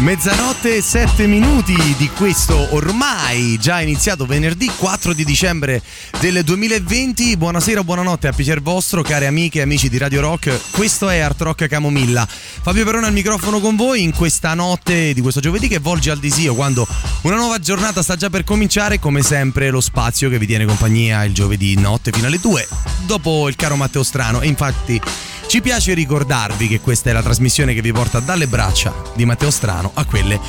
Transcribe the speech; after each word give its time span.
Mezzanotte 0.00 0.76
e 0.76 0.82
7 0.82 1.26
minuti 1.26 1.76
di 1.96 2.10
questo 2.10 2.74
ormai 2.74 3.56
già 3.58 3.80
iniziato 3.80 4.26
venerdì 4.26 4.66
4 4.66 5.14
di 5.14 5.24
dicembre 5.24 5.82
del 6.20 6.42
2020. 6.42 7.36
Buonasera, 7.36 7.84
buonanotte 7.84 8.26
a 8.26 8.32
piacere 8.32 8.60
vostro, 8.60 9.02
cari 9.02 9.26
amiche 9.26 9.60
e 9.60 9.62
amici 9.62 9.88
di 9.88 9.96
Radio 9.96 10.20
Rock. 10.20 10.72
Questo 10.72 11.08
è 11.08 11.20
Art 11.20 11.40
Rock 11.42 11.68
Camomilla. 11.68 12.26
Fabio 12.26 12.84
Perone 12.84 13.06
al 13.06 13.12
microfono 13.12 13.60
con 13.60 13.76
voi 13.76 14.02
in 14.02 14.12
questa 14.12 14.52
notte 14.54 15.14
di 15.14 15.20
questo 15.20 15.40
giovedì 15.40 15.68
che 15.68 15.78
volge 15.78 16.10
al 16.10 16.18
desio 16.18 16.54
quando 16.54 16.86
una 17.22 17.36
nuova 17.36 17.60
giornata 17.60 18.02
sta 18.02 18.16
già 18.16 18.28
per 18.28 18.42
cominciare. 18.42 18.98
Come 18.98 19.22
sempre, 19.22 19.70
lo 19.70 19.80
spazio 19.80 20.28
che 20.28 20.38
vi 20.38 20.46
tiene 20.46 20.66
compagnia 20.66 21.22
il 21.24 21.32
giovedì 21.32 21.78
notte 21.78 22.10
fino 22.10 22.26
alle 22.26 22.40
2 22.40 22.68
dopo 23.06 23.48
il 23.48 23.54
caro 23.56 23.76
Matteo 23.76 24.02
Strano. 24.02 24.40
E 24.40 24.48
infatti. 24.48 25.00
Ci 25.46 25.60
piace 25.60 25.94
ricordarvi 25.94 26.68
che 26.68 26.80
questa 26.80 27.10
è 27.10 27.12
la 27.12 27.22
trasmissione 27.22 27.74
che 27.74 27.82
vi 27.82 27.92
porta 27.92 28.18
dalle 28.20 28.46
braccia 28.46 28.92
di 29.14 29.24
Matteo 29.24 29.50
Strano 29.50 29.90
a 29.94 30.04
quelle 30.04 30.40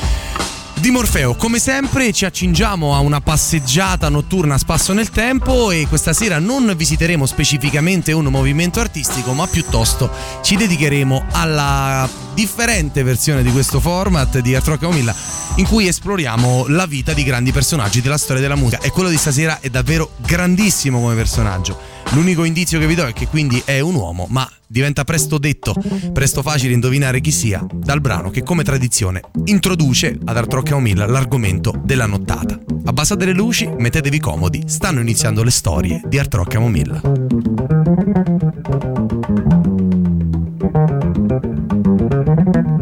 di 0.86 0.92
Morfeo. 0.92 1.36
Come 1.36 1.60
sempre 1.60 2.12
ci 2.12 2.26
accingiamo 2.26 2.96
a 2.96 3.00
una 3.00 3.22
passeggiata 3.22 4.10
notturna 4.10 4.56
a 4.56 4.58
spasso 4.58 4.94
nel 4.94 5.10
tempo 5.10 5.72
e 5.72 5.88
questa 5.88 6.14
sera 6.14 6.40
non 6.40 6.74
visiteremo 6.76 7.26
specificamente 7.26 8.12
un 8.12 8.26
movimento 8.26 8.80
artistico, 8.80 9.34
ma 9.34 9.48
piuttosto 9.48 10.10
ci 10.42 10.56
dedicheremo 10.56 11.26
alla 11.32 12.08
differente 12.34 13.04
versione 13.04 13.44
di 13.44 13.52
questo 13.52 13.80
format 13.80 14.40
di 14.40 14.56
Art 14.56 14.68
Rock 14.68 14.82
Camomilla 14.82 15.16
in 15.56 15.66
cui 15.66 15.88
esploriamo 15.88 16.66
la 16.68 16.86
vita 16.86 17.14
di 17.14 17.24
grandi 17.24 17.52
personaggi 17.52 18.02
della 18.02 18.18
storia 18.18 18.42
della 18.42 18.56
musica 18.56 18.82
e 18.82 18.92
quello 18.92 19.10
di 19.10 19.18
stasera 19.18 19.60
è 19.62 19.70
davvero 19.70 20.12
grandissimo 20.18 21.00
come 21.00 21.16
personaggio. 21.16 21.95
L'unico 22.14 22.44
indizio 22.44 22.80
che 22.80 22.88
vi 22.88 22.96
do 22.96 23.06
è 23.06 23.14
che 23.14 23.28
quindi 23.28 23.62
è 23.66 23.80
un 23.80 23.96
uomo, 23.96 24.28
ma 24.30 24.50
diventa 24.68 25.04
presto 25.04 25.38
detto, 25.38 25.76
presto 26.14 26.42
facile 26.42 26.74
indovinare 26.74 27.20
chi 27.20 27.32
sia, 27.32 27.66
dal 27.74 28.02
brano 28.02 28.30
che 28.30 28.44
come 28.44 28.64
tradizione 28.64 29.22
introduce 29.46 30.18
ad 30.24 30.38
Art 30.38 30.54
Rock 30.54 30.70
Camomilla 30.70 31.06
l'argomento 31.06 31.74
della 31.84 32.06
nottata. 32.06 32.58
Abbassate 32.86 33.26
le 33.26 33.34
luci, 33.34 33.70
mettetevi 33.78 34.20
comodi, 34.20 34.64
stanno 34.68 35.02
iniziando 35.02 35.44
le 35.44 35.52
storie 35.52 36.02
di 36.06 36.18
Art 36.18 36.34
Rock 36.34 36.52
Camomilla. 36.52 37.02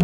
E 0.00 0.03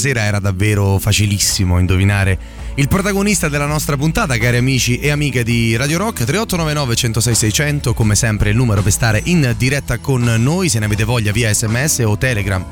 Sera 0.00 0.24
era 0.24 0.38
davvero 0.40 0.98
facilissimo 0.98 1.78
indovinare 1.78 2.38
il 2.80 2.88
protagonista 2.88 3.50
della 3.50 3.66
nostra 3.66 3.98
puntata, 3.98 4.38
cari 4.38 4.56
amici 4.56 4.98
e 4.98 5.10
amiche 5.10 5.44
di 5.44 5.76
Radio 5.76 5.98
Rock. 5.98 6.24
3899 6.24 6.94
106 6.94 7.34
600, 7.34 7.92
come 7.92 8.14
sempre 8.14 8.48
il 8.48 8.56
numero 8.56 8.80
per 8.80 8.90
stare 8.90 9.20
in 9.24 9.54
diretta 9.58 9.98
con 9.98 10.22
noi, 10.22 10.70
se 10.70 10.78
ne 10.78 10.86
avete 10.86 11.04
voglia 11.04 11.30
via 11.30 11.52
sms 11.52 12.02
o 12.06 12.16
telegram 12.16 12.64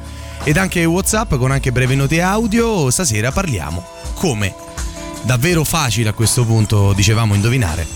ed 0.44 0.56
anche 0.56 0.82
whatsapp 0.86 1.34
con 1.34 1.50
anche 1.50 1.72
brevi 1.72 1.94
note 1.94 2.22
audio. 2.22 2.90
Stasera 2.90 3.32
parliamo 3.32 3.84
come 4.14 4.54
davvero 5.24 5.62
facile 5.62 6.08
a 6.08 6.14
questo 6.14 6.46
punto, 6.46 6.94
dicevamo, 6.94 7.34
indovinare 7.34 7.86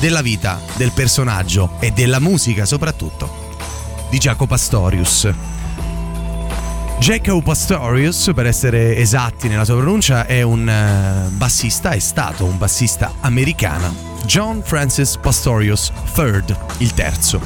della 0.00 0.20
vita, 0.20 0.60
del 0.76 0.92
personaggio 0.92 1.76
e 1.80 1.92
della 1.92 2.20
musica 2.20 2.66
soprattutto 2.66 3.56
di 4.10 4.18
Jacopo 4.18 4.48
Pastorius. 4.48 5.32
Jacob 6.98 7.42
Pastorius, 7.42 8.30
per 8.34 8.46
essere 8.46 8.96
esatti 8.96 9.48
nella 9.48 9.64
sua 9.64 9.76
pronuncia, 9.76 10.26
è 10.26 10.42
un 10.42 10.68
eh, 10.68 11.28
bassista, 11.30 11.90
è 11.90 11.98
stato 11.98 12.44
un 12.44 12.56
bassista 12.56 13.14
americano, 13.20 13.94
John 14.24 14.62
Francis 14.64 15.16
Pastorius 15.18 15.92
III, 16.16 16.56
il 16.78 16.94
terzo. 16.94 17.40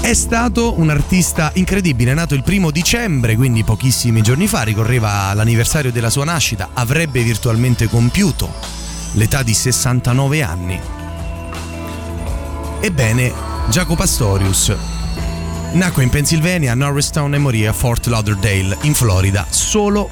È 0.00 0.12
stato 0.12 0.78
un 0.78 0.90
artista 0.90 1.50
incredibile, 1.54 2.12
è 2.12 2.14
nato 2.14 2.34
il 2.34 2.42
primo 2.42 2.70
dicembre, 2.70 3.36
quindi 3.36 3.64
pochissimi 3.64 4.22
giorni 4.22 4.46
fa, 4.46 4.62
ricorreva 4.62 5.32
l'anniversario 5.34 5.90
della 5.90 6.10
sua 6.10 6.24
nascita, 6.24 6.70
avrebbe 6.74 7.22
virtualmente 7.22 7.88
compiuto 7.88 8.52
l'età 9.12 9.42
di 9.42 9.54
69 9.54 10.42
anni. 10.42 10.80
Ebbene, 12.80 13.32
Jacopo 13.70 13.96
Pastorius 13.96 14.93
Nacque 15.74 16.04
in 16.04 16.08
Pennsylvania, 16.08 16.70
a 16.70 16.76
Norristown 16.76 17.34
e 17.34 17.38
morì 17.38 17.66
a 17.66 17.72
Fort 17.72 18.06
Lauderdale, 18.06 18.78
in 18.82 18.94
Florida, 18.94 19.44
solo 19.48 20.08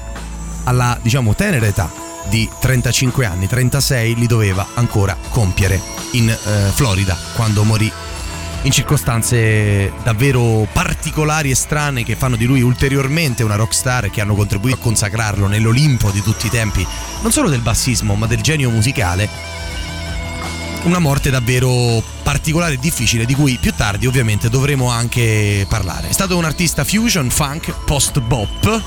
alla, 0.65 0.99
diciamo, 1.01 1.33
tenera 1.35 1.65
età 1.65 1.89
di 2.25 2.49
35 2.59 3.25
anni, 3.25 3.47
36 3.47 4.15
li 4.15 4.27
doveva 4.27 4.67
ancora 4.73 5.15
compiere 5.29 5.79
in 6.11 6.29
eh, 6.29 6.35
Florida 6.73 7.17
quando 7.33 7.63
morì. 7.63 7.89
In 8.63 8.71
circostanze 8.71 9.93
davvero 10.03 10.67
particolari 10.69 11.49
e 11.49 11.55
strane 11.55 12.03
che 12.03 12.17
fanno 12.17 12.35
di 12.35 12.45
lui 12.45 12.61
ulteriormente 12.61 13.43
una 13.43 13.55
rockstar 13.55 14.05
e 14.05 14.09
che 14.09 14.19
hanno 14.19 14.35
contribuito 14.35 14.75
a 14.75 14.81
consacrarlo 14.81 15.47
nell'Olimpo 15.47 16.11
di 16.11 16.21
tutti 16.21 16.47
i 16.47 16.49
tempi, 16.49 16.85
non 17.21 17.31
solo 17.31 17.47
del 17.47 17.61
bassismo 17.61 18.15
ma 18.15 18.27
del 18.27 18.41
genio 18.41 18.69
musicale 18.69 19.52
una 20.83 20.99
morte 20.99 21.29
davvero 21.29 22.03
particolare 22.23 22.73
e 22.73 22.77
difficile 22.77 23.25
di 23.25 23.33
cui 23.33 23.57
più 23.59 23.73
tardi 23.73 24.05
ovviamente 24.05 24.49
dovremo 24.49 24.89
anche 24.89 25.65
parlare. 25.69 26.09
È 26.09 26.11
stato 26.11 26.37
un 26.37 26.45
artista 26.45 26.83
fusion, 26.83 27.29
funk, 27.29 27.73
post-bop 27.85 28.81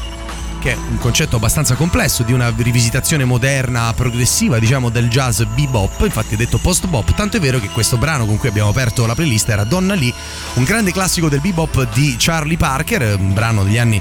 che 0.59 0.73
è 0.73 0.77
un 0.77 0.99
concetto 0.99 1.37
abbastanza 1.37 1.75
complesso 1.75 2.23
di 2.23 2.33
una 2.33 2.53
rivisitazione 2.57 3.25
moderna, 3.25 3.93
progressiva, 3.95 4.59
diciamo, 4.59 4.89
del 4.89 5.09
jazz 5.09 5.43
bebop, 5.43 6.01
infatti 6.01 6.35
è 6.35 6.37
detto 6.37 6.59
post-bop, 6.59 7.15
tanto 7.15 7.37
è 7.37 7.41
vero 7.41 7.61
che 7.61 7.69
questo 7.69 7.99
brano 7.99 8.27
con 8.27 8.37
cui 8.37 8.49
abbiamo 8.49 8.71
aperto 8.71 9.07
la 9.07 9.15
playlist 9.15 9.49
era 9.49 9.65
Donna 9.65 9.95
Lee, 9.95 10.13
un 10.55 10.65
grande 10.65 10.93
classico 10.93 11.29
del 11.29 11.41
bebop 11.41 11.93
di 11.93 12.17
Charlie 12.19 12.57
Parker, 12.57 13.17
un 13.19 13.33
brano 13.33 13.63
degli 13.65 13.79
anni 13.79 14.01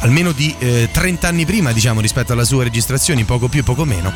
almeno 0.00 0.32
di 0.32 0.54
eh, 0.58 0.88
30 0.90 1.28
anni 1.28 1.44
prima, 1.44 1.72
diciamo, 1.72 2.00
rispetto 2.00 2.32
alla 2.32 2.44
sua 2.44 2.62
registrazione, 2.62 3.24
poco 3.24 3.48
più, 3.48 3.62
poco 3.64 3.84
meno. 3.84 4.12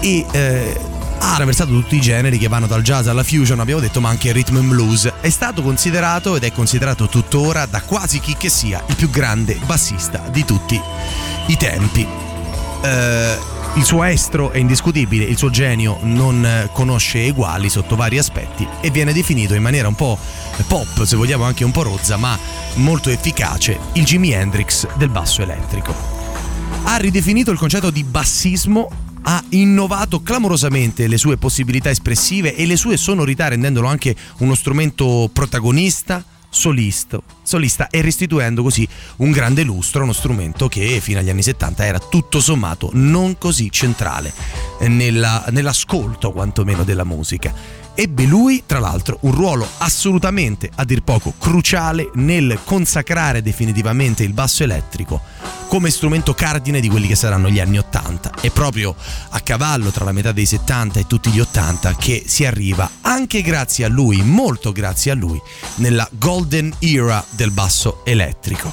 E 0.00 0.24
eh, 0.30 0.80
ha 1.22 1.32
attraversato 1.32 1.70
tutti 1.70 1.96
i 1.96 2.00
generi 2.00 2.38
che 2.38 2.48
vanno 2.48 2.66
dal 2.66 2.82
jazz 2.82 3.06
alla 3.06 3.22
fusion, 3.22 3.60
abbiamo 3.60 3.80
detto, 3.80 4.00
ma 4.00 4.08
anche 4.08 4.28
il 4.28 4.34
rhythm 4.34 4.56
and 4.56 4.68
blues. 4.68 5.12
È 5.20 5.28
stato 5.28 5.62
considerato 5.62 6.34
ed 6.34 6.44
è 6.44 6.52
considerato 6.52 7.08
tuttora 7.08 7.66
da 7.66 7.82
quasi 7.82 8.20
chi 8.20 8.36
che 8.36 8.48
sia 8.48 8.82
il 8.86 8.96
più 8.96 9.10
grande 9.10 9.58
bassista 9.66 10.22
di 10.30 10.44
tutti 10.44 10.80
i 11.46 11.56
tempi. 11.56 12.06
Eh, 12.82 13.38
il 13.74 13.84
suo 13.84 14.02
estro 14.02 14.50
è 14.50 14.58
indiscutibile, 14.58 15.24
il 15.24 15.36
suo 15.36 15.50
genio 15.50 15.98
non 16.02 16.68
conosce 16.72 17.24
eguali 17.26 17.68
sotto 17.68 17.94
vari 17.96 18.18
aspetti 18.18 18.66
e 18.80 18.90
viene 18.90 19.12
definito 19.12 19.54
in 19.54 19.62
maniera 19.62 19.88
un 19.88 19.94
po' 19.94 20.18
pop, 20.66 21.04
se 21.04 21.16
vogliamo 21.16 21.44
anche 21.44 21.64
un 21.64 21.70
po' 21.70 21.82
rozza, 21.82 22.16
ma 22.16 22.36
molto 22.76 23.10
efficace, 23.10 23.78
il 23.92 24.04
Jimi 24.04 24.32
Hendrix 24.32 24.88
del 24.96 25.10
basso 25.10 25.42
elettrico. 25.42 25.94
Ha 26.84 26.96
ridefinito 26.96 27.50
il 27.50 27.58
concetto 27.58 27.90
di 27.90 28.02
bassismo 28.02 28.88
ha 29.22 29.42
innovato 29.50 30.22
clamorosamente 30.22 31.06
le 31.06 31.18
sue 31.18 31.36
possibilità 31.36 31.90
espressive 31.90 32.54
e 32.54 32.66
le 32.66 32.76
sue 32.76 32.96
sonorità 32.96 33.48
rendendolo 33.48 33.86
anche 33.86 34.14
uno 34.38 34.54
strumento 34.54 35.30
protagonista, 35.32 36.24
solista, 36.48 37.20
solista 37.42 37.88
e 37.88 38.02
restituendo 38.02 38.62
così 38.62 38.86
un 39.16 39.30
grande 39.30 39.62
lustro 39.62 40.00
a 40.00 40.04
uno 40.04 40.12
strumento 40.12 40.68
che 40.68 41.00
fino 41.00 41.20
agli 41.20 41.30
anni 41.30 41.42
70 41.42 41.86
era 41.86 41.98
tutto 41.98 42.40
sommato 42.40 42.90
non 42.94 43.38
così 43.38 43.70
centrale 43.70 44.32
nella, 44.80 45.44
nell'ascolto 45.50 46.32
quantomeno 46.32 46.82
della 46.82 47.04
musica. 47.04 47.54
Ebbe 48.00 48.24
lui, 48.24 48.62
tra 48.64 48.78
l'altro, 48.78 49.18
un 49.24 49.32
ruolo 49.32 49.68
assolutamente, 49.76 50.70
a 50.76 50.84
dir 50.86 51.02
poco, 51.02 51.34
cruciale 51.38 52.08
nel 52.14 52.60
consacrare 52.64 53.42
definitivamente 53.42 54.24
il 54.24 54.32
basso 54.32 54.62
elettrico 54.62 55.20
come 55.66 55.90
strumento 55.90 56.32
cardine 56.32 56.80
di 56.80 56.88
quelli 56.88 57.06
che 57.06 57.14
saranno 57.14 57.50
gli 57.50 57.60
anni 57.60 57.76
80. 57.76 58.36
È 58.40 58.48
proprio 58.48 58.96
a 59.28 59.40
cavallo 59.40 59.90
tra 59.90 60.06
la 60.06 60.12
metà 60.12 60.32
dei 60.32 60.46
70 60.46 60.98
e 60.98 61.06
tutti 61.06 61.28
gli 61.28 61.40
80 61.40 61.94
che 61.96 62.24
si 62.26 62.46
arriva, 62.46 62.90
anche 63.02 63.42
grazie 63.42 63.84
a 63.84 63.88
lui, 63.88 64.22
molto 64.22 64.72
grazie 64.72 65.10
a 65.10 65.14
lui, 65.14 65.38
nella 65.74 66.08
golden 66.10 66.72
era 66.78 67.22
del 67.28 67.50
basso 67.50 68.02
elettrico. 68.06 68.72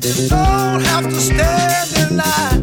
Don't 0.00 0.82
have 0.84 1.04
to 1.04 1.20
stand 1.20 1.92
in 1.98 2.16
line. 2.16 2.62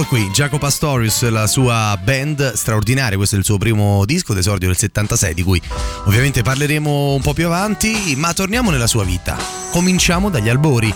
Eccolo 0.00 0.06
qui, 0.06 0.30
Jaco 0.30 0.58
Pastorius, 0.58 1.28
la 1.28 1.48
sua 1.48 1.98
band 2.00 2.52
straordinaria, 2.52 3.16
questo 3.16 3.34
è 3.34 3.38
il 3.38 3.44
suo 3.44 3.58
primo 3.58 4.04
disco 4.04 4.32
d'esordio 4.32 4.68
del 4.68 4.76
76, 4.76 5.34
di 5.34 5.42
cui 5.42 5.60
ovviamente 6.04 6.42
parleremo 6.42 7.14
un 7.14 7.20
po' 7.20 7.32
più 7.32 7.46
avanti, 7.46 8.14
ma 8.16 8.32
torniamo 8.32 8.70
nella 8.70 8.86
sua 8.86 9.02
vita. 9.02 9.36
Cominciamo 9.72 10.30
dagli 10.30 10.48
albori. 10.48 10.94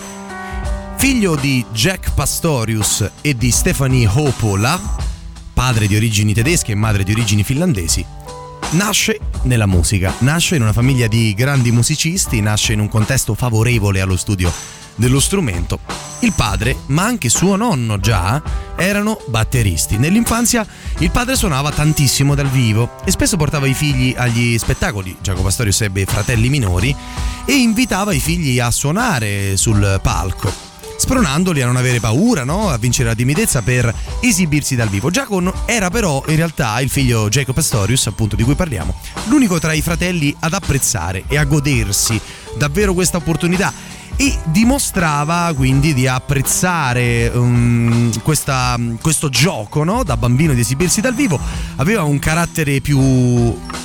Figlio 0.95 1.35
di 1.35 1.65
Jack 1.73 2.13
Pastorius 2.13 3.09
e 3.19 3.35
di 3.35 3.51
Stephanie 3.51 4.07
Hopola, 4.07 4.79
padre 5.53 5.87
di 5.87 5.97
origini 5.97 6.33
tedesche 6.33 6.71
e 6.71 6.75
madre 6.75 7.03
di 7.03 7.11
origini 7.11 7.43
finlandesi, 7.43 8.05
nasce 8.71 9.19
nella 9.43 9.65
musica, 9.65 10.13
nasce 10.19 10.55
in 10.55 10.61
una 10.61 10.71
famiglia 10.71 11.07
di 11.07 11.33
grandi 11.33 11.71
musicisti, 11.71 12.39
nasce 12.39 12.71
in 12.71 12.79
un 12.79 12.87
contesto 12.87 13.33
favorevole 13.33 13.99
allo 13.99 14.15
studio 14.15 14.82
dello 14.95 15.19
strumento. 15.19 15.79
Il 16.19 16.33
padre, 16.33 16.75
ma 16.87 17.03
anche 17.03 17.29
suo 17.29 17.55
nonno 17.55 17.99
già, 17.99 18.41
erano 18.75 19.19
batteristi. 19.27 19.97
Nell'infanzia 19.97 20.65
il 20.99 21.11
padre 21.11 21.35
suonava 21.35 21.71
tantissimo 21.71 22.35
dal 22.35 22.49
vivo 22.49 22.91
e 23.03 23.11
spesso 23.11 23.37
portava 23.37 23.67
i 23.67 23.73
figli 23.73 24.13
agli 24.17 24.57
spettacoli. 24.57 25.17
Giacomo 25.21 25.45
Pastorius 25.45 25.81
ebbe 25.81 26.05
fratelli 26.05 26.49
minori 26.49 26.95
e 27.45 27.53
invitava 27.53 28.13
i 28.13 28.19
figli 28.19 28.59
a 28.59 28.71
suonare 28.71 29.57
sul 29.57 29.99
palco 30.01 30.71
spronandoli 30.95 31.61
a 31.61 31.65
non 31.65 31.75
avere 31.75 31.99
paura, 31.99 32.45
no? 32.45 32.69
a 32.69 32.77
vincere 32.77 33.09
la 33.09 33.15
timidezza 33.15 33.61
per 33.61 33.93
esibirsi 34.21 34.75
dal 34.75 34.87
vivo. 34.87 35.09
Giacomo 35.09 35.51
era 35.65 35.89
però 35.89 36.23
in 36.27 36.37
realtà 36.37 36.79
il 36.79 36.89
figlio 36.89 37.27
Jacob 37.27 37.53
Pastorius, 37.53 38.07
appunto 38.07 38.37
di 38.37 38.43
cui 38.43 38.55
parliamo, 38.55 38.95
l'unico 39.25 39.59
tra 39.59 39.73
i 39.73 39.81
fratelli 39.81 40.33
ad 40.39 40.53
apprezzare 40.53 41.25
e 41.27 41.37
a 41.37 41.43
godersi 41.43 42.19
davvero 42.57 42.93
questa 42.93 43.17
opportunità 43.17 43.73
e 44.15 44.37
dimostrava 44.45 45.51
quindi 45.55 45.93
di 45.93 46.07
apprezzare 46.07 47.31
um, 47.33 48.11
questa, 48.21 48.77
questo 49.01 49.29
gioco 49.29 49.83
no? 49.83 50.03
da 50.03 50.17
bambino 50.17 50.53
di 50.53 50.61
esibirsi 50.61 51.01
dal 51.01 51.15
vivo. 51.15 51.39
Aveva 51.77 52.03
un 52.03 52.19
carattere 52.19 52.79
più 52.81 52.99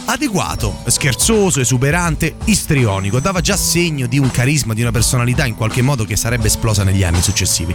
adeguato 0.05 0.83
scherzoso 0.87 1.61
esuberante 1.61 2.37
istrionico. 2.45 3.21
Dava 3.21 3.41
già 3.41 3.57
segno 3.57 4.07
di 4.07 4.19
un 4.19 4.31
carisma 4.31 4.75
di 4.75 4.83
una 4.83 4.91
personalità 4.91 5.47
in 5.47 5.55
qualche 5.55 5.83
modo 5.83 6.05
che 6.05 6.17
sarebbe 6.17 6.47
esplosa 6.47 6.85
negli 6.85 7.03
anni 7.03 7.23
successivi. 7.23 7.75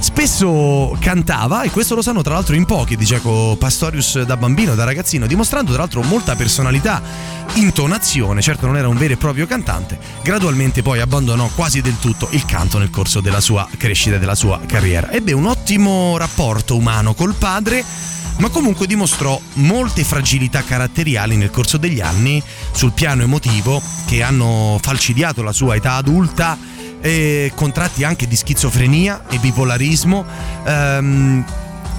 Spesso 0.00 0.96
cantava, 0.98 1.62
e 1.62 1.70
questo 1.70 1.94
lo 1.94 2.00
sanno 2.00 2.22
tra 2.22 2.32
l'altro 2.32 2.54
in 2.56 2.64
pochi, 2.64 2.96
dice 2.96 3.20
Pastorius 3.58 4.22
da 4.22 4.36
bambino, 4.38 4.74
da 4.74 4.84
ragazzino, 4.84 5.26
dimostrando 5.26 5.72
tra 5.72 5.82
l'altro 5.82 6.02
molta 6.02 6.34
personalità, 6.36 7.02
intonazione, 7.54 8.40
certo 8.40 8.64
non 8.64 8.78
era 8.78 8.88
un 8.88 8.96
vero 8.96 9.12
e 9.12 9.16
proprio 9.18 9.46
cantante, 9.46 9.98
gradualmente 10.22 10.80
poi 10.80 11.00
abbandonò 11.00 11.50
quasi 11.54 11.79
del 11.82 11.98
tutto 11.98 12.28
il 12.32 12.44
canto 12.44 12.78
nel 12.78 12.90
corso 12.90 13.20
della 13.20 13.40
sua 13.40 13.68
crescita 13.76 14.16
e 14.16 14.18
della 14.18 14.34
sua 14.34 14.60
carriera. 14.66 15.10
Ebbe 15.10 15.32
un 15.32 15.46
ottimo 15.46 16.16
rapporto 16.16 16.76
umano 16.76 17.14
col 17.14 17.34
padre, 17.34 17.84
ma 18.38 18.48
comunque 18.48 18.86
dimostrò 18.86 19.40
molte 19.54 20.04
fragilità 20.04 20.62
caratteriali 20.62 21.36
nel 21.36 21.50
corso 21.50 21.76
degli 21.76 22.00
anni 22.00 22.42
sul 22.72 22.92
piano 22.92 23.22
emotivo 23.22 23.82
che 24.06 24.22
hanno 24.22 24.78
falcidiato 24.80 25.42
la 25.42 25.52
sua 25.52 25.76
età 25.76 25.94
adulta 25.94 26.56
e 27.00 27.52
contratti 27.54 28.04
anche 28.04 28.26
di 28.26 28.36
schizofrenia 28.36 29.26
e 29.28 29.38
bipolarismo, 29.38 30.24
ehm, 30.64 31.44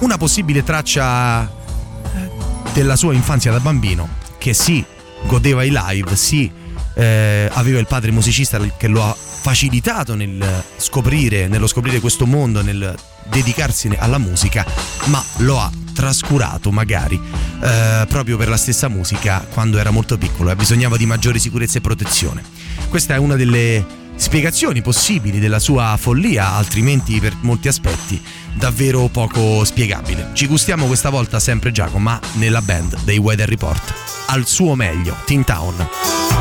una 0.00 0.16
possibile 0.16 0.62
traccia 0.62 1.42
eh, 1.44 2.30
della 2.72 2.96
sua 2.96 3.12
infanzia 3.12 3.50
da 3.50 3.60
bambino, 3.60 4.08
che 4.38 4.54
sì, 4.54 4.84
godeva 5.26 5.62
i 5.64 5.72
live, 5.72 6.16
sì, 6.16 6.50
eh, 6.94 7.48
aveva 7.52 7.78
il 7.78 7.86
padre 7.86 8.10
musicista 8.10 8.58
che 8.76 8.88
lo 8.88 9.16
facilitato 9.42 10.14
nel 10.14 10.62
scoprire, 10.76 11.48
nello 11.48 11.66
scoprire 11.66 11.98
questo 11.98 12.26
mondo, 12.26 12.62
nel 12.62 12.94
dedicarsi 13.24 13.90
alla 13.98 14.18
musica, 14.18 14.64
ma 15.06 15.22
lo 15.38 15.58
ha 15.58 15.70
trascurato 15.92 16.70
magari 16.70 17.20
eh, 17.60 18.06
proprio 18.08 18.36
per 18.36 18.48
la 18.48 18.56
stessa 18.56 18.88
musica 18.88 19.44
quando 19.52 19.78
era 19.78 19.90
molto 19.90 20.16
piccolo 20.16 20.50
e 20.50 20.56
bisognava 20.56 20.96
di 20.96 21.06
maggiore 21.06 21.40
sicurezza 21.40 21.78
e 21.78 21.80
protezione. 21.80 22.42
Questa 22.88 23.14
è 23.14 23.18
una 23.18 23.34
delle 23.34 23.84
spiegazioni 24.14 24.80
possibili 24.80 25.40
della 25.40 25.58
sua 25.58 25.96
follia, 25.98 26.52
altrimenti 26.52 27.18
per 27.18 27.36
molti 27.40 27.66
aspetti 27.66 28.22
davvero 28.54 29.08
poco 29.08 29.64
spiegabile. 29.64 30.30
Ci 30.34 30.46
gustiamo 30.46 30.86
questa 30.86 31.10
volta 31.10 31.40
sempre 31.40 31.72
Giacomo, 31.72 31.98
ma 31.98 32.20
nella 32.34 32.62
band 32.62 33.02
dei 33.02 33.18
Weather 33.18 33.48
Report. 33.48 33.92
Al 34.26 34.46
suo 34.46 34.76
meglio, 34.76 35.16
Teen 35.24 35.44
Town. 35.44 36.31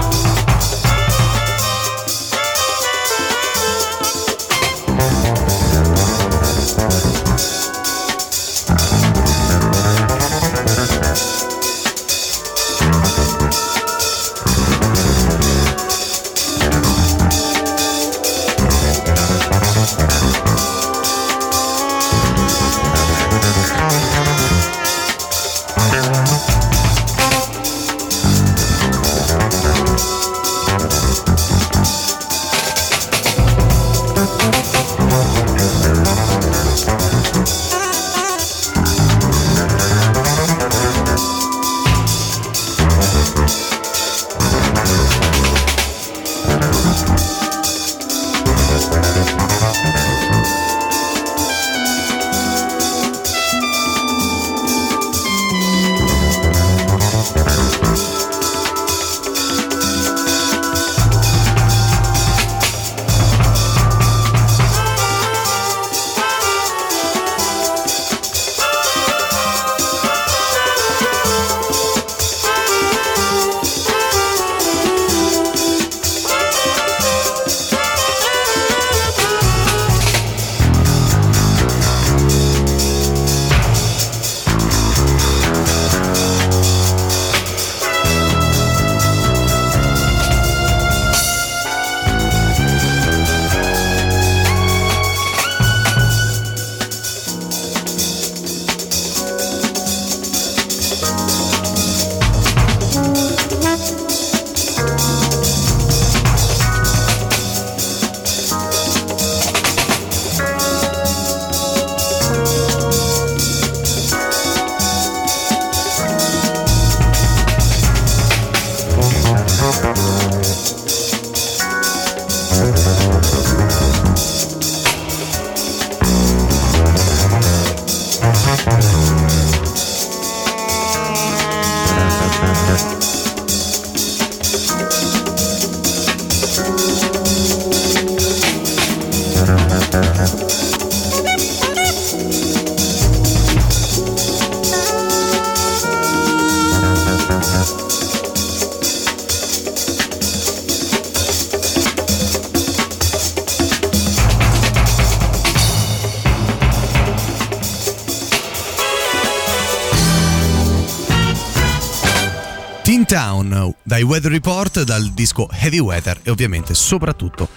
Dai 164.01 164.09
Weather 164.09 164.31
Report, 164.31 164.81
dal 164.81 165.11
disco 165.11 165.47
Heavy 165.51 165.77
Weather 165.77 166.21
e 166.23 166.31
ovviamente 166.31 166.73
soprattutto 166.73 167.47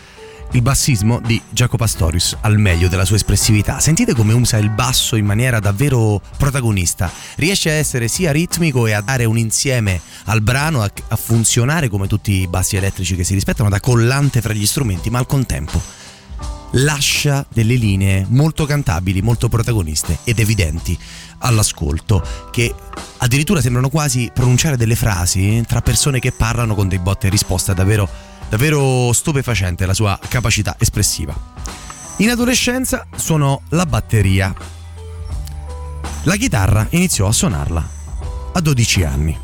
il 0.52 0.60
bassismo 0.60 1.18
di 1.24 1.40
Jacopo 1.48 1.78
Pastorius 1.78 2.36
al 2.42 2.58
meglio 2.58 2.88
della 2.88 3.06
sua 3.06 3.16
espressività. 3.16 3.80
Sentite 3.80 4.12
come 4.12 4.34
usa 4.34 4.58
il 4.58 4.68
basso 4.68 5.16
in 5.16 5.24
maniera 5.24 5.58
davvero 5.58 6.20
protagonista. 6.36 7.10
Riesce 7.36 7.70
a 7.70 7.72
essere 7.72 8.08
sia 8.08 8.30
ritmico 8.30 8.86
e 8.86 8.92
a 8.92 9.00
dare 9.00 9.24
un 9.24 9.38
insieme 9.38 10.02
al 10.24 10.42
brano, 10.42 10.82
a 10.82 11.16
funzionare 11.16 11.88
come 11.88 12.08
tutti 12.08 12.32
i 12.32 12.46
bassi 12.46 12.76
elettrici 12.76 13.16
che 13.16 13.24
si 13.24 13.32
rispettano, 13.32 13.70
da 13.70 13.80
collante 13.80 14.42
fra 14.42 14.52
gli 14.52 14.66
strumenti, 14.66 15.08
ma 15.08 15.20
al 15.20 15.26
contempo 15.26 15.80
lascia 16.74 17.44
delle 17.52 17.74
linee 17.74 18.26
molto 18.28 18.66
cantabili, 18.66 19.22
molto 19.22 19.48
protagoniste 19.48 20.18
ed 20.24 20.38
evidenti 20.38 20.98
all'ascolto, 21.38 22.22
che 22.50 22.74
addirittura 23.18 23.60
sembrano 23.60 23.88
quasi 23.88 24.30
pronunciare 24.32 24.76
delle 24.76 24.96
frasi 24.96 25.62
tra 25.66 25.80
persone 25.80 26.18
che 26.18 26.32
parlano 26.32 26.74
con 26.74 26.88
dei 26.88 26.98
botte 26.98 27.26
e 27.26 27.30
risposta 27.30 27.72
davvero, 27.74 28.08
davvero 28.48 29.12
stupefacente 29.12 29.86
la 29.86 29.94
sua 29.94 30.18
capacità 30.28 30.76
espressiva. 30.78 31.34
In 32.18 32.30
adolescenza 32.30 33.06
suonò 33.14 33.60
la 33.70 33.86
batteria. 33.86 34.54
La 36.22 36.36
chitarra 36.36 36.86
iniziò 36.90 37.26
a 37.26 37.32
suonarla 37.32 37.88
a 38.52 38.60
12 38.60 39.02
anni. 39.02 39.43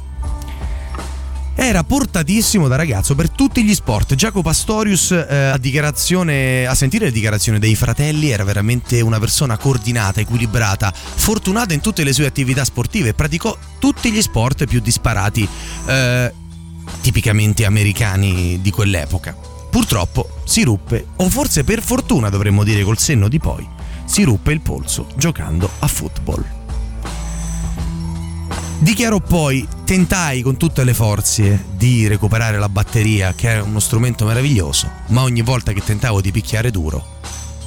Era 1.63 1.85
portatissimo 1.85 2.69
da 2.69 2.77
ragazzo 2.77 3.15
per 3.15 3.29
tutti 3.29 3.63
gli 3.63 3.75
sport. 3.75 4.15
Jacopo 4.15 4.41
Pastorius 4.41 5.11
eh, 5.11 5.35
a 5.45 5.59
a 6.67 6.75
sentire 6.75 7.05
le 7.05 7.13
dichiarazioni 7.13 7.59
dei 7.59 7.75
fratelli 7.75 8.31
era 8.31 8.45
veramente 8.45 9.03
una 9.03 9.19
persona 9.19 9.59
coordinata, 9.59 10.21
equilibrata, 10.21 10.91
fortunata 10.91 11.75
in 11.75 11.83
tutte 11.83 12.03
le 12.03 12.15
sue 12.15 12.25
attività 12.25 12.65
sportive, 12.65 13.13
praticò 13.13 13.55
tutti 13.79 14.11
gli 14.11 14.23
sport 14.23 14.65
più 14.65 14.81
disparati 14.81 15.47
eh, 15.85 16.33
tipicamente 17.03 17.67
americani 17.67 18.63
di 18.63 18.71
quell'epoca. 18.71 19.37
Purtroppo 19.71 20.41
si 20.45 20.65
ruppe, 20.65 21.09
o 21.17 21.29
forse 21.29 21.63
per 21.63 21.83
fortuna 21.83 22.31
dovremmo 22.31 22.65
dire 22.65 22.83
col 22.85 22.99
senno 22.99 23.29
di 23.29 23.39
poi, 23.39 23.69
si 24.07 24.23
ruppe 24.23 24.53
il 24.53 24.63
polso 24.63 25.09
giocando 25.15 25.71
a 25.81 25.87
football. 25.87 26.60
Dichiarò 28.83 29.21
poi, 29.21 29.69
tentai 29.85 30.41
con 30.41 30.57
tutte 30.57 30.85
le 30.85 30.95
forze 30.95 31.67
di 31.77 32.07
recuperare 32.07 32.59
la 32.59 32.71
batteria, 32.71 33.35
che 33.35 33.57
è 33.57 33.61
uno 33.61 33.79
strumento 33.79 34.25
meraviglioso, 34.25 34.91
ma 35.09 35.21
ogni 35.21 35.43
volta 35.43 35.73
che 35.73 35.83
tentavo 35.85 36.23
di 36.23 36.33
picchiare 36.33 36.71
duro, 36.71 37.19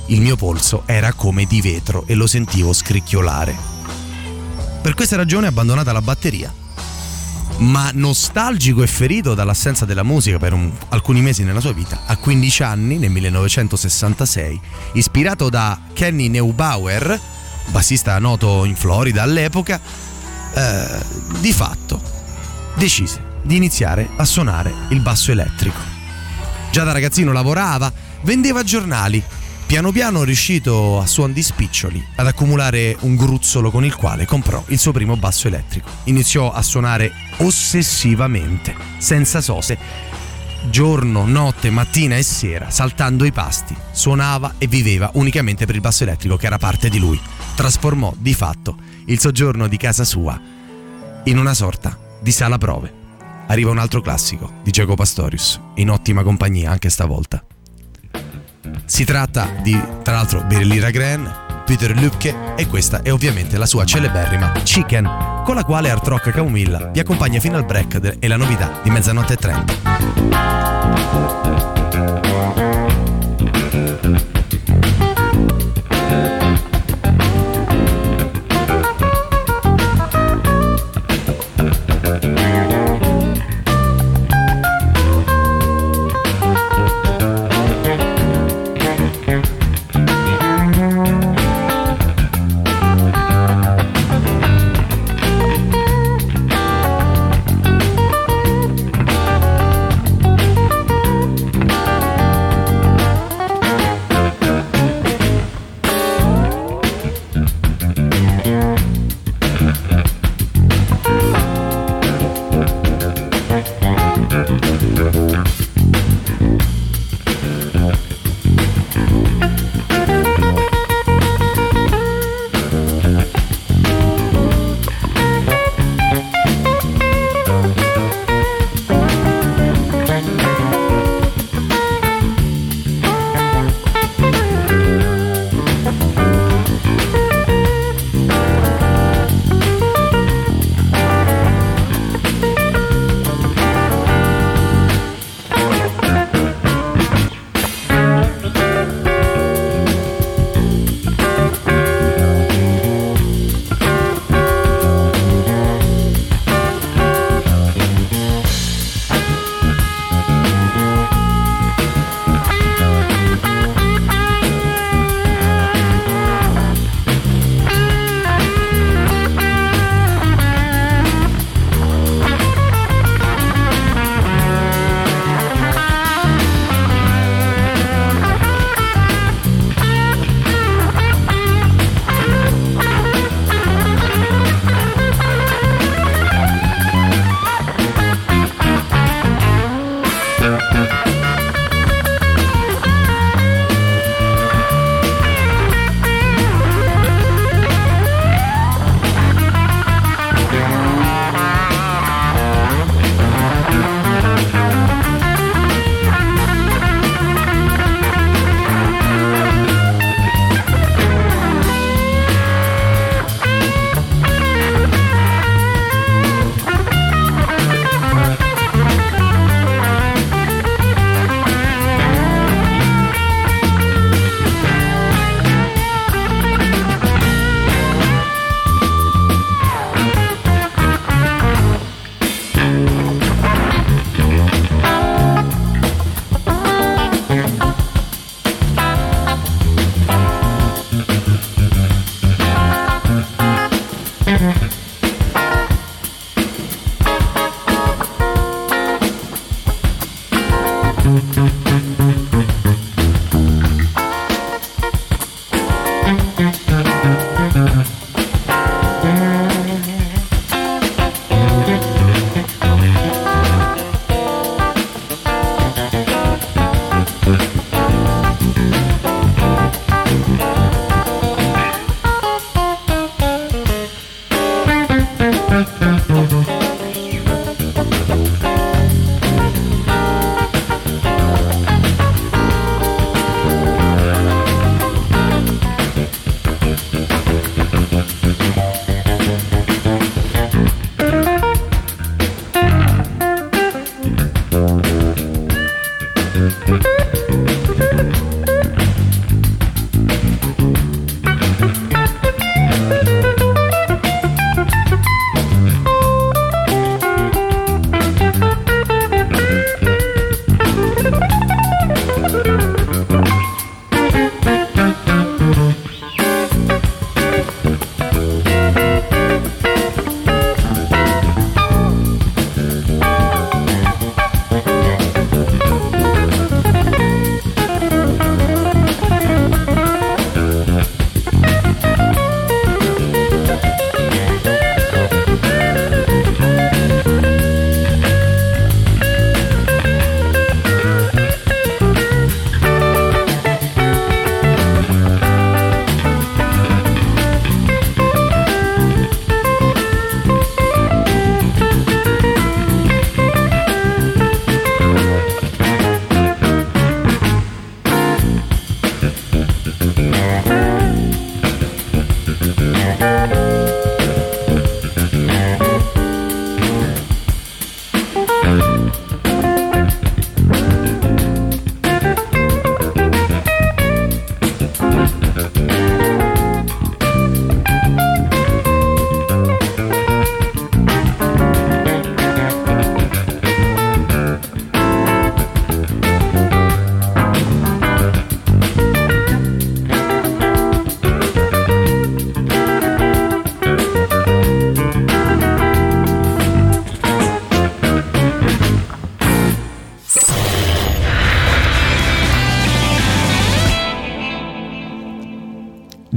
il 0.08 0.22
mio 0.22 0.36
polso 0.36 0.82
era 0.88 1.14
come 1.14 1.46
di 1.46 1.62
vetro 1.62 2.06
e 2.08 2.16
lo 2.16 2.26
sentivo 2.26 2.74
scricchiolare. 2.74 3.56
Per 4.82 4.96
questa 4.96 5.16
ragione 5.16 5.46
abbandonata 5.46 5.92
la 5.92 6.02
batteria. 6.02 6.52
Ma 7.58 7.92
nostalgico 7.94 8.82
e 8.82 8.88
ferito 8.88 9.36
dall'assenza 9.36 9.86
della 9.86 10.02
musica 10.02 10.40
per 10.40 10.54
un, 10.54 10.72
alcuni 10.90 11.22
mesi 11.22 11.44
nella 11.44 11.60
sua 11.60 11.74
vita, 11.74 12.06
a 12.08 12.18
15 12.18 12.64
anni, 12.64 12.98
nel 12.98 13.12
1966, 13.12 14.60
ispirato 14.94 15.50
da 15.50 15.80
Kenny 15.94 16.28
Neubauer, 16.28 17.20
bassista 17.68 18.18
noto 18.18 18.66
in 18.66 18.76
Florida 18.76 19.22
all'epoca, 19.22 19.80
eh, 20.54 21.00
di 21.40 21.52
fatto 21.52 22.02
decise 22.76 23.32
di 23.44 23.56
iniziare 23.56 24.10
a 24.16 24.26
suonare 24.26 24.74
il 24.90 25.00
basso 25.02 25.32
elettrico. 25.32 25.80
Già 26.72 26.84
da 26.84 26.92
ragazzino 26.92 27.32
lavorava, 27.32 27.92
vendeva 28.22 28.64
giornali. 28.64 29.24
Piano 29.66 29.92
piano 29.92 30.24
riuscito 30.24 31.00
a 31.00 31.06
suon 31.06 31.34
di 31.34 31.42
spiccioli 31.42 32.06
ad 32.16 32.28
accumulare 32.28 32.96
un 33.02 33.16
gruzzolo 33.16 33.72
con 33.72 33.84
il 33.86 33.96
quale 33.96 34.26
comprò 34.26 34.64
il 34.68 34.78
suo 34.78 34.92
primo 34.92 35.16
basso 35.18 35.48
elettrico. 35.48 35.90
Iniziò 36.06 36.52
a 36.52 36.62
suonare 36.62 37.12
ossessivamente, 37.38 38.76
senza 38.98 39.42
sose, 39.42 39.78
giorno, 40.70 41.26
notte, 41.26 41.70
mattina 41.70 42.16
e 42.18 42.24
sera, 42.24 42.70
saltando 42.70 43.26
i 43.26 43.32
pasti. 43.32 43.76
Suonava 43.92 44.56
e 44.58 44.68
viveva 44.68 45.10
unicamente 45.14 45.66
per 45.66 45.76
il 45.76 45.82
basso 45.82 46.04
elettrico 46.04 46.38
che 46.38 46.46
era 46.46 46.58
parte 46.58 46.90
di 46.90 47.00
lui. 47.00 47.20
Trasformò 47.56 48.14
di 48.18 48.34
fatto 48.34 48.76
il 49.06 49.20
soggiorno 49.20 49.68
di 49.68 49.78
casa 49.78 50.04
sua 50.04 50.40
in 51.26 51.38
una 51.38 51.54
sorta 51.54 51.98
di 52.22 52.32
sala 52.32 52.58
prove. 52.58 53.02
Arriva 53.48 53.72
un 53.72 53.78
altro 53.78 54.02
classico 54.02 54.60
di 54.64 54.72
Jacopo 54.72 54.96
Pastorius, 54.96 55.60
in 55.76 55.90
ottima 55.90 56.24
compagnia 56.24 56.72
anche 56.72 56.90
stavolta. 56.90 57.44
Si 58.86 59.04
tratta 59.04 59.50
di, 59.62 59.80
tra 60.02 60.14
l'altro, 60.14 60.44
Birli 60.44 60.80
Ragren, 60.80 61.64
Peter 61.66 61.96
Lübke 61.96 62.56
e 62.56 62.68
questa 62.68 63.02
è 63.02 63.12
ovviamente 63.12 63.58
la 63.58 63.66
sua 63.66 63.86
celeberrima 63.86 64.52
Chicken, 64.52 65.42
con 65.44 65.56
la 65.56 65.64
quale 65.64 65.90
Art 65.90 66.06
Rock 66.08 66.32
Camomilla 66.32 66.90
vi 66.92 67.00
accompagna 67.00 67.40
fino 67.40 67.58
al 67.58 67.66
break 67.66 68.18
e 68.20 68.28
la 68.28 68.38
novità 68.38 68.80
di 68.84 68.90
mezzanotte 68.90 69.34
e 69.34 69.38
30. 69.38 70.84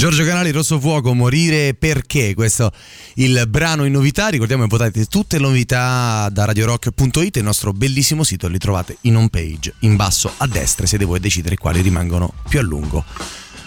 Giorgio 0.08 0.24
Canali, 0.24 0.52
Rosso 0.52 0.78
Fuoco, 0.78 1.14
Morire 1.14 1.74
perché? 1.74 2.32
Questo 2.34 2.70
il 3.14 3.44
brano 3.48 3.84
in 3.86 3.90
novità. 3.90 4.28
Ricordiamo 4.28 4.62
che 4.62 4.68
potete 4.68 5.06
tutte 5.06 5.36
le 5.36 5.42
novità 5.42 6.28
da 6.30 6.44
radiorock.it, 6.44 7.34
il 7.34 7.42
nostro 7.42 7.72
bellissimo 7.72 8.22
sito, 8.22 8.46
li 8.46 8.58
trovate 8.58 8.98
in 9.00 9.16
home 9.16 9.28
page, 9.28 9.74
in 9.80 9.96
basso 9.96 10.32
a 10.36 10.46
destra, 10.46 10.86
siete 10.86 11.04
voi 11.04 11.18
decidere 11.18 11.56
quali 11.56 11.80
rimangono 11.80 12.34
più 12.48 12.60
a 12.60 12.62
lungo 12.62 13.04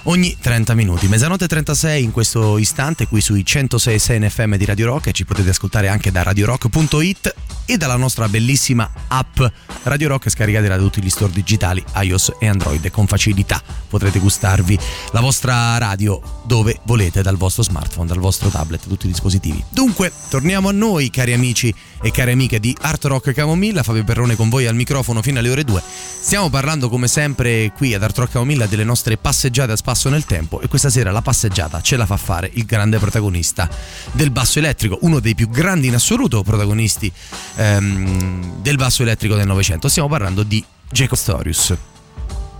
ogni 0.04 0.38
30 0.39 0.75
minuti. 0.75 1.10
Mezzanotte 1.10 1.45
36 1.45 2.04
in 2.04 2.12
questo 2.12 2.58
istante 2.58 3.06
qui 3.06 3.19
sui 3.19 3.43
106.6 3.45 4.25
NFM 4.25 4.56
di 4.56 4.63
Radio 4.63 4.86
Rock 4.86 5.08
e 5.08 5.12
ci 5.12 5.25
potete 5.25 5.49
ascoltare 5.49 5.89
anche 5.89 6.10
da 6.10 6.23
radiorock.it 6.23 7.36
e 7.70 7.78
dalla 7.78 7.98
nostra 7.98 8.28
bellissima 8.28 8.90
app 9.10 9.40
Radio 9.84 10.08
Rock 10.08 10.28
scaricate 10.32 10.68
da 10.68 10.78
tutti 10.78 11.04
gli 11.04 11.10
store 11.10 11.32
digitali 11.32 11.84
iOS 12.02 12.34
e 12.40 12.48
Android 12.48 12.90
con 12.90 13.06
facilità. 13.06 13.62
Potrete 13.88 14.18
gustarvi 14.18 14.78
la 15.12 15.20
vostra 15.20 15.78
radio 15.78 16.20
dove 16.46 16.80
volete 16.86 17.22
dal 17.22 17.38
vostro 17.38 17.62
smartphone, 17.62 18.08
dal 18.08 18.18
vostro 18.18 18.50
tablet, 18.50 18.88
tutti 18.88 19.06
i 19.06 19.10
dispositivi. 19.10 19.64
Dunque, 19.70 20.12
torniamo 20.30 20.70
a 20.70 20.72
noi 20.72 21.12
cari 21.12 21.34
amici 21.34 21.74
e 22.02 22.12
cari 22.12 22.32
amiche 22.32 22.60
di 22.60 22.76
Art 22.82 23.06
Rock 23.06 23.34
Camomilla, 23.34 23.84
Fabio 23.84 24.04
Perrone 24.04 24.36
con 24.36 24.50
voi 24.50 24.66
al 24.66 24.74
microfono 24.76 25.22
fino 25.22 25.38
alle 25.38 25.50
ore 25.50 25.64
2. 25.64 25.82
Stiamo 26.22 26.50
parlando 26.50 26.90
come 26.90 27.08
sempre 27.08 27.72
qui 27.76 27.94
ad 27.94 28.02
Art 28.02 28.18
Rock 28.18 28.32
Camomilla 28.32 28.66
delle 28.66 28.84
nostre 28.84 29.18
passeggiate 29.18 29.74
a 29.74 29.76
spasso 29.76 30.10
nel 30.10 30.26
tempo 30.26 30.60
e 30.60 30.68
questa 30.68 30.90
sera 30.90 31.12
la 31.12 31.22
passeggiata 31.22 31.82
ce 31.82 31.98
la 31.98 32.08
fa 32.08 32.18
fare 32.18 32.50
il 32.54 32.66
grande 32.66 32.98
protagonista 32.98 33.70
del 34.12 34.32
basso 34.32 34.58
elettrico, 34.58 34.98
uno 35.02 35.20
dei 35.20 35.36
più 35.36 35.50
grandi 35.50 35.88
in 35.88 35.94
assoluto 35.94 36.42
protagonisti 36.42 37.12
ehm, 37.60 38.62
del 38.62 38.78
basso 38.78 39.02
elettrico 39.02 39.36
del 39.36 39.45
Novecento. 39.45 39.89
Stiamo 39.89 40.08
parlando 40.08 40.43
di 40.43 40.63
Jacob 40.89 41.17
Storius. 41.17 41.76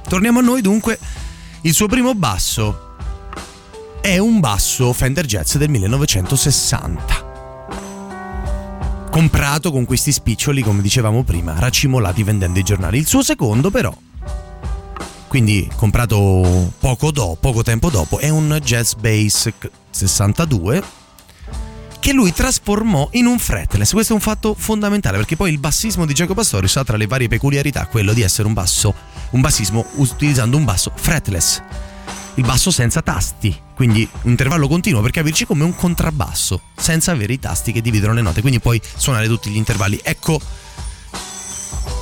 Torniamo 0.08 0.40
a 0.40 0.42
noi 0.42 0.62
dunque, 0.62 1.00
il 1.62 1.74
suo 1.74 1.88
primo 1.88 2.14
basso 2.16 2.96
è 4.02 4.18
un 4.18 4.40
basso 4.40 4.92
Fender 4.94 5.26
Jazz 5.26 5.56
del 5.56 5.70
1960 5.70 7.28
comprato 9.10 9.72
con 9.72 9.86
questi 9.86 10.12
spiccioli, 10.12 10.62
come 10.62 10.82
dicevamo 10.82 11.24
prima, 11.24 11.58
racimolati 11.58 12.24
vendendo 12.24 12.60
i 12.60 12.64
giornali. 12.64 13.00
Il 13.00 13.08
suo 13.08 13.24
secondo, 13.24 13.70
però, 13.70 13.94
quindi 15.28 15.70
comprato 15.76 16.72
poco 16.80 17.12
dopo, 17.12 17.36
poco 17.36 17.64
tempo 17.64 17.90
dopo, 17.90 18.20
è 18.20 18.30
un 18.30 18.60
Jazz 18.64 18.94
Bass 18.94 19.52
62 19.90 20.99
che 22.00 22.14
lui 22.14 22.34
trasformò 22.34 23.10
in 23.14 23.26
un 23.26 23.40
fretless. 23.40 23.92
Questo 23.92 24.14
è 24.14 24.16
un 24.16 24.22
fatto 24.22 24.56
fondamentale 24.58 25.18
perché 25.18 25.36
poi 25.36 25.52
il 25.52 25.60
bassismo 25.60 26.06
di 26.06 26.14
Jacopo 26.14 26.42
Astorius 26.42 26.78
ha 26.78 26.84
tra 26.84 26.98
le 26.98 27.08
varie 27.08 27.28
peculiarità 27.28 27.86
quello 27.88 28.14
di 28.14 28.22
essere 28.22 28.48
un 28.48 28.54
basso, 28.54 28.94
un 29.32 29.42
bassismo 29.42 29.86
utilizzando 29.96 30.58
un 30.58 30.66
basso 30.66 30.92
fretless 30.96 31.62
il 32.40 32.46
basso 32.46 32.72
senza 32.72 33.02
tasti, 33.02 33.54
quindi 33.76 34.08
un 34.22 34.30
intervallo 34.32 34.70
continuo 34.70 35.02
per 35.02 35.12
capirci 35.12 35.46
come 35.46 35.66
un 35.66 35.76
contrabbasso, 35.76 36.62
senza 36.76 37.12
avere 37.12 37.34
i 37.34 37.40
tasti 37.40 37.74
che 37.74 37.82
dividono 37.82 38.14
le 38.14 38.22
note, 38.22 38.40
quindi 38.40 38.62
puoi 38.62 38.82
suonare 38.96 39.28
tutti 39.28 39.50
gli 39.50 39.58
intervalli. 39.58 40.00
Ecco, 40.02 40.40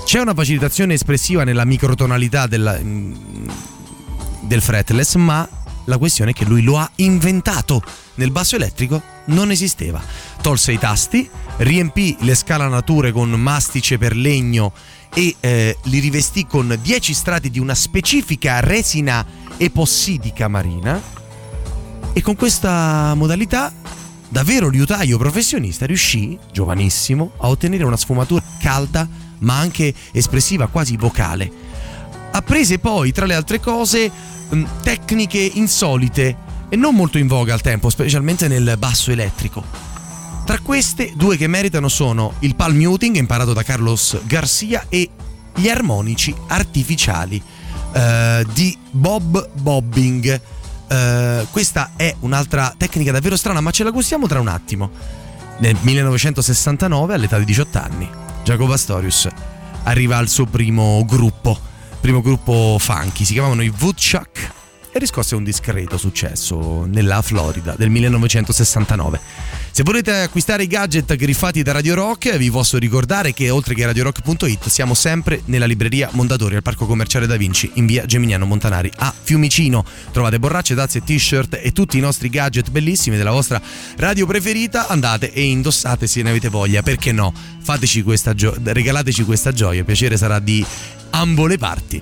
c'è 0.05 0.19
una 0.19 0.35
facilitazione 0.35 0.93
espressiva 0.93 1.43
nella 1.43 1.65
microtonalità 1.65 2.45
della, 2.45 2.77
mm, 2.79 3.47
del 4.41 4.61
fretless, 4.61 5.15
ma 5.15 5.47
la 5.85 5.97
questione 5.97 6.31
è 6.31 6.33
che 6.33 6.45
lui 6.45 6.61
lo 6.61 6.77
ha 6.77 6.89
inventato. 6.97 7.81
Nel 8.15 8.29
basso 8.29 8.55
elettrico 8.55 9.01
non 9.27 9.51
esisteva. 9.51 10.01
Tolse 10.41 10.71
i 10.71 10.79
tasti, 10.79 11.29
riempì 11.57 12.17
le 12.21 12.35
scalanature 12.35 13.11
con 13.11 13.29
mastice 13.31 13.97
per 13.97 14.15
legno 14.15 14.73
e 15.13 15.35
eh, 15.39 15.77
li 15.83 15.99
rivestì 15.99 16.45
con 16.45 16.77
10 16.81 17.13
strati 17.13 17.49
di 17.49 17.59
una 17.59 17.75
specifica 17.75 18.59
resina 18.59 19.25
epossidica 19.57 20.47
marina 20.47 21.01
e 22.13 22.21
con 22.21 22.35
questa 22.35 23.13
modalità 23.15 23.71
davvero 24.29 24.69
liutaio 24.69 25.17
professionista 25.17 25.85
riuscì, 25.85 26.37
giovanissimo, 26.51 27.31
a 27.37 27.47
ottenere 27.47 27.83
una 27.83 27.97
sfumatura 27.97 28.43
calda 28.59 29.07
ma 29.39 29.57
anche 29.57 29.93
espressiva, 30.11 30.67
quasi 30.67 30.97
vocale. 30.97 31.51
Apprese 32.31 32.79
poi, 32.79 33.11
tra 33.11 33.25
le 33.25 33.35
altre 33.35 33.59
cose, 33.59 34.11
tecniche 34.81 35.39
insolite 35.39 36.46
e 36.69 36.75
non 36.75 36.95
molto 36.95 37.17
in 37.17 37.27
voga 37.27 37.53
al 37.53 37.61
tempo, 37.61 37.89
specialmente 37.89 38.47
nel 38.47 38.75
basso 38.77 39.11
elettrico. 39.11 39.63
Tra 40.45 40.59
queste, 40.59 41.11
due 41.15 41.35
che 41.37 41.47
meritano 41.47 41.89
sono 41.89 42.33
il 42.39 42.55
palm 42.55 42.77
muting 42.77 43.15
imparato 43.17 43.53
da 43.53 43.63
Carlos 43.63 44.17
Garcia 44.25 44.85
e 44.87 45.09
gli 45.55 45.67
armonici 45.67 46.33
artificiali 46.47 47.41
eh, 47.93 48.45
di 48.53 48.77
Bob 48.91 49.49
Bobbing. 49.53 50.41
Eh, 50.87 51.47
questa 51.51 51.91
è 51.97 52.15
un'altra 52.21 52.73
tecnica 52.77 53.11
davvero 53.11 53.35
strana, 53.35 53.59
ma 53.59 53.71
ce 53.71 53.83
la 53.83 53.89
gustiamo 53.89 54.27
tra 54.27 54.39
un 54.39 54.47
attimo. 54.47 54.89
Nel 55.59 55.75
1969, 55.81 57.13
all'età 57.13 57.37
di 57.39 57.45
18 57.45 57.77
anni, 57.77 58.09
Jacopo 58.43 58.71
Astorius 58.71 59.27
arriva 59.83 60.17
al 60.17 60.29
suo 60.29 60.45
primo 60.45 61.03
gruppo, 61.05 61.59
primo 61.99 62.21
gruppo 62.21 62.77
funky, 62.79 63.25
si 63.25 63.33
chiamavano 63.33 63.63
i 63.63 63.73
Woodchuck 63.79 64.55
e 64.97 64.99
riscosse 64.99 65.35
un 65.35 65.43
discreto 65.43 65.97
successo 65.97 66.85
nella 66.85 67.21
Florida 67.21 67.75
del 67.77 67.89
1969. 67.89 69.19
Se 69.71 69.83
volete 69.83 70.11
acquistare 70.11 70.63
i 70.63 70.67
gadget 70.67 71.15
griffati 71.15 71.61
da 71.61 71.71
Radio 71.71 71.93
Rock, 71.93 72.35
vi 72.37 72.49
posso 72.49 72.77
ricordare 72.79 73.31
che 73.31 73.51
oltre 73.51 73.75
che 73.75 73.85
radiorock.it 73.85 74.67
siamo 74.67 74.95
sempre 74.95 75.41
nella 75.45 75.67
libreria 75.67 76.09
Mondadori 76.13 76.55
al 76.55 76.63
Parco 76.63 76.87
Commerciale 76.87 77.27
Da 77.27 77.37
Vinci 77.37 77.69
in 77.75 77.85
via 77.85 78.05
Geminiano 78.05 78.45
Montanari 78.45 78.91
a 78.97 79.13
Fiumicino. 79.21 79.85
Trovate 80.11 80.39
borracce, 80.39 80.73
tazze, 80.73 81.03
t-shirt 81.03 81.59
e 81.61 81.71
tutti 81.71 81.97
i 81.97 82.01
nostri 82.01 82.29
gadget 82.29 82.71
bellissimi 82.71 83.17
della 83.17 83.31
vostra 83.31 83.61
radio 83.97 84.25
preferita. 84.25 84.87
Andate 84.87 85.31
e 85.31 85.43
indossate 85.43 86.07
se 86.07 86.23
ne 86.23 86.31
avete 86.31 86.49
voglia, 86.49 86.81
perché 86.81 87.11
no? 87.11 87.31
Fateci 87.61 88.01
questa 88.01 88.33
gio- 88.33 88.57
regalateci 88.61 89.23
questa 89.23 89.51
gioia, 89.51 89.79
il 89.79 89.85
piacere 89.85 90.17
sarà 90.17 90.39
di 90.39 90.65
ambo 91.11 91.45
le 91.45 91.57
parti. 91.59 92.01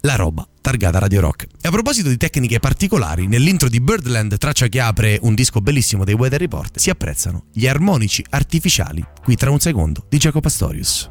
La 0.00 0.16
roba 0.16 0.46
targata 0.64 0.98
Radio 0.98 1.20
Rock. 1.20 1.46
E 1.60 1.68
a 1.68 1.70
proposito 1.70 2.08
di 2.08 2.16
tecniche 2.16 2.58
particolari, 2.58 3.26
nell'intro 3.26 3.68
di 3.68 3.82
Birdland, 3.82 4.38
traccia 4.38 4.68
che 4.68 4.80
apre 4.80 5.18
un 5.20 5.34
disco 5.34 5.60
bellissimo 5.60 6.04
dei 6.04 6.14
Weather 6.14 6.40
Report, 6.40 6.78
si 6.78 6.88
apprezzano 6.88 7.44
gli 7.52 7.66
armonici 7.66 8.24
artificiali, 8.30 9.04
qui 9.22 9.36
tra 9.36 9.50
un 9.50 9.60
secondo, 9.60 10.06
di 10.08 10.16
Jacopo 10.16 10.40
Pastorius. 10.40 11.10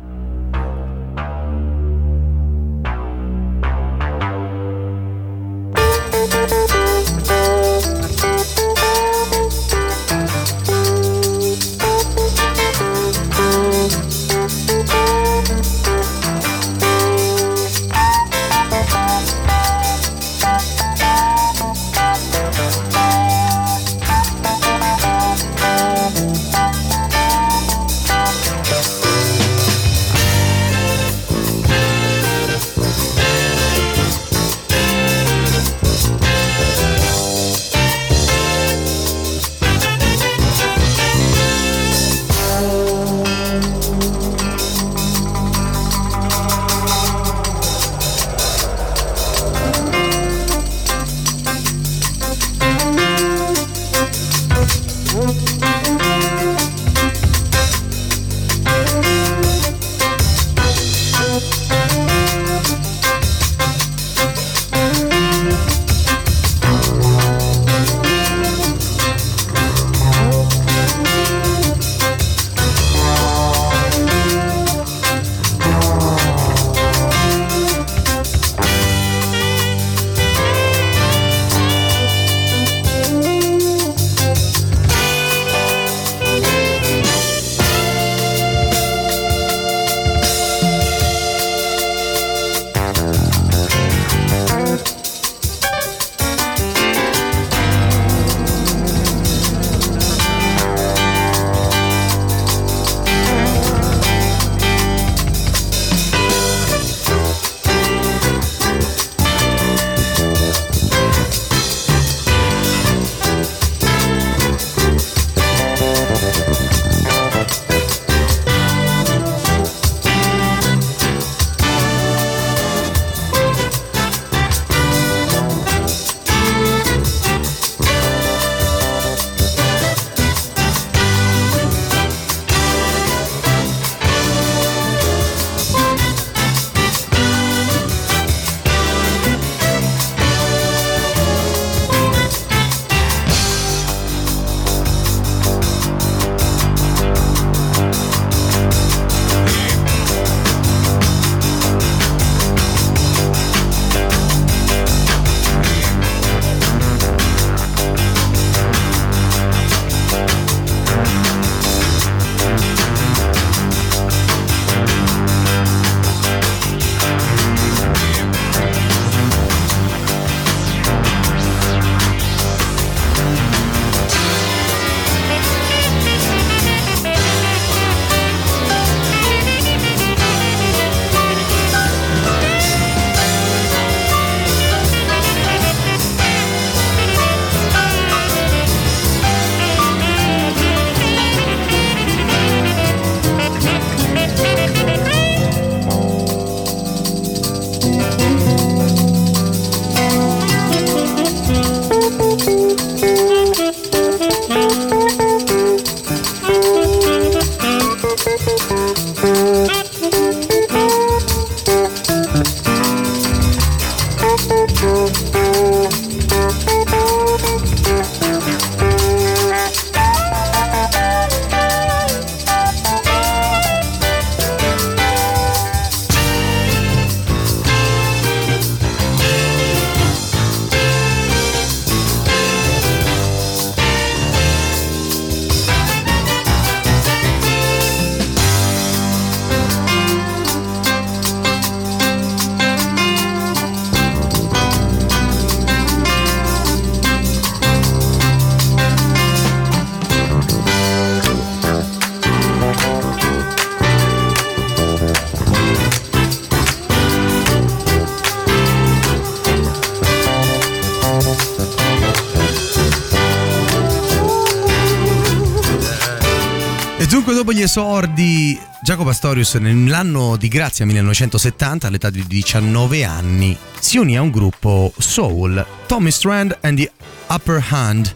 Esordi 267.74 268.56
Jacopo 268.84 269.10
Astorius 269.10 269.56
nell'anno 269.56 270.38
di 270.38 270.48
grazia 270.48 270.86
1970 270.86 271.88
all'età 271.88 272.12
di 272.12 272.24
19 272.28 273.04
anni 273.04 273.58
si 273.80 273.98
unì 273.98 274.16
a 274.16 274.22
un 274.22 274.30
gruppo 274.30 274.94
soul 275.00 275.66
Tommy 275.88 276.12
Strand 276.12 276.56
and 276.62 276.78
the 276.78 276.92
Upper 277.30 277.66
Hand 277.68 278.14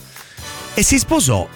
e 0.76 0.84
si 0.84 1.00
sposò 1.00 1.50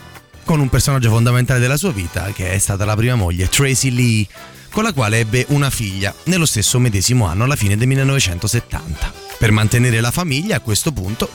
con 0.44 0.60
un 0.60 0.68
personaggio 0.70 1.12
fondamentale 1.12 1.60
della 1.60 1.78
sua 1.78 1.92
vita 1.92 2.32
che 2.34 2.52
è 2.52 2.58
stata 2.58 2.86
la 2.86 2.96
prima 2.96 3.14
moglie 3.14 3.48
Tracy 3.48 3.92
Lee 3.92 4.28
con 4.72 4.82
la 4.82 4.94
quale 4.94 5.20
ebbe 5.20 5.46
una 5.50 5.70
figlia 5.70 6.12
nello 6.24 6.48
stesso 6.48 6.80
medesimo 6.80 7.28
anno 7.28 7.44
alla 7.44 7.56
fine 7.56 7.78
del 7.78 7.86
1970 7.86 9.14
per 9.38 9.52
mantenere 9.52 10.02
la 10.02 10.10
famiglia 10.10 10.56
a 10.56 10.62
questo 10.62 10.92
punto 10.92 11.30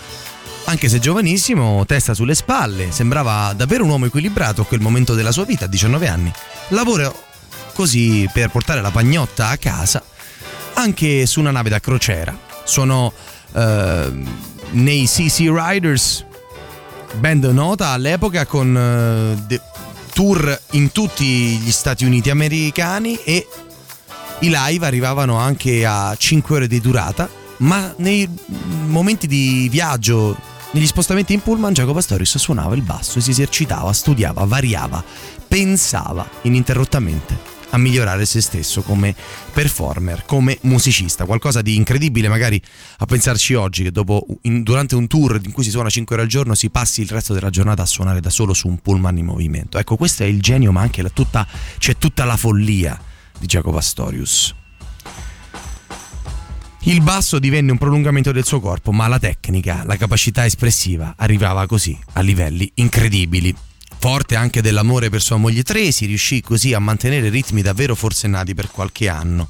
anche 0.66 0.88
se 0.88 0.98
giovanissimo, 0.98 1.84
testa 1.86 2.12
sulle 2.12 2.34
spalle, 2.34 2.90
sembrava 2.90 3.52
davvero 3.54 3.84
un 3.84 3.90
uomo 3.90 4.06
equilibrato 4.06 4.62
a 4.62 4.66
quel 4.66 4.80
momento 4.80 5.14
della 5.14 5.32
sua 5.32 5.44
vita, 5.44 5.64
a 5.64 5.68
19 5.68 6.08
anni. 6.08 6.32
Lavorò 6.68 7.14
così 7.72 8.28
per 8.32 8.50
portare 8.50 8.80
la 8.80 8.90
pagnotta 8.90 9.48
a 9.48 9.56
casa 9.56 10.02
anche 10.74 11.26
su 11.26 11.40
una 11.40 11.50
nave 11.50 11.68
da 11.68 11.80
crociera. 11.80 12.36
Suonò 12.64 13.12
eh, 13.52 14.12
nei 14.70 15.06
CC 15.06 15.50
Riders, 15.50 16.24
band 17.14 17.44
nota 17.44 17.88
all'epoca 17.88 18.46
con 18.46 19.36
eh, 19.48 19.60
tour 20.12 20.60
in 20.72 20.92
tutti 20.92 21.24
gli 21.24 21.70
Stati 21.70 22.04
Uniti 22.04 22.30
americani 22.30 23.16
e 23.22 23.46
i 24.40 24.50
live 24.50 24.86
arrivavano 24.86 25.36
anche 25.36 25.86
a 25.86 26.14
5 26.16 26.56
ore 26.56 26.66
di 26.66 26.80
durata, 26.80 27.28
ma 27.58 27.94
nei 27.98 28.28
momenti 28.86 29.26
di 29.26 29.68
viaggio 29.70 30.54
negli 30.76 30.86
spostamenti 30.86 31.32
in 31.32 31.40
pullman 31.40 31.72
Jacopo 31.72 31.96
Astorius 31.96 32.36
suonava 32.36 32.74
il 32.74 32.82
basso 32.82 33.18
e 33.18 33.22
si 33.22 33.30
esercitava, 33.30 33.94
studiava, 33.94 34.44
variava, 34.44 35.02
pensava 35.48 36.28
ininterrottamente 36.42 37.54
a 37.70 37.78
migliorare 37.78 38.26
se 38.26 38.42
stesso 38.42 38.82
come 38.82 39.14
performer, 39.54 40.24
come 40.26 40.58
musicista, 40.62 41.24
qualcosa 41.24 41.62
di 41.62 41.76
incredibile 41.76 42.28
magari 42.28 42.60
a 42.98 43.06
pensarci 43.06 43.54
oggi 43.54 43.84
che 43.84 43.90
dopo 43.90 44.26
in- 44.42 44.62
durante 44.62 44.94
un 44.94 45.06
tour 45.06 45.40
in 45.42 45.52
cui 45.52 45.64
si 45.64 45.70
suona 45.70 45.88
5 45.88 46.14
ore 46.14 46.24
al 46.24 46.30
giorno 46.30 46.54
si 46.54 46.68
passi 46.68 47.00
il 47.00 47.08
resto 47.08 47.32
della 47.32 47.48
giornata 47.48 47.80
a 47.80 47.86
suonare 47.86 48.20
da 48.20 48.28
solo 48.28 48.52
su 48.52 48.68
un 48.68 48.76
pullman 48.76 49.16
in 49.16 49.24
movimento. 49.24 49.78
Ecco, 49.78 49.96
questo 49.96 50.24
è 50.24 50.26
il 50.26 50.42
genio, 50.42 50.72
ma 50.72 50.82
anche 50.82 51.00
la 51.00 51.10
tutta, 51.10 51.46
c'è 51.78 51.96
tutta 51.96 52.26
la 52.26 52.36
follia 52.36 53.00
di 53.38 53.46
Jacopo 53.46 53.78
Astorius. 53.78 54.54
Il 56.86 57.00
basso 57.00 57.40
divenne 57.40 57.72
un 57.72 57.78
prolungamento 57.78 58.30
del 58.30 58.44
suo 58.44 58.60
corpo, 58.60 58.92
ma 58.92 59.08
la 59.08 59.18
tecnica, 59.18 59.82
la 59.84 59.96
capacità 59.96 60.44
espressiva 60.44 61.14
arrivava 61.16 61.66
così 61.66 61.98
a 62.12 62.20
livelli 62.20 62.70
incredibili. 62.74 63.52
Forte 63.98 64.36
anche 64.36 64.62
dell'amore 64.62 65.10
per 65.10 65.20
sua 65.20 65.36
moglie 65.36 65.64
Tracy, 65.64 66.06
riuscì 66.06 66.40
così 66.42 66.74
a 66.74 66.78
mantenere 66.78 67.28
ritmi 67.28 67.60
davvero 67.60 67.96
forsennati 67.96 68.54
per 68.54 68.70
qualche 68.70 69.08
anno. 69.08 69.48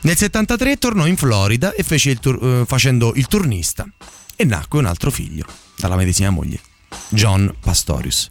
Nel 0.00 0.16
73 0.16 0.78
tornò 0.78 1.06
in 1.06 1.16
Florida 1.16 1.74
e 1.74 1.84
fece 1.84 2.10
il 2.10 2.18
tur- 2.18 2.42
eh, 2.42 2.64
facendo 2.66 3.12
il 3.14 3.28
turnista 3.28 3.86
e 4.34 4.44
nacque 4.44 4.80
un 4.80 4.86
altro 4.86 5.12
figlio 5.12 5.44
dalla 5.76 5.94
medesima 5.94 6.30
moglie, 6.30 6.58
John 7.10 7.54
Pastorius. 7.60 8.28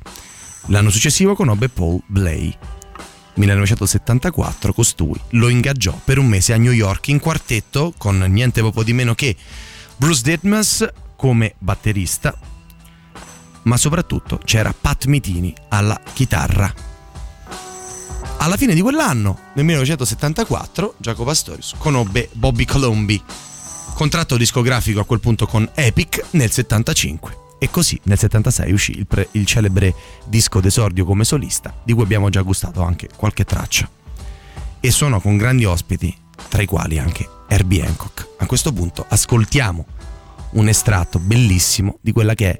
L'anno 0.65 0.89
successivo 0.89 1.33
conobbe 1.33 1.69
Paul 1.69 2.01
Blay. 2.07 2.53
1974 3.41 4.73
costui 4.73 5.19
lo 5.29 5.49
ingaggiò 5.49 5.99
per 6.03 6.19
un 6.19 6.27
mese 6.27 6.53
a 6.53 6.57
New 6.57 6.71
York 6.71 7.07
in 7.07 7.19
quartetto 7.19 7.93
con 7.97 8.19
niente 8.19 8.61
poco 8.61 8.83
di 8.83 8.93
meno 8.93 9.15
che 9.15 9.35
Bruce 9.95 10.21
Ditmas 10.23 10.87
come 11.15 11.55
batterista, 11.57 12.37
ma 13.63 13.77
soprattutto 13.77 14.39
c'era 14.43 14.73
Pat 14.79 15.05
Mitini 15.05 15.53
alla 15.69 15.99
chitarra. 16.13 16.73
Alla 18.37 18.57
fine 18.57 18.73
di 18.73 18.81
quell'anno, 18.81 19.37
nel 19.53 19.65
1974, 19.65 20.95
Jacopo 20.97 21.29
Astorius 21.29 21.75
conobbe 21.77 22.29
Bobby 22.33 22.65
Colombi, 22.65 23.21
contratto 23.93 24.37
discografico 24.37 24.99
a 24.99 25.05
quel 25.05 25.19
punto 25.19 25.45
con 25.45 25.69
Epic 25.75 26.25
nel 26.31 26.49
75. 26.49 27.40
E 27.63 27.69
così 27.69 27.99
nel 28.05 28.17
76 28.17 28.71
uscì 28.71 28.97
il, 28.97 29.05
pre- 29.05 29.27
il 29.33 29.45
celebre 29.45 29.93
disco 30.25 30.59
d'esordio 30.59 31.05
come 31.05 31.23
solista, 31.23 31.71
di 31.83 31.93
cui 31.93 32.01
abbiamo 32.01 32.29
già 32.29 32.41
gustato 32.41 32.81
anche 32.81 33.07
qualche 33.15 33.45
traccia. 33.45 33.87
E 34.79 34.89
suonò 34.89 35.19
con 35.19 35.37
grandi 35.37 35.65
ospiti, 35.65 36.11
tra 36.49 36.63
i 36.63 36.65
quali 36.65 36.97
anche 36.97 37.29
Herbie 37.47 37.85
Hancock. 37.85 38.29
A 38.39 38.47
questo 38.47 38.73
punto 38.73 39.05
ascoltiamo 39.07 39.85
un 40.53 40.69
estratto 40.69 41.19
bellissimo 41.19 41.99
di 42.01 42.11
quella 42.11 42.33
che 42.33 42.49
è 42.49 42.59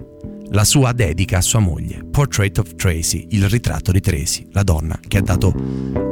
la 0.51 0.63
sua 0.63 0.91
dedica 0.91 1.39
a 1.39 1.41
sua 1.41 1.59
moglie, 1.59 2.03
Portrait 2.03 2.55
of 2.59 2.75
Tracy, 2.75 3.25
il 3.31 3.49
ritratto 3.49 3.91
di 3.91 4.01
Tracy, 4.01 4.49
la 4.51 4.61
donna 4.61 4.99
che 5.07 5.17
ha 5.17 5.21
dato 5.21 5.51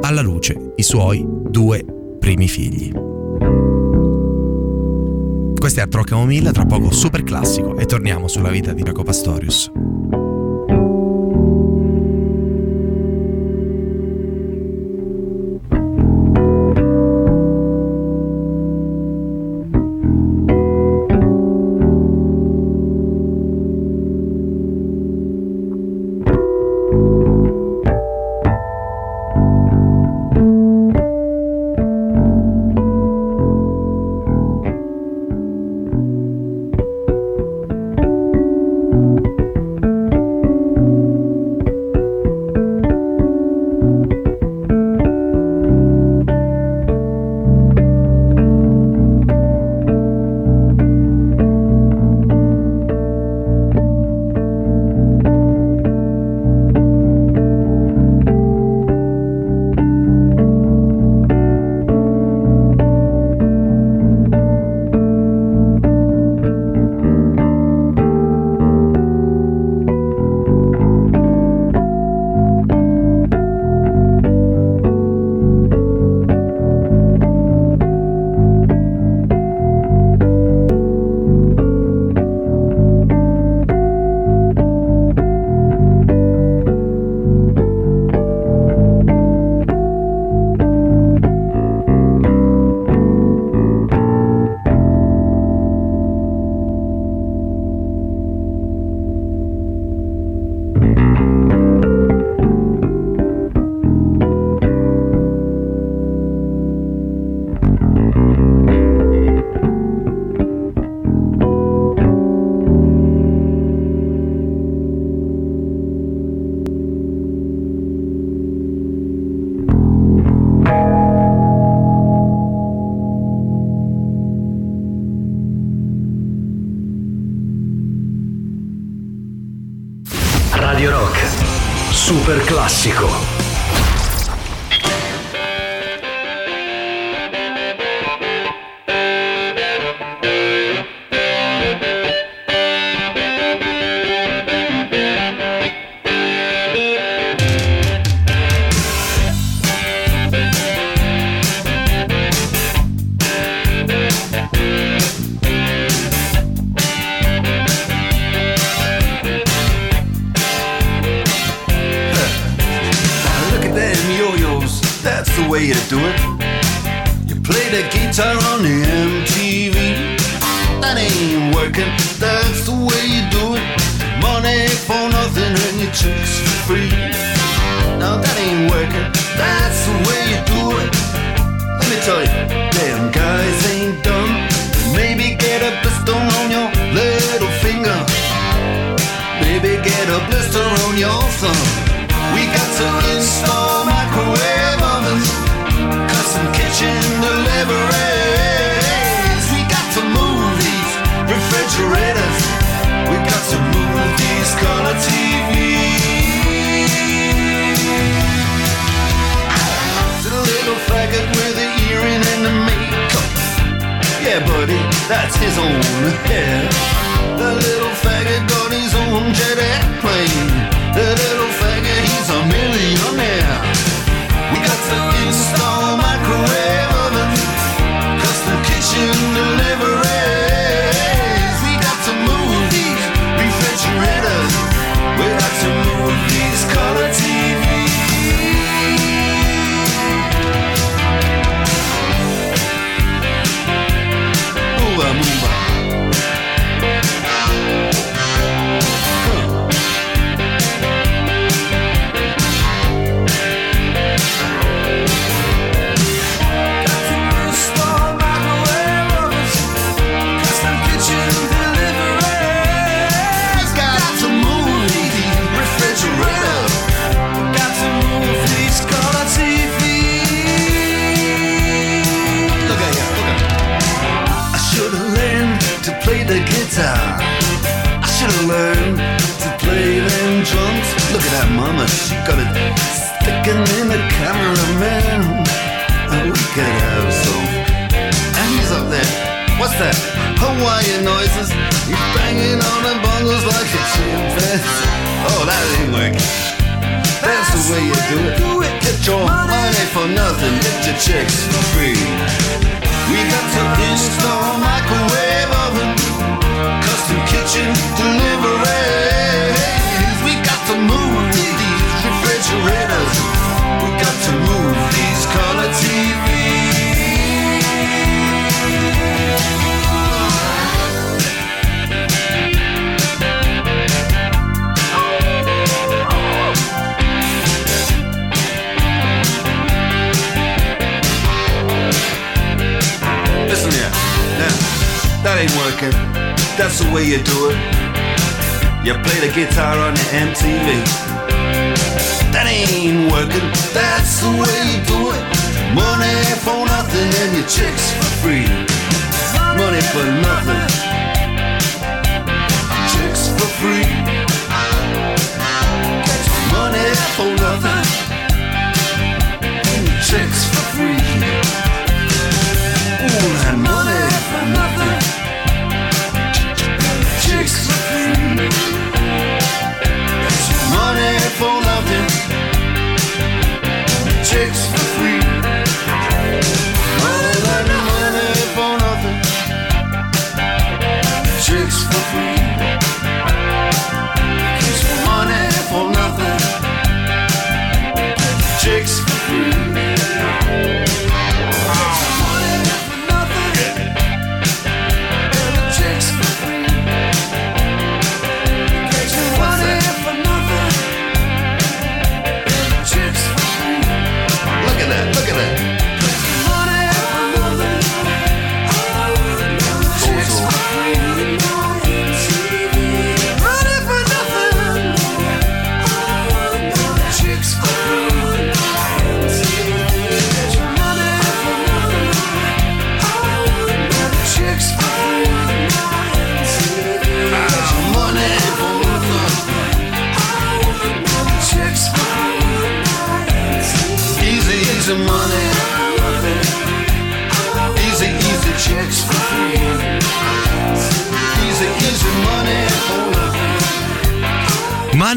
alla 0.00 0.20
luce 0.20 0.72
i 0.74 0.82
suoi 0.82 1.24
due 1.24 1.84
primi 2.18 2.48
figli. 2.48 3.19
Questa 5.60 5.80
è 5.80 5.84
Art 5.84 5.94
Rock 5.94 6.08
Camomilla, 6.08 6.52
tra 6.52 6.64
poco 6.64 6.90
super 6.90 7.22
classico 7.22 7.76
e 7.76 7.84
torniamo 7.84 8.28
sulla 8.28 8.48
vita 8.48 8.72
di 8.72 8.82
Jacopo 8.82 9.04
Pastorius. 9.04 9.70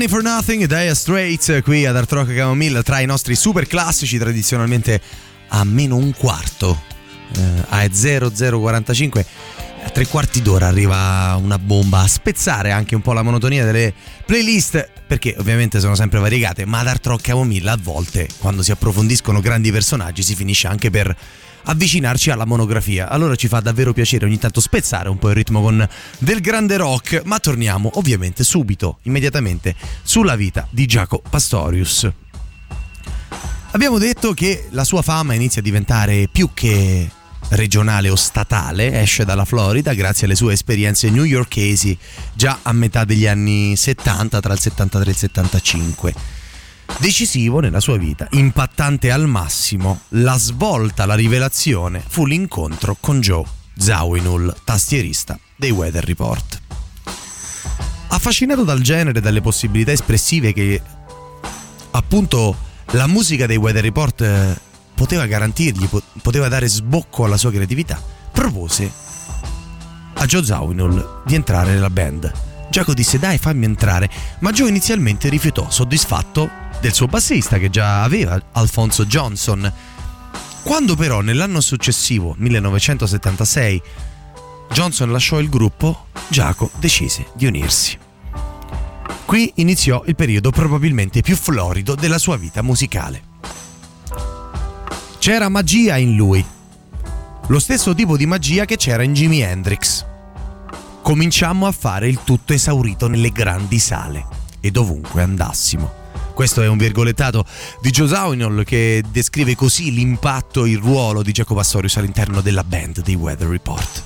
Money 0.04 0.08
for 0.10 0.22
Nothing, 0.22 0.66
Dire 0.66 0.96
Straits 0.96 1.62
qui 1.64 1.86
ad 1.86 1.96
Art 1.96 2.12
Rock 2.12 2.34
Camomilla 2.34 2.82
tra 2.82 3.00
i 3.00 3.06
nostri 3.06 3.36
super 3.36 3.68
classici 3.68 4.18
tradizionalmente 4.18 5.00
a 5.50 5.64
meno 5.64 5.96
un 5.96 6.14
quarto 6.14 6.82
eh, 7.38 7.64
a 7.70 7.88
0045 7.90 9.26
a 9.86 9.90
tre 9.90 10.06
quarti 10.08 10.42
d'ora 10.42 10.68
arriva 10.68 11.40
una 11.42 11.58
bomba 11.58 12.00
a 12.00 12.08
spezzare 12.08 12.72
anche 12.72 12.96
un 12.96 13.02
po' 13.02 13.14
la 13.14 13.22
monotonia 13.22 13.64
delle 13.64 13.94
playlist 14.26 14.90
perché 15.08 15.36
ovviamente 15.38 15.80
sono 15.80 15.96
sempre 15.96 16.20
variegate 16.20 16.66
ma 16.66 16.80
ad 16.80 16.88
Art 16.88 17.06
Rock 17.06 17.22
Camomilla 17.22 17.72
a 17.72 17.80
volte 17.82 18.28
quando 18.40 18.62
si 18.62 18.72
approfondiscono 18.72 19.40
grandi 19.40 19.72
personaggi 19.72 20.22
si 20.22 20.36
finisce 20.36 20.68
anche 20.68 20.90
per 20.90 21.16
avvicinarci 21.66 22.32
alla 22.32 22.46
monografia. 22.46 23.10
Allora 23.10 23.36
ci 23.36 23.48
fa 23.48 23.60
davvero 23.60 23.94
piacere 23.94 24.26
ogni 24.26 24.40
tanto 24.40 24.62
spezzare 24.62 25.10
un 25.10 25.18
po' 25.18 25.30
il 25.30 25.36
ritmo 25.36 25.62
con 25.62 25.88
del 26.18 26.42
grande 26.42 26.78
rock, 26.78 27.22
ma 27.26 27.40
torniamo 27.40 27.92
ovviamente 27.96 28.44
subito, 28.44 29.00
immediatamente, 29.04 29.76
sulla 30.02 30.36
vita 30.36 30.68
di 30.70 30.86
Giacomo 30.86 31.22
Pastorius. 31.30 32.12
Abbiamo 33.72 33.98
detto 33.98 34.34
che 34.34 34.68
la 34.72 34.84
sua 34.84 35.02
fama 35.02 35.34
inizia 35.34 35.62
a 35.62 35.64
diventare 35.64 36.28
più 36.32 36.50
che 36.54 37.10
regionale 37.50 38.10
o 38.10 38.16
statale, 38.16 39.02
esce 39.02 39.26
dalla 39.26 39.46
Florida 39.46 39.94
grazie 39.94 40.26
alle 40.26 40.36
sue 40.36 40.54
esperienze 40.54 41.10
newyorkesi 41.10 41.98
già 42.34 42.60
a 42.62 42.72
metà 42.72 43.04
degli 43.04 43.26
anni 43.26 43.76
70, 43.76 44.40
tra 44.40 44.54
il 44.54 44.60
73 44.60 45.10
e 45.10 45.12
il 45.12 45.18
75 45.18 46.14
decisivo 47.00 47.60
nella 47.60 47.80
sua 47.80 47.98
vita, 47.98 48.28
impattante 48.32 49.12
al 49.12 49.28
massimo, 49.28 50.02
la 50.10 50.38
svolta, 50.38 51.06
la 51.06 51.16
rivelazione 51.16 52.04
fu 52.08 52.26
l'incontro 52.26 52.96
con 53.00 53.20
Joe 53.20 53.44
Zawinul, 53.76 54.56
tastierista 54.64 55.38
dei 55.56 55.72
Weather 55.72 56.04
Report. 56.04 56.62
Affascinato 58.08 58.64
dal 58.64 58.82
genere 58.82 59.20
e 59.20 59.22
dalle 59.22 59.42
possibilità 59.42 59.92
espressive 59.92 60.54
che 60.54 60.82
appunto 61.92 62.56
la 62.92 63.08
musica 63.08 63.46
dei 63.46 63.58
Weather 63.58 63.84
Report 63.84 64.22
eh, 64.22 64.56
poteva 64.94 65.26
garantirgli, 65.26 65.90
poteva 66.22 66.48
dare 66.48 66.68
sbocco 66.68 67.26
alla 67.26 67.38
sua 67.38 67.52
creatività, 67.52 68.02
propose 68.32 68.92
a 70.14 70.26
Joe 70.26 70.44
Zawinul 70.44 71.24
di 71.26 71.36
entrare 71.36 71.74
nella 71.74 71.90
band. 71.90 72.32
Giacomo 72.70 72.96
disse 72.96 73.20
dai 73.20 73.38
fammi 73.38 73.66
entrare, 73.66 74.10
ma 74.40 74.52
Joe 74.52 74.70
inizialmente 74.70 75.30
rifiutò, 75.30 75.70
soddisfatto 75.70 76.63
del 76.84 76.94
suo 76.94 77.08
bassista 77.08 77.60
che 77.60 77.70
già 77.70 78.04
aveva, 78.04 78.38
Alfonso 78.52 79.06
Johnson. 79.06 79.72
Quando 80.64 80.98
però 80.98 81.22
nell'anno 81.22 81.62
successivo, 81.62 82.36
1976, 82.38 83.82
Johnson 84.70 85.10
lasciò 85.10 85.40
il 85.40 85.48
gruppo, 85.48 86.08
Giacomo 86.28 86.72
decise 86.80 87.28
di 87.36 87.46
unirsi. 87.46 87.98
Qui 89.24 89.54
iniziò 89.56 90.04
il 90.08 90.16
periodo 90.16 90.52
probabilmente 90.52 91.22
più 91.22 91.38
florido 91.38 91.96
della 91.96 92.18
sua 92.18 92.36
vita 92.36 92.62
musicale. 92.62 93.24
C'era 95.20 95.48
magia 95.48 95.96
in 95.96 96.18
lui, 96.18 96.46
lo 97.48 97.60
stesso 97.60 97.94
tipo 97.94 98.18
di 98.18 98.26
magia 98.26 98.66
che 98.66 98.76
c'era 98.76 99.04
in 99.04 99.14
Jimi 99.14 99.40
Hendrix. 99.40 100.06
Cominciammo 101.02 101.66
a 101.66 101.72
fare 101.72 102.10
il 102.10 102.20
tutto 102.26 102.52
esaurito 102.52 103.08
nelle 103.08 103.30
grandi 103.30 103.80
sale 103.80 104.26
e 104.60 104.70
dovunque 104.70 105.22
andassimo. 105.22 106.02
Questo 106.34 106.64
è 106.64 106.68
un 106.68 106.78
virgolettato 106.78 107.46
di 107.80 107.92
Joe 107.92 108.08
Zawinul 108.08 108.64
che 108.66 109.04
descrive 109.12 109.56
così 109.56 109.94
l'impatto 109.94 110.66
e 110.66 110.72
il 110.72 110.80
ruolo 110.80 111.22
di 111.22 111.32
Jacopo 111.32 111.60
Pastorius 111.60 111.98
all'interno 111.98 112.42
della 112.42 112.64
band 112.64 113.04
dei 113.04 113.14
Weather 113.14 113.48
Report. 113.48 114.04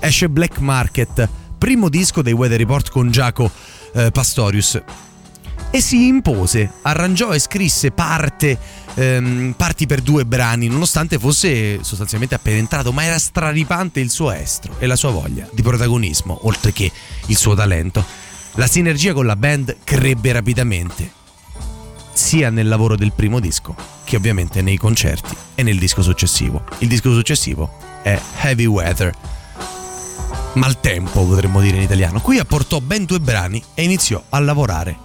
Esce 0.00 0.28
Black 0.28 0.58
Market, 0.58 1.28
primo 1.56 1.88
disco 1.88 2.20
dei 2.20 2.32
Weather 2.32 2.58
Report 2.58 2.90
con 2.90 3.10
Jaco 3.10 3.48
eh, 3.94 4.10
Pastorius 4.10 4.82
e 5.70 5.80
si 5.80 6.08
impose, 6.08 6.68
arrangiò 6.82 7.32
e 7.32 7.38
scrisse 7.38 7.92
parte, 7.92 8.58
ehm, 8.94 9.54
parti 9.56 9.86
per 9.86 10.00
due 10.00 10.26
brani, 10.26 10.66
nonostante 10.66 11.18
fosse 11.18 11.82
sostanzialmente 11.84 12.34
appena 12.34 12.58
entrato, 12.58 12.92
ma 12.92 13.04
era 13.04 13.18
straripante 13.18 14.00
il 14.00 14.10
suo 14.10 14.32
estro 14.32 14.74
e 14.80 14.86
la 14.86 14.96
sua 14.96 15.10
voglia 15.10 15.48
di 15.52 15.62
protagonismo, 15.62 16.40
oltre 16.42 16.72
che 16.72 16.90
il 17.26 17.36
suo 17.36 17.54
talento. 17.54 18.04
La 18.56 18.66
sinergia 18.66 19.14
con 19.14 19.24
la 19.24 19.36
band 19.36 19.76
crebbe 19.84 20.32
rapidamente 20.32 21.20
sia 22.12 22.50
nel 22.50 22.68
lavoro 22.68 22.96
del 22.96 23.12
primo 23.12 23.40
disco 23.40 23.74
che 24.04 24.16
ovviamente 24.16 24.62
nei 24.62 24.76
concerti 24.76 25.34
e 25.54 25.62
nel 25.62 25.78
disco 25.78 26.02
successivo. 26.02 26.64
Il 26.78 26.88
disco 26.88 27.12
successivo 27.14 27.78
è 28.02 28.20
Heavy 28.42 28.66
Weather. 28.66 29.14
Maltempo 30.54 31.24
potremmo 31.24 31.60
dire 31.60 31.76
in 31.76 31.82
italiano. 31.82 32.20
Qui 32.20 32.38
apportò 32.38 32.80
ben 32.80 33.04
due 33.04 33.20
brani 33.20 33.62
e 33.74 33.82
iniziò 33.82 34.22
a 34.28 34.38
lavorare 34.40 34.96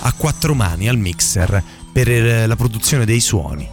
a 0.00 0.12
quattro 0.12 0.54
mani 0.54 0.88
al 0.88 0.98
mixer 0.98 1.62
per 1.92 2.46
la 2.48 2.56
produzione 2.56 3.04
dei 3.04 3.20
suoni. 3.20 3.68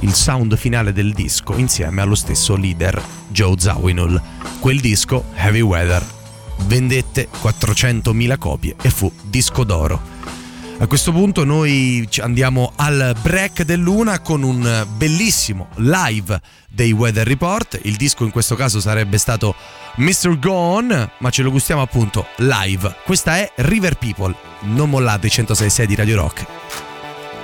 Il 0.00 0.14
sound 0.14 0.56
finale 0.56 0.92
del 0.92 1.12
disco 1.12 1.56
insieme 1.56 2.00
allo 2.00 2.14
stesso 2.14 2.56
leader 2.56 3.02
Joe 3.28 3.54
Zawinul. 3.58 4.20
Quel 4.58 4.80
disco, 4.80 5.24
Heavy 5.34 5.60
Weather, 5.60 6.04
vendette 6.66 7.28
400.000 7.42 8.38
copie 8.38 8.76
e 8.80 8.88
fu 8.88 9.12
disco 9.22 9.64
d'oro 9.64 10.18
a 10.80 10.86
questo 10.86 11.12
punto 11.12 11.44
noi 11.44 12.08
andiamo 12.20 12.72
al 12.76 13.14
break 13.20 13.64
dell'una 13.64 14.20
con 14.20 14.42
un 14.42 14.86
bellissimo 14.96 15.68
live 15.76 16.40
dei 16.70 16.90
Weather 16.92 17.26
Report. 17.26 17.78
Il 17.82 17.96
disco 17.96 18.24
in 18.24 18.30
questo 18.30 18.54
caso 18.54 18.80
sarebbe 18.80 19.18
stato 19.18 19.54
Mr. 19.96 20.38
Gone, 20.38 21.10
ma 21.18 21.28
ce 21.28 21.42
lo 21.42 21.50
gustiamo 21.50 21.82
appunto 21.82 22.26
live. 22.38 22.96
Questa 23.04 23.36
è 23.36 23.52
River 23.56 23.96
People. 23.96 24.34
Non 24.62 24.88
mollate 24.88 25.28
106.6 25.28 25.84
di 25.84 25.94
Radio 25.94 26.16
Rock. 26.16 26.46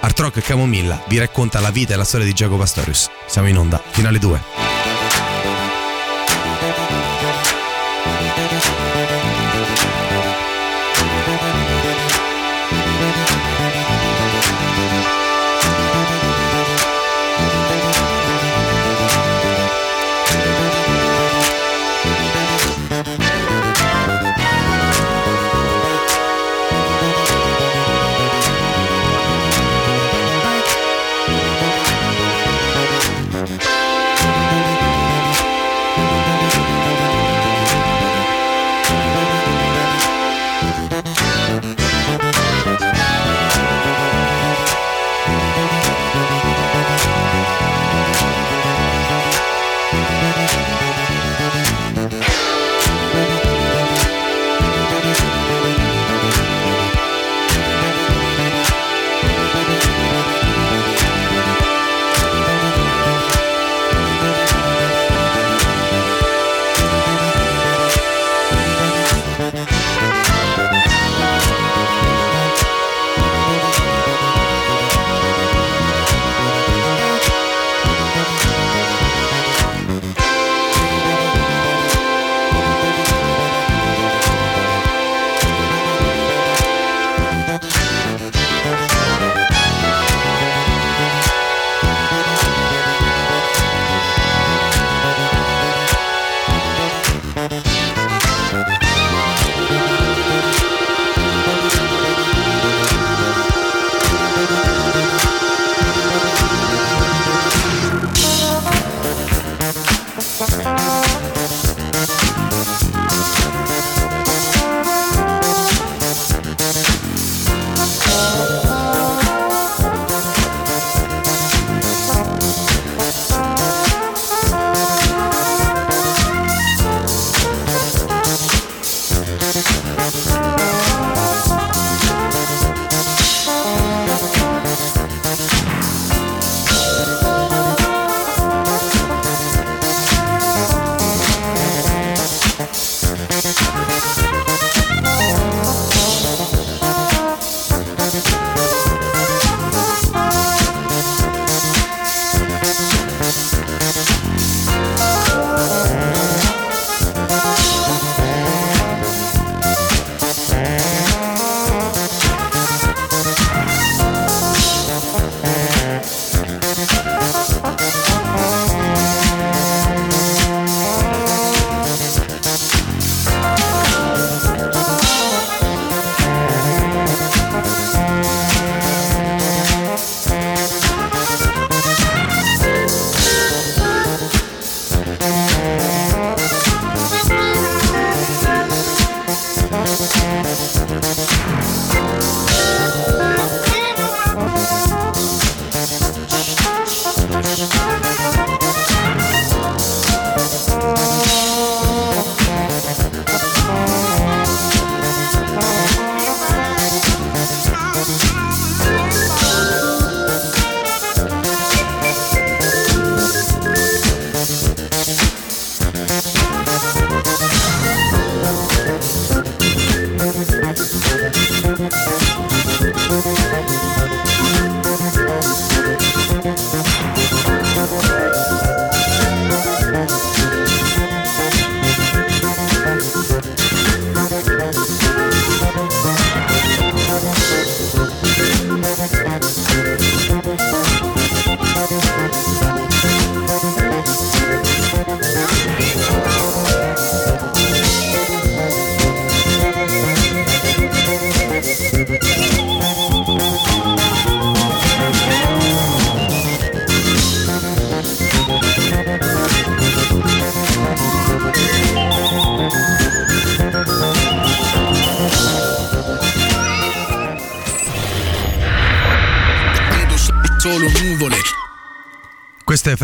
Art 0.01 0.19
Rock 0.19 0.41
Camomilla 0.41 1.03
vi 1.07 1.19
racconta 1.19 1.61
la 1.61 1.71
vita 1.71 1.93
e 1.93 1.97
la 1.97 2.05
storia 2.05 2.25
di 2.25 2.33
Giacomo 2.33 2.59
Pastorius. 2.59 3.11
Siamo 3.27 3.49
in 3.49 3.59
onda, 3.59 3.83
finale 3.91 4.19
2. 4.19 4.76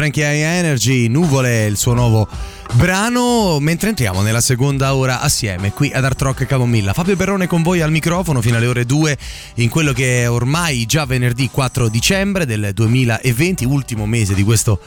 Frankie 0.02 0.24
High 0.24 0.42
Energy, 0.42 1.06
Nuvole, 1.06 1.66
il 1.66 1.76
suo 1.76 1.94
nuovo 1.94 2.26
brano. 2.72 3.60
Mentre 3.60 3.90
entriamo 3.90 4.20
nella 4.20 4.40
seconda 4.40 4.96
ora 4.96 5.20
assieme 5.20 5.70
qui 5.70 5.92
ad 5.94 6.04
Art 6.04 6.20
Rock 6.22 6.44
Camomilla. 6.44 6.92
Fabio 6.92 7.14
Perrone 7.14 7.46
con 7.46 7.62
voi 7.62 7.82
al 7.82 7.92
microfono 7.92 8.40
fino 8.40 8.56
alle 8.56 8.66
ore 8.66 8.84
2 8.84 9.16
in 9.56 9.68
quello 9.68 9.92
che 9.92 10.22
è 10.22 10.28
ormai 10.28 10.86
già 10.86 11.04
venerdì 11.04 11.48
4 11.48 11.88
dicembre 11.88 12.46
del 12.46 12.72
2020, 12.74 13.64
ultimo 13.64 14.04
mese 14.04 14.34
di 14.34 14.42
questo 14.42 14.80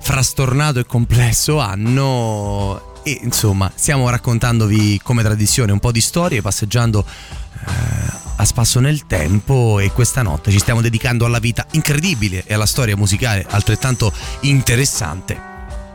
frastornato 0.00 0.80
e 0.80 0.84
complesso 0.84 1.60
anno. 1.60 2.94
E 3.04 3.20
insomma, 3.22 3.70
stiamo 3.72 4.10
raccontandovi 4.10 4.98
come 5.00 5.22
tradizione 5.22 5.70
un 5.70 5.78
po' 5.78 5.92
di 5.92 6.00
storie, 6.00 6.42
passeggiando 6.42 7.04
spasso 8.46 8.80
nel 8.80 9.06
tempo 9.06 9.78
e 9.80 9.90
questa 9.90 10.22
notte 10.22 10.50
ci 10.50 10.58
stiamo 10.58 10.80
dedicando 10.80 11.26
alla 11.26 11.40
vita 11.40 11.66
incredibile 11.72 12.44
e 12.46 12.54
alla 12.54 12.64
storia 12.64 12.96
musicale 12.96 13.44
altrettanto 13.48 14.12
interessante 14.40 15.38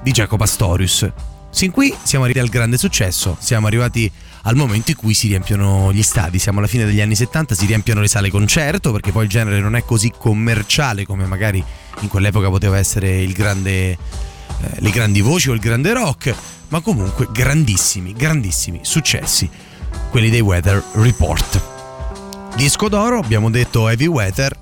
di 0.04 0.12
Jacopo 0.12 0.44
Astorius. 0.44 1.10
Sin 1.50 1.72
qui 1.72 1.94
siamo 2.04 2.26
arrivati 2.26 2.46
al 2.46 2.52
grande 2.52 2.78
successo, 2.78 3.38
siamo 3.40 3.68
arrivati 3.68 4.10
al 4.44 4.56
momento 4.56 4.92
in 4.92 4.98
cui 4.98 5.14
si 5.14 5.28
riempiono 5.28 5.92
gli 5.92 6.04
stadi, 6.04 6.40
siamo 6.40 6.60
alla 6.60 6.68
fine 6.68 6.86
degli 6.86 7.02
anni 7.02 7.16
70, 7.16 7.56
si 7.56 7.66
riempiono 7.66 8.02
le 8.02 8.08
sale 8.08 8.30
concerto 8.30 8.92
perché 8.92 9.12
poi 9.12 9.24
il 9.24 9.30
genere 9.30 9.60
non 9.60 9.76
è 9.76 9.84
così 9.84 10.12
commerciale 10.16 11.06
come 11.06 11.26
magari 11.26 11.64
in 12.02 12.08
quell'epoca 12.08 12.50
poteva 12.50 12.78
essere 12.78 13.22
il 13.22 13.34
grande, 13.34 13.92
eh, 13.92 13.98
le 14.76 14.90
grandi 14.90 15.22
voci 15.22 15.50
o 15.50 15.54
il 15.54 15.60
grande 15.60 15.94
rock, 15.94 16.34
ma 16.70 16.82
comunque 16.82 17.28
grandissimi, 17.32 18.14
grandissimi 18.14 18.80
successi, 18.84 19.50
quelli 20.10 20.30
dei 20.30 20.42
Weather 20.42 20.84
Report. 20.94 21.71
Disco 22.56 22.90
d'oro, 22.90 23.18
abbiamo 23.18 23.50
detto 23.50 23.88
Heavy 23.88 24.06
Weather, 24.06 24.56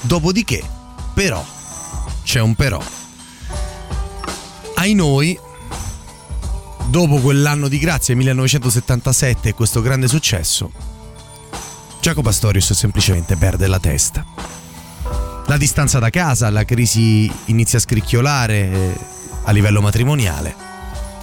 dopodiché, 0.00 0.62
però, 1.14 1.44
c'è 2.24 2.40
un 2.40 2.54
però. 2.54 2.82
Ai 4.76 4.94
noi, 4.94 5.38
dopo 6.86 7.18
quell'anno 7.18 7.68
di 7.68 7.78
grazia 7.78 8.16
1977 8.16 9.50
e 9.50 9.54
questo 9.54 9.80
grande 9.80 10.08
successo, 10.08 10.70
Jacopo 12.00 12.28
Astorius 12.28 12.72
semplicemente 12.72 13.36
perde 13.36 13.66
la 13.66 13.78
testa. 13.78 14.24
La 15.46 15.56
distanza 15.56 15.98
da 15.98 16.10
casa, 16.10 16.50
la 16.50 16.64
crisi 16.64 17.30
inizia 17.46 17.78
a 17.78 17.82
scricchiolare 17.82 18.70
eh, 18.70 18.98
a 19.44 19.50
livello 19.52 19.80
matrimoniale 19.80 20.54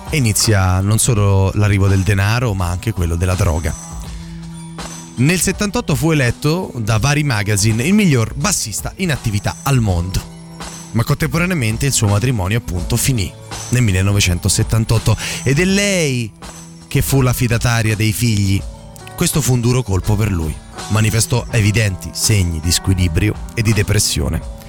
e 0.10 0.18
inizia 0.18 0.80
non 0.80 1.00
solo 1.00 1.52
l'arrivo 1.56 1.88
del 1.88 2.02
denaro 2.02 2.54
ma 2.54 2.70
anche 2.70 2.94
quello 2.94 3.16
della 3.16 3.36
droga. 3.36 3.93
Nel 5.16 5.40
78 5.40 5.94
fu 5.94 6.10
eletto 6.10 6.72
da 6.76 6.98
vari 6.98 7.24
magazine 7.24 7.84
il 7.84 7.94
miglior 7.94 8.34
bassista 8.34 8.94
in 8.96 9.12
attività 9.12 9.58
al 9.62 9.80
mondo, 9.80 10.20
ma 10.94 11.04
contemporaneamente 11.04 11.86
il 11.86 11.92
suo 11.92 12.08
matrimonio 12.08 12.58
appunto 12.58 12.98
finì 12.98 13.32
nel 13.70 13.84
1978 13.84 15.16
ed 15.44 15.60
è 15.60 15.66
lei 15.66 16.32
che 16.88 17.04
fu 17.04 17.22
la 17.22 17.32
fidataria 17.32 17.96
dei 17.96 18.12
figli. 18.12 18.60
Questo 19.16 19.40
fu 19.40 19.54
un 19.54 19.62
duro 19.62 19.84
colpo 19.84 20.16
per 20.16 20.32
lui, 20.32 20.56
manifestò 20.90 21.46
evidenti 21.52 22.10
segni 22.12 22.60
di 22.60 22.72
squilibrio 22.72 23.36
e 23.54 23.62
di 23.62 23.72
depressione. 23.72 24.63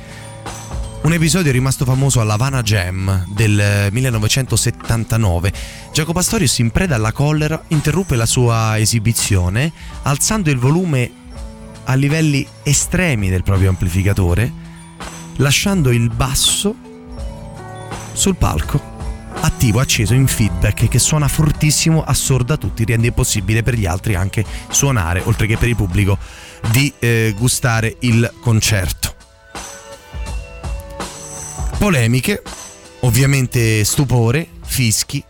Un 1.05 1.13
episodio 1.13 1.53
rimasto 1.53 1.85
famoso 1.85 2.23
alla 2.23 2.33
Havana 2.33 2.63
Jam 2.63 3.27
del 3.29 3.91
1979. 3.91 5.53
Jacopo 5.93 6.19
Astorius, 6.19 6.61
in 6.61 6.71
preda 6.71 6.95
alla 6.95 7.13
collera, 7.13 7.63
interruppe 7.69 8.17
la 8.17 8.25
sua 8.25 8.79
esibizione 8.79 9.71
alzando 10.05 10.49
il 10.49 10.57
volume 10.57 11.11
a 11.85 11.93
livelli 11.93 12.47
estremi 12.63 13.29
del 13.29 13.43
proprio 13.43 13.69
amplificatore, 13.69 14.51
lasciando 15.37 15.91
il 15.91 16.09
basso 16.09 16.75
sul 18.15 18.37
palco 18.37 18.81
attivo, 19.41 19.81
acceso 19.81 20.15
in 20.15 20.27
feedback 20.27 20.89
che 20.89 20.99
suona 20.99 21.29
fortissimo, 21.29 22.03
assorda 22.03 22.57
tutti, 22.57 22.83
rende 22.87 23.09
impossibile 23.09 23.63
per 23.63 23.75
gli 23.75 23.85
altri 23.85 24.15
anche 24.15 24.43
suonare, 24.71 25.21
oltre 25.23 25.47
che 25.47 25.59
per 25.59 25.69
il 25.69 25.77
pubblico, 25.77 26.17
di 26.71 26.91
eh, 26.99 27.35
gustare 27.37 27.95
il 28.01 28.33
concerto 28.41 29.04
polemiche, 31.85 32.43
ovviamente 33.01 33.85
stupore, 33.85 34.49
fischi. 34.65 35.23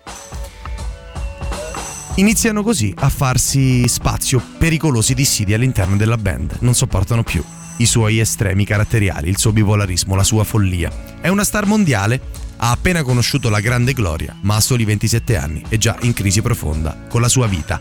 Iniziano 2.15 2.63
così 2.63 2.95
a 2.97 3.09
farsi 3.09 3.89
spazio 3.89 4.41
pericolosi 4.57 5.15
dissidi 5.15 5.53
all'interno 5.53 5.97
della 5.97 6.17
band. 6.17 6.59
Non 6.61 6.75
sopportano 6.75 7.25
più 7.25 7.43
i 7.79 7.87
suoi 7.87 8.21
estremi 8.21 8.65
caratteriali, 8.65 9.29
il 9.29 9.37
suo 9.37 9.51
bipolarismo, 9.51 10.15
la 10.15 10.23
sua 10.23 10.45
follia. 10.45 10.93
È 11.21 11.27
una 11.27 11.43
star 11.43 11.67
mondiale, 11.67 12.21
ha 12.59 12.71
appena 12.71 13.03
conosciuto 13.03 13.49
la 13.49 13.59
grande 13.59 13.93
gloria, 13.93 14.37
ma 14.43 14.55
ha 14.55 14.61
soli 14.61 14.85
27 14.85 15.37
anni 15.37 15.65
e 15.69 15.77
già 15.77 15.97
in 16.03 16.13
crisi 16.13 16.41
profonda 16.41 17.07
con 17.09 17.21
la 17.21 17.29
sua 17.29 17.49
vita 17.49 17.81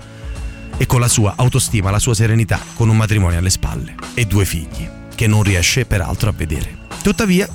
e 0.77 0.87
con 0.87 0.99
la 0.99 1.07
sua 1.07 1.35
autostima, 1.37 1.91
la 1.91 1.99
sua 1.99 2.15
serenità, 2.15 2.59
con 2.73 2.89
un 2.89 2.97
matrimonio 2.97 3.37
alle 3.37 3.51
spalle 3.51 3.93
e 4.15 4.25
due 4.25 4.45
figli, 4.45 4.89
che 5.13 5.27
non 5.27 5.43
riesce 5.43 5.85
peraltro 5.85 6.29
a 6.29 6.33
vedere. 6.35 6.81
Tuttavia, 7.03 7.47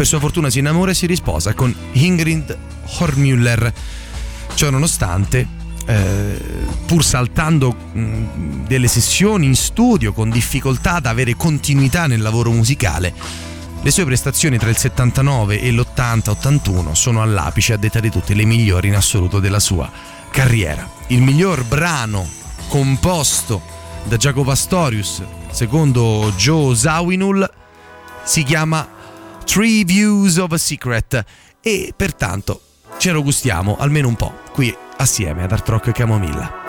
per 0.00 0.08
sua 0.08 0.18
fortuna 0.18 0.48
si 0.48 0.60
innamora 0.60 0.92
e 0.92 0.94
si 0.94 1.04
risposa 1.04 1.52
con 1.52 1.74
Ingrid 1.92 2.56
Hormüller. 3.00 3.70
Ciò 4.54 4.70
nonostante, 4.70 5.46
eh, 5.84 6.40
pur 6.86 7.04
saltando 7.04 7.74
mh, 7.74 8.66
delle 8.66 8.88
sessioni 8.88 9.44
in 9.44 9.54
studio 9.54 10.14
con 10.14 10.30
difficoltà 10.30 10.94
ad 10.94 11.04
avere 11.04 11.36
continuità 11.36 12.06
nel 12.06 12.22
lavoro 12.22 12.50
musicale, 12.50 13.12
le 13.82 13.90
sue 13.90 14.06
prestazioni 14.06 14.56
tra 14.56 14.70
il 14.70 14.78
79 14.78 15.60
e 15.60 15.70
l'80-81 15.70 16.92
sono 16.92 17.20
all'apice 17.20 17.74
a 17.74 17.76
detta 17.76 18.00
di 18.00 18.08
tutte 18.08 18.32
le 18.32 18.46
migliori 18.46 18.88
in 18.88 18.96
assoluto 18.96 19.38
della 19.38 19.60
sua 19.60 19.90
carriera. 20.30 20.88
Il 21.08 21.20
miglior 21.20 21.62
brano 21.64 22.26
composto 22.68 23.60
da 24.04 24.16
Jacopo 24.16 24.50
Astorius, 24.50 25.22
secondo 25.50 26.32
Joe 26.38 26.74
Zawinul, 26.74 27.46
si 28.24 28.42
chiama 28.44 28.96
Three 29.44 29.84
Views 29.84 30.36
of 30.36 30.52
a 30.52 30.58
Secret 30.58 31.24
e 31.60 31.92
pertanto 31.96 32.60
ce 32.98 33.12
lo 33.12 33.22
gustiamo 33.22 33.76
almeno 33.78 34.08
un 34.08 34.16
po' 34.16 34.32
qui 34.52 34.74
assieme 34.96 35.42
ad 35.42 35.52
Art 35.52 35.68
Rock 35.68 35.92
Camomilla. 35.92 36.59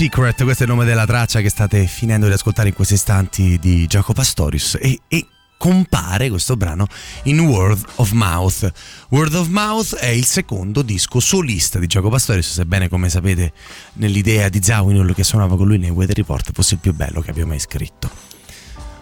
Secret, 0.00 0.42
questo 0.44 0.62
è 0.62 0.66
il 0.66 0.72
nome 0.72 0.86
della 0.86 1.04
traccia 1.04 1.42
che 1.42 1.50
state 1.50 1.86
finendo 1.86 2.26
di 2.26 2.32
ascoltare 2.32 2.68
in 2.68 2.74
questi 2.74 2.94
istanti 2.94 3.58
di 3.58 3.86
Jacopo 3.86 4.14
Pastorius 4.14 4.78
e, 4.80 4.98
e 5.06 5.26
compare 5.58 6.30
questo 6.30 6.56
brano 6.56 6.86
in 7.24 7.40
Word 7.40 7.84
of 7.96 8.12
Mouth. 8.12 8.72
Word 9.10 9.34
of 9.34 9.48
Mouth 9.48 9.96
è 9.96 10.06
il 10.06 10.24
secondo 10.24 10.80
disco 10.80 11.20
solista 11.20 11.78
di 11.78 11.86
Jacopo 11.86 12.14
Pastorius, 12.14 12.50
sebbene 12.50 12.88
come 12.88 13.10
sapete 13.10 13.52
nell'idea 13.94 14.48
di 14.48 14.62
Zawinul 14.62 15.14
che 15.14 15.22
suonava 15.22 15.58
con 15.58 15.66
lui 15.66 15.76
nei 15.76 15.90
Weather 15.90 16.16
Report 16.16 16.50
fosse 16.54 16.74
il 16.76 16.80
più 16.80 16.94
bello 16.94 17.20
che 17.20 17.32
abbia 17.32 17.44
mai 17.44 17.58
scritto. 17.58 18.10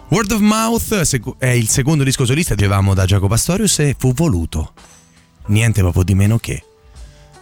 Word 0.09 0.31
of 0.31 0.41
Mouth 0.41 1.37
è 1.37 1.47
il 1.47 1.69
secondo 1.69 2.03
disco 2.03 2.25
solista 2.25 2.55
che 2.55 2.65
avevamo 2.65 2.93
da 2.93 3.05
Jacopo 3.05 3.29
Pastorius 3.29 3.79
e 3.79 3.95
fu 3.97 4.11
voluto 4.11 4.73
niente 5.45 5.79
proprio 5.79 6.03
di 6.03 6.13
meno 6.13 6.37
che 6.39 6.61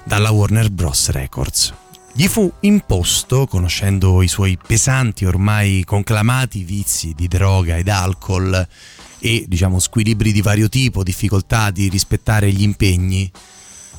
dalla 0.03 0.30
Warner 0.30 0.70
Bros. 0.70 1.10
Records. 1.10 1.74
Gli 2.18 2.28
fu 2.28 2.51
imposto, 2.61 3.45
conoscendo 3.45 4.24
i 4.24 4.28
suoi 4.28 4.57
pesanti 4.57 5.24
ormai 5.24 5.84
conclamati 5.86 6.63
vizi 6.63 7.13
di 7.15 7.28
droga 7.28 7.78
ed 7.78 7.89
alcol 7.89 8.68
e 9.20 9.45
diciamo 9.47 9.78
squilibri 9.78 10.32
di 10.32 10.41
vario 10.41 10.68
tipo, 10.68 11.03
difficoltà 11.03 11.70
di 11.70 11.89
rispettare 11.89 12.51
gli 12.51 12.63
impegni, 12.63 13.32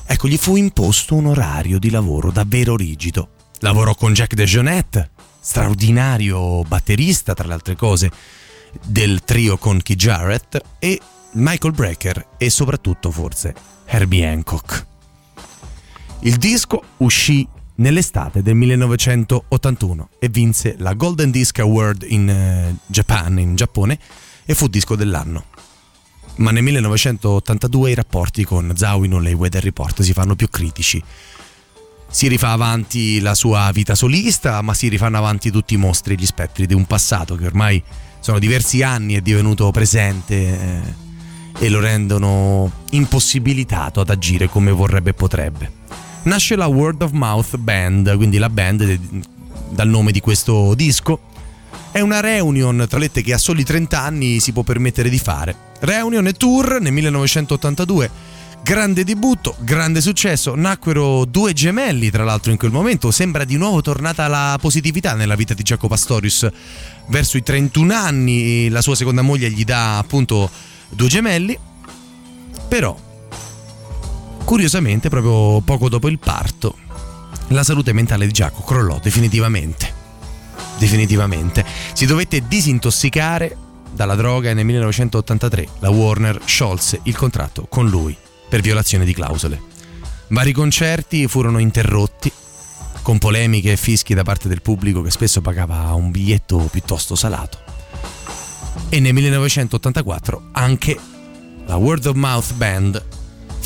ecco 0.05 0.27
gli 0.27 0.35
fu 0.35 0.57
imposto 0.57 1.15
un 1.15 1.27
orario 1.27 1.79
di 1.79 1.89
lavoro 1.89 2.29
davvero 2.29 2.75
rigido. 2.75 3.29
Lavorò 3.59 3.95
con 3.95 4.11
Jack 4.11 4.33
DeJohnette, 4.33 5.11
straordinario 5.39 6.63
batterista 6.63 7.33
tra 7.33 7.47
le 7.47 7.53
altre 7.53 7.77
cose 7.77 8.11
del 8.83 9.21
trio 9.23 9.57
con 9.57 9.81
Keith 9.81 9.97
Jarrett 9.97 10.61
e 10.77 10.99
Michael 11.35 11.73
Brecker 11.73 12.31
e 12.37 12.49
soprattutto 12.49 13.11
forse 13.11 13.55
Herbie 13.85 14.27
Hancock. 14.27 14.87
Il 16.23 16.35
disco 16.35 16.83
uscì 16.97 17.47
nell'estate 17.79 18.41
del 18.41 18.55
1981 18.55 20.09
e 20.19 20.29
vinse 20.29 20.75
la 20.79 20.93
Golden 20.93 21.31
Disc 21.31 21.59
Award 21.59 22.05
in 22.07 22.71
uh, 22.73 22.77
Japan, 22.85 23.39
in 23.39 23.55
Giappone, 23.55 23.99
e 24.45 24.55
fu 24.55 24.67
disco 24.67 24.95
dell'anno. 24.95 25.45
Ma 26.37 26.51
nel 26.51 26.63
1982 26.63 27.91
i 27.91 27.95
rapporti 27.95 28.45
con 28.45 28.71
Zawinul 28.75 29.27
e 29.27 29.31
i 29.31 29.33
Weather 29.33 29.61
Report 29.61 30.01
si 30.01 30.13
fanno 30.13 30.35
più 30.35 30.49
critici. 30.49 31.03
Si 32.11 32.27
rifà 32.27 32.51
avanti 32.51 33.19
la 33.19 33.35
sua 33.35 33.69
vita 33.71 33.93
solista, 33.93 34.61
ma 34.61 34.73
si 34.73 34.87
rifanno 34.87 35.17
avanti 35.17 35.51
tutti 35.51 35.73
i 35.73 35.77
mostri 35.77 36.13
e 36.13 36.17
gli 36.17 36.25
spettri 36.25 36.65
di 36.65 36.73
un 36.73 36.85
passato 36.85 37.35
che 37.35 37.45
ormai 37.45 37.83
sono 38.19 38.39
diversi 38.39 38.81
anni 38.81 39.13
è 39.13 39.21
divenuto 39.21 39.69
presente 39.71 40.35
eh, 40.35 40.93
e 41.59 41.69
lo 41.69 41.79
rendono 41.79 42.71
impossibilitato 42.91 44.01
ad 44.01 44.09
agire 44.09 44.49
come 44.49 44.71
vorrebbe 44.71 45.11
e 45.11 45.13
potrebbe 45.13 45.71
nasce 46.23 46.55
la 46.55 46.67
Word 46.67 47.01
of 47.01 47.11
Mouth 47.11 47.57
Band, 47.57 48.15
quindi 48.15 48.37
la 48.37 48.49
band 48.49 48.99
dal 49.69 49.87
nome 49.87 50.11
di 50.11 50.19
questo 50.19 50.73
disco. 50.75 51.19
È 51.91 51.99
una 51.99 52.19
reunion, 52.19 52.85
tra 52.87 52.99
lette 52.99 53.21
che 53.21 53.33
a 53.33 53.37
soli 53.37 53.63
30 53.63 53.99
anni 53.99 54.39
si 54.39 54.51
può 54.51 54.63
permettere 54.63 55.09
di 55.09 55.17
fare. 55.17 55.55
Reunion 55.79 56.27
e 56.27 56.33
tour 56.33 56.79
nel 56.79 56.91
1982. 56.91 58.37
Grande 58.61 59.03
debutto, 59.03 59.55
grande 59.59 60.01
successo, 60.01 60.53
nacquero 60.53 61.25
due 61.25 61.53
gemelli 61.53 62.11
tra 62.11 62.23
l'altro 62.25 62.51
in 62.51 62.57
quel 62.57 62.71
momento, 62.71 63.09
sembra 63.09 63.45
di 63.45 63.55
nuovo 63.55 63.81
tornata 63.81 64.27
la 64.27 64.57
positività 64.59 65.15
nella 65.15 65.35
vita 65.35 65.53
di 65.53 65.63
Jacopo 65.63 65.87
Pastorius. 65.87 66.47
Verso 67.07 67.37
i 67.37 67.43
31 67.43 67.93
anni 67.93 68.69
la 68.69 68.81
sua 68.81 68.95
seconda 68.95 69.21
moglie 69.21 69.49
gli 69.49 69.63
dà 69.63 69.97
appunto 69.97 70.49
due 70.89 71.07
gemelli, 71.07 71.57
però 72.67 72.95
Curiosamente, 74.49 75.09
proprio 75.09 75.61
poco 75.61 75.89
dopo 75.89 76.07
il 76.07 76.17
parto, 76.17 76.75
la 77.49 77.61
salute 77.63 77.93
mentale 77.93 78.25
di 78.25 78.31
Giacomo 78.31 78.65
crollò 78.65 78.99
definitivamente. 78.99 79.93
Definitivamente. 80.79 81.63
Si 81.93 82.07
dovette 82.07 82.47
disintossicare 82.47 83.55
dalla 83.93 84.15
droga 84.15 84.49
e 84.49 84.55
nel 84.55 84.65
1983 84.65 85.67
la 85.81 85.91
Warner 85.91 86.41
sciolse 86.45 86.99
il 87.03 87.15
contratto 87.15 87.67
con 87.69 87.89
lui 87.89 88.17
per 88.49 88.61
violazione 88.61 89.05
di 89.05 89.13
clausole. 89.13 89.61
Vari 90.29 90.51
concerti 90.51 91.27
furono 91.27 91.59
interrotti 91.59 92.31
con 93.03 93.19
polemiche 93.19 93.73
e 93.73 93.77
fischi 93.77 94.15
da 94.15 94.23
parte 94.23 94.47
del 94.47 94.63
pubblico 94.63 95.03
che 95.03 95.11
spesso 95.11 95.41
pagava 95.41 95.93
un 95.93 96.09
biglietto 96.09 96.57
piuttosto 96.71 97.13
salato. 97.13 97.59
E 98.89 98.99
nel 98.99 99.13
1984 99.13 100.49
anche 100.53 100.97
la 101.67 101.75
Word 101.75 102.07
of 102.07 102.15
Mouth 102.15 102.53
Band 102.55 103.18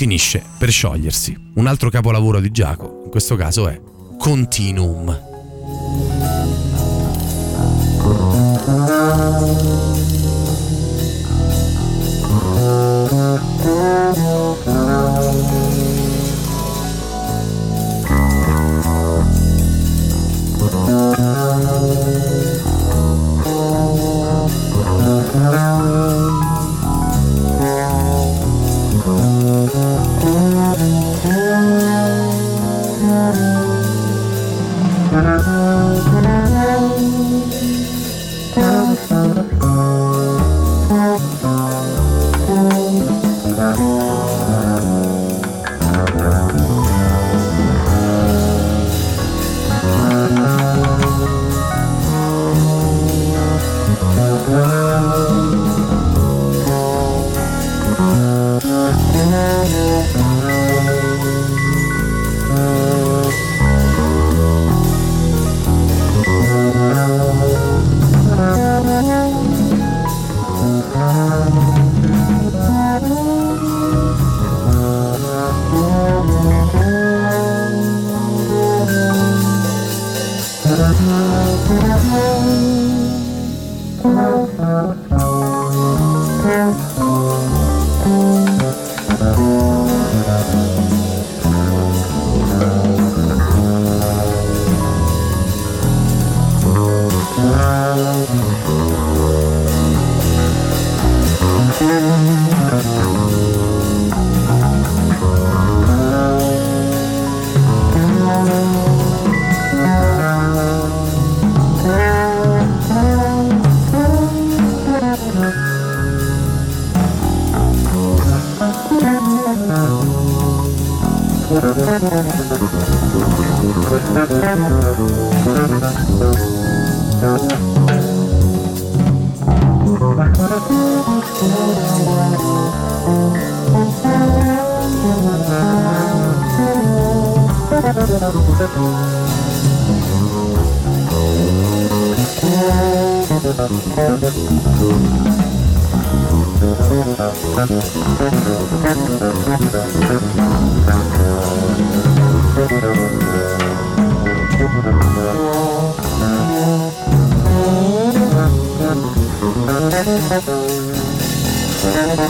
finisce 0.04 0.43
per 0.58 0.70
sciogliersi. 0.70 1.34
Un 1.54 1.66
altro 1.66 1.89
capolavoro 1.89 2.41
di 2.41 2.51
Giacomo, 2.51 3.04
in 3.06 3.10
questo 3.10 3.38
caso 3.38 3.70
è 3.70 3.80
Continuum. 4.18 5.32
Thank. 14.14 14.62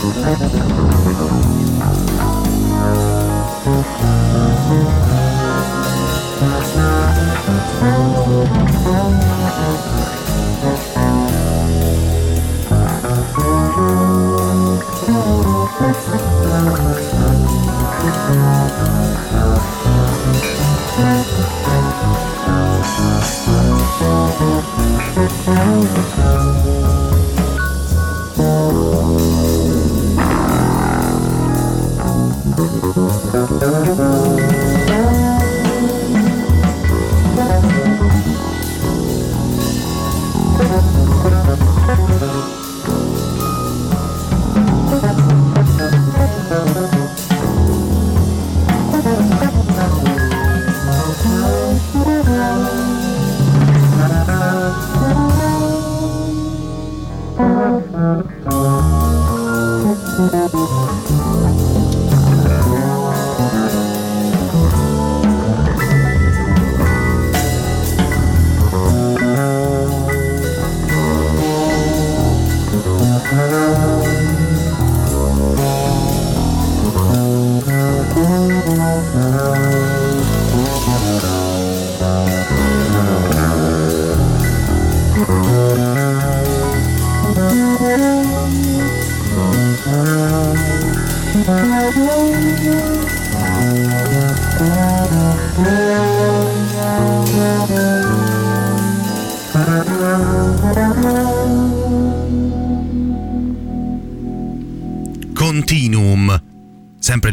Continuum. 0.04 0.44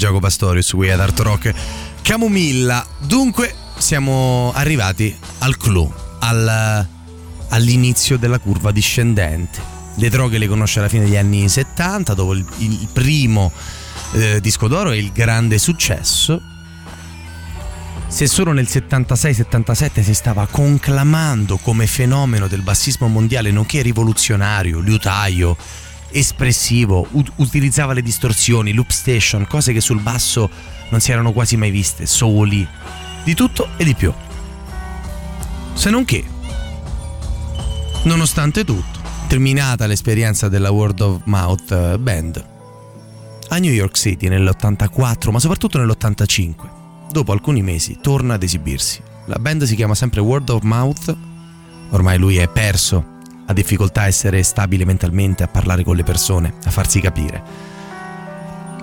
Giacomo 0.02 0.20
Pastorius 0.20 0.72
qui 0.72 0.89
ad 0.89 0.99
Art 0.99 1.20
Rock. 1.20 1.54
Camomilla. 2.02 2.84
Dunque, 2.97 3.54
siamo 3.78 4.52
arrivati 4.52 5.16
al 5.38 5.58
clou, 5.58 5.93
al- 6.18 6.88
all'inizio 7.49 8.18
della 8.18 8.39
curva 8.39 8.72
discendente. 8.72 9.62
Le 9.97 10.10
droghe 10.10 10.39
le 10.39 10.47
conosce 10.47 10.80
alla 10.80 10.88
fine 10.88 11.04
degli 11.04 11.18
anni 11.18 11.47
70, 11.47 12.16
dopo 12.16 12.34
il, 12.34 12.43
il 12.58 12.89
primo 12.91 13.52
eh, 14.14 14.41
disco 14.41 14.68
d'oro 14.68 14.89
e 14.89 14.97
il 14.97 15.12
grande 15.12 15.60
successo. 15.60 16.41
Se 18.08 18.26
solo 18.26 18.54
nel 18.54 18.68
76-77 18.68 20.02
si 20.02 20.16
stava 20.16 20.47
conclamando 20.47 21.58
come 21.58 21.86
fenomeno 21.86 22.47
del 22.47 22.64
bassismo 22.64 23.08
mondiale, 23.08 23.52
nonché 23.52 23.84
rivoluzionario, 23.84 24.80
liutaio, 24.80 25.56
espressivo, 26.12 27.07
ut- 27.12 27.32
utilizzava 27.38 27.93
le 27.93 28.01
distorsioni, 28.01 28.74
loop 28.74 28.89
station, 28.89 29.47
cose 29.47 29.74
che 29.74 29.82
sul 29.82 30.01
basso 30.01 30.49
non 30.89 30.99
si 30.99 31.12
erano 31.12 31.32
quasi 31.32 31.57
mai 31.57 31.72
viste, 31.72 32.05
soli, 32.05 32.68
di 33.24 33.34
tutto 33.34 33.70
e 33.78 33.84
di 33.84 33.95
più. 33.95 34.14
Se 35.74 35.89
non 35.89 36.05
che, 36.05 36.24
nonostante 38.03 38.64
tutto, 38.64 38.99
terminata 39.28 39.88
l'esperienza 39.88 40.49
della 40.49 40.72
Word 40.72 40.99
of 41.01 41.22
Mouth 41.26 41.72
eh, 41.72 41.97
Band, 41.97 42.45
a 43.49 43.57
New 43.57 43.72
York 43.72 43.97
City 43.97 44.28
nell'84, 44.28 45.32
ma 45.32 45.39
soprattutto 45.39 45.78
nell'85, 45.78 46.53
dopo 47.12 47.32
alcuni 47.32 47.62
mesi 47.62 47.97
torna 48.01 48.36
ad 48.36 48.43
esibirsi. 48.43 49.01
La 49.26 49.38
band 49.39 49.64
si 49.64 49.76
chiama 49.76 49.95
sempre 49.95 50.20
Word 50.20 50.49
of 50.49 50.64
Mouth, 50.64 51.16
ormai 51.91 52.18
lui 52.18 52.38
è 52.38 52.47
perso, 52.47 53.20
ha 53.52 53.54
difficoltà 53.54 54.02
a 54.02 54.08
essere 54.08 54.41
stabile 54.43 54.86
mentalmente, 54.86 55.43
a 55.43 55.47
parlare 55.47 55.84
con 55.84 55.95
le 55.95 56.04
persone, 56.04 56.54
a 56.64 56.72
farsi 56.72 56.99
capire. 56.99 57.43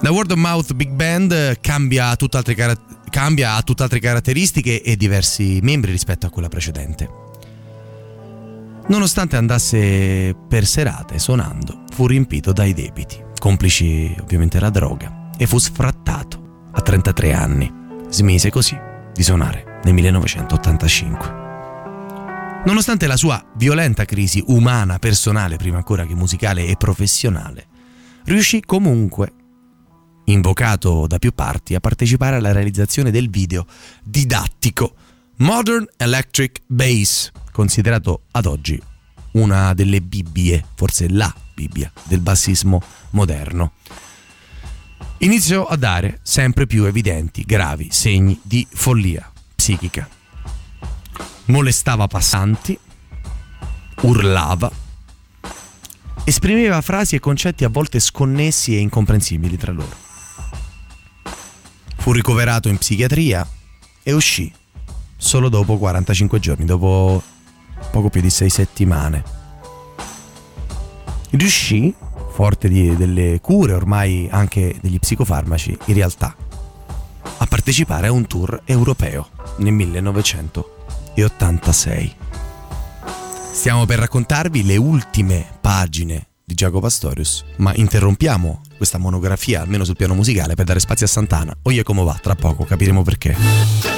La 0.01 0.12
Word 0.12 0.31
of 0.31 0.39
Mouth 0.39 0.75
Big 0.75 0.91
Band 0.91 1.59
cambia, 1.61 2.14
tutt'altre 2.14 2.55
cara- 2.55 2.79
cambia 3.11 3.55
a 3.55 3.62
tutt'altre 3.62 3.99
caratteristiche 3.99 4.83
e 4.83 4.97
diversi 4.97 5.59
membri 5.62 5.91
rispetto 5.91 6.27
a 6.27 6.31
quella 6.31 6.49
precedente. 6.49 7.27
Nonostante 8.87 9.37
andasse 9.37 10.35
per 10.49 10.64
serate 10.64 11.19
suonando, 11.19 11.85
fu 11.93 12.07
riempito 12.07 12.53
dai 12.53 12.73
debiti, 12.73 13.23
complici 13.39 14.14
ovviamente 14.21 14.61
la 14.61 14.71
droga, 14.71 15.31
e 15.37 15.47
fu 15.47 15.59
sfrattato 15.59 16.69
a 16.73 16.81
33 16.81 17.33
anni. 17.33 17.73
Smise 18.09 18.51
così 18.51 18.79
di 19.12 19.23
suonare 19.23 19.81
nel 19.83 19.93
1985. 19.93 21.38
Nonostante 22.69 23.07
la 23.07 23.16
sua 23.16 23.43
violenta 23.57 24.05
crisi 24.05 24.45
umana, 24.49 24.99
personale, 24.99 25.57
prima 25.57 25.79
ancora 25.79 26.05
che 26.05 26.14
musicale 26.14 26.66
e 26.66 26.77
professionale, 26.77 27.66
riuscì 28.25 28.61
comunque, 28.61 29.33
invocato 30.27 31.07
da 31.07 31.16
più 31.16 31.33
parti, 31.33 31.75
a 31.75 31.81
partecipare 31.81 32.37
alla 32.37 32.53
realizzazione 32.53 33.11
del 33.11 33.31
video 33.31 33.64
didattico 34.05 34.97
Modern 35.37 35.87
Electric 35.97 36.61
Bass, 36.66 37.31
considerato 37.53 38.25
ad 38.33 38.45
oggi 38.45 38.79
una 39.33 39.73
delle 39.73 40.03
Bibbie, 40.03 40.62
forse 40.75 41.09
la 41.09 41.35
Bibbia 41.55 41.91
del 42.05 42.21
bassismo 42.21 42.83
moderno. 43.12 43.73
Iniziò 45.21 45.64
a 45.64 45.77
dare 45.77 46.21
sempre 46.23 46.66
più 46.66 46.85
evidenti, 46.85 47.45
gravi 47.47 47.89
segni 47.91 48.39
di 48.43 48.66
follia 48.71 49.33
psichica 49.57 50.16
molestava 51.49 52.07
passanti, 52.07 52.79
urlava, 54.03 54.71
esprimeva 56.25 56.81
frasi 56.81 57.17
e 57.17 57.21
concetti 57.21 57.65
a 57.65 57.69
volte 57.69 58.01
sconnessi 58.01 58.77
e 58.77 58.81
incomprensibili 58.81 59.57
tra 59.57 59.73
loro. 59.73 59.97
Fu 61.97 62.13
ricoverato 62.13 62.69
in 62.69 62.79
psichiatria 62.79 63.47
e 64.03 64.13
uscì 64.13 64.53
solo 65.17 65.49
dopo 65.49 65.77
45 65.79 66.39
giorni, 66.39 66.65
dopo 66.65 67.23
poco 67.91 68.09
più 68.09 68.21
di 68.21 68.31
6 68.31 68.51
settimane. 68.51 69.25
Riuscì, 71.31 71.95
forte 72.33 72.69
di- 72.69 72.97
delle 72.97 73.41
cure, 73.41 73.73
ormai 73.73 74.29
anche 74.31 74.79
degli 74.81 74.99
psicofarmaci, 74.99 75.77
in 75.87 75.95
realtà, 75.95 76.35
a 77.39 77.47
partecipare 77.47 78.07
a 78.07 78.13
un 78.13 78.27
tour 78.27 78.63
europeo 78.65 79.29
nel 79.59 79.73
1986. 81.19 82.14
Stiamo 83.53 83.87
per 83.87 83.99
raccontarvi 83.99 84.64
le 84.64 84.77
ultime 84.77 85.45
pagine 85.61 86.29
di 86.45 86.55
Giacomo 86.55 86.81
Pastorius, 86.81 87.45
ma 87.57 87.75
interrompiamo 87.75 88.61
questa 88.77 88.99
monografia, 88.99 89.61
almeno 89.61 89.85
sul 89.85 89.97
piano 89.97 90.14
musicale, 90.14 90.55
per 90.55 90.64
dare 90.64 90.79
spazio 90.79 91.07
a 91.07 91.09
Santana. 91.09 91.57
Oye 91.62 91.83
come 91.83 92.05
va, 92.05 92.16
tra 92.23 92.37
poco 92.37 92.64
capiremo 92.64 93.03
perché. 93.03 93.98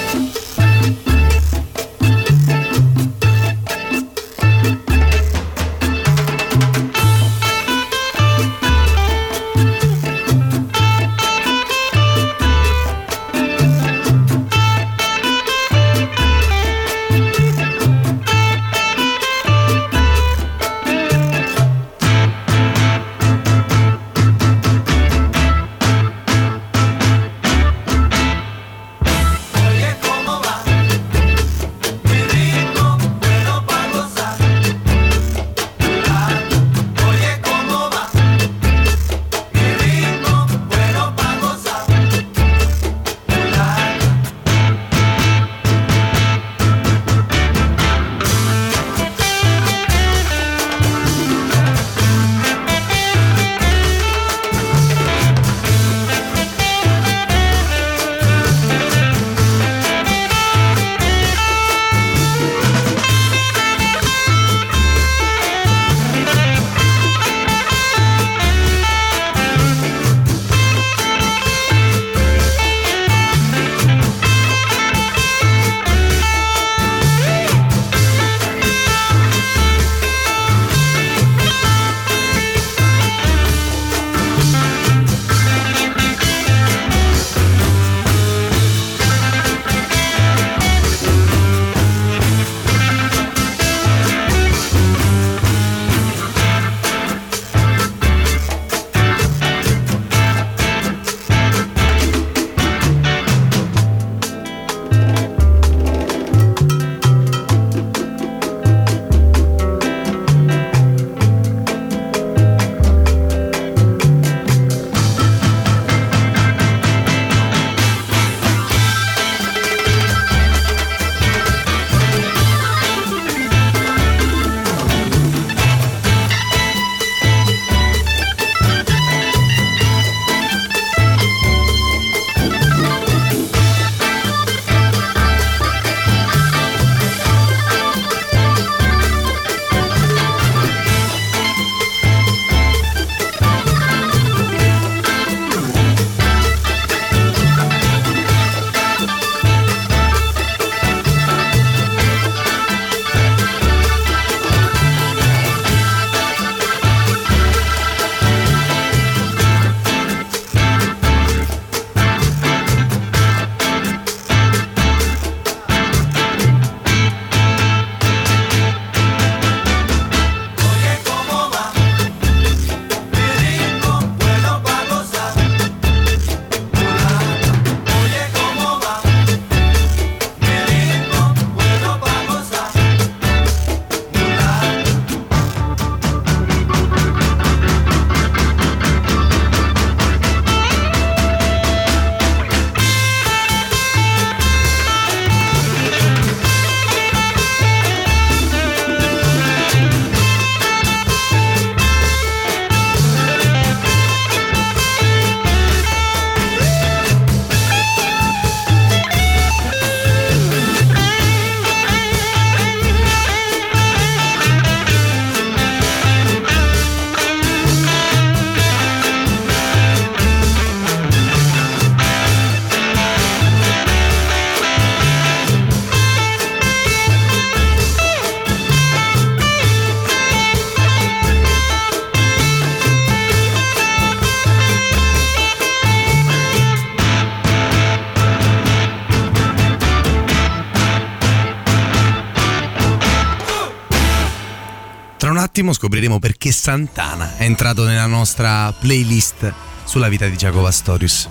Attimo 245.61 245.74
scopriremo 245.74 246.18
perché 246.18 246.53
Santana 246.53 247.37
è 247.37 247.45
entrato 247.45 247.84
nella 247.84 248.07
nostra 248.07 248.72
playlist 248.72 249.53
sulla 249.84 250.08
vita 250.08 250.26
di 250.26 250.34
Giacomo 250.34 250.64
Astorius. 250.64 251.28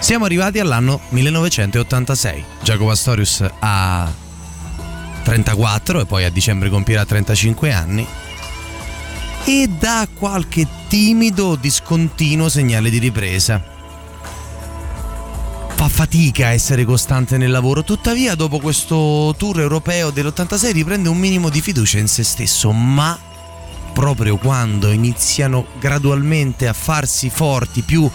Siamo 0.00 0.26
arrivati 0.26 0.58
all'anno 0.58 1.00
1986. 1.08 2.44
Giacomo 2.62 2.90
Astorius 2.90 3.42
ha 3.60 4.12
34 5.22 6.00
e 6.00 6.04
poi 6.04 6.24
a 6.24 6.30
dicembre 6.30 6.68
compierà 6.68 7.06
35 7.06 7.72
anni 7.72 8.06
e 9.44 9.70
dà 9.78 10.06
qualche 10.12 10.66
timido, 10.88 11.56
discontinuo 11.56 12.50
segnale 12.50 12.90
di 12.90 12.98
ripresa. 12.98 13.71
Fa 16.02 16.08
fatica 16.08 16.48
essere 16.48 16.84
costante 16.84 17.36
nel 17.36 17.52
lavoro, 17.52 17.84
tuttavia 17.84 18.34
dopo 18.34 18.58
questo 18.58 19.32
tour 19.38 19.60
europeo 19.60 20.10
dell'86 20.10 20.72
riprende 20.72 21.08
un 21.08 21.16
minimo 21.16 21.48
di 21.48 21.60
fiducia 21.60 22.00
in 22.00 22.08
se 22.08 22.24
stesso, 22.24 22.72
ma 22.72 23.16
proprio 23.92 24.36
quando 24.36 24.90
iniziano 24.90 25.64
gradualmente 25.78 26.66
a 26.66 26.72
farsi 26.72 27.30
forti, 27.30 27.82
più 27.82 28.10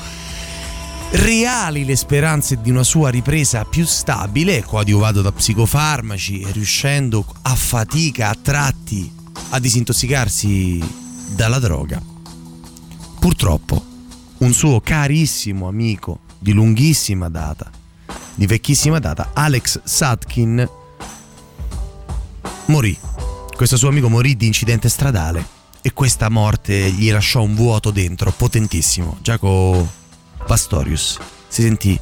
reali 1.11 1.85
le 1.85 1.95
speranze 1.95 2.59
di 2.59 2.69
una 2.69 2.83
sua 2.83 3.09
ripresa 3.09 3.63
più 3.63 3.85
stabile, 3.85 4.63
coadiuvato 4.63 5.21
da 5.21 5.31
psicofarmaci 5.31 6.41
e 6.41 6.51
riuscendo 6.51 7.25
a 7.43 7.55
fatica, 7.55 8.27
a 8.27 8.35
tratti, 8.35 9.09
a 9.51 9.59
disintossicarsi 9.59 10.85
dalla 11.33 11.59
droga. 11.59 12.01
Purtroppo, 13.17 13.81
un 14.39 14.51
suo 14.51 14.81
carissimo 14.81 15.69
amico 15.69 16.19
di 16.37 16.51
lunghissima 16.51 17.29
data, 17.29 17.76
di 18.37 18.45
vecchissima 18.45 18.99
data, 18.99 19.31
Alex 19.33 19.81
Sadkin, 19.83 20.69
morì. 22.65 22.95
Questo 23.55 23.77
suo 23.77 23.89
amico 23.89 24.09
morì 24.09 24.37
di 24.37 24.45
incidente 24.45 24.89
stradale 24.89 25.43
e 25.81 25.91
questa 25.91 26.29
morte 26.29 26.91
gli 26.91 27.11
lasciò 27.11 27.41
un 27.41 27.55
vuoto 27.55 27.89
dentro 27.89 28.31
potentissimo. 28.31 29.17
Giacomo 29.21 29.91
Pastorius 30.45 31.17
si 31.47 31.63
sentì 31.63 31.99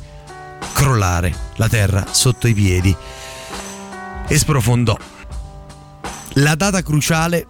crollare 0.74 1.34
la 1.56 1.70
terra 1.70 2.06
sotto 2.12 2.48
i 2.48 2.54
piedi 2.54 2.94
e 4.28 4.38
sprofondò. 4.38 4.98
La 6.34 6.56
data 6.56 6.82
cruciale 6.82 7.46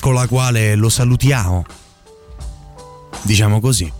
con 0.00 0.14
la 0.14 0.26
quale 0.26 0.74
lo 0.74 0.88
salutiamo, 0.88 1.64
diciamo 3.22 3.60
così, 3.60 3.90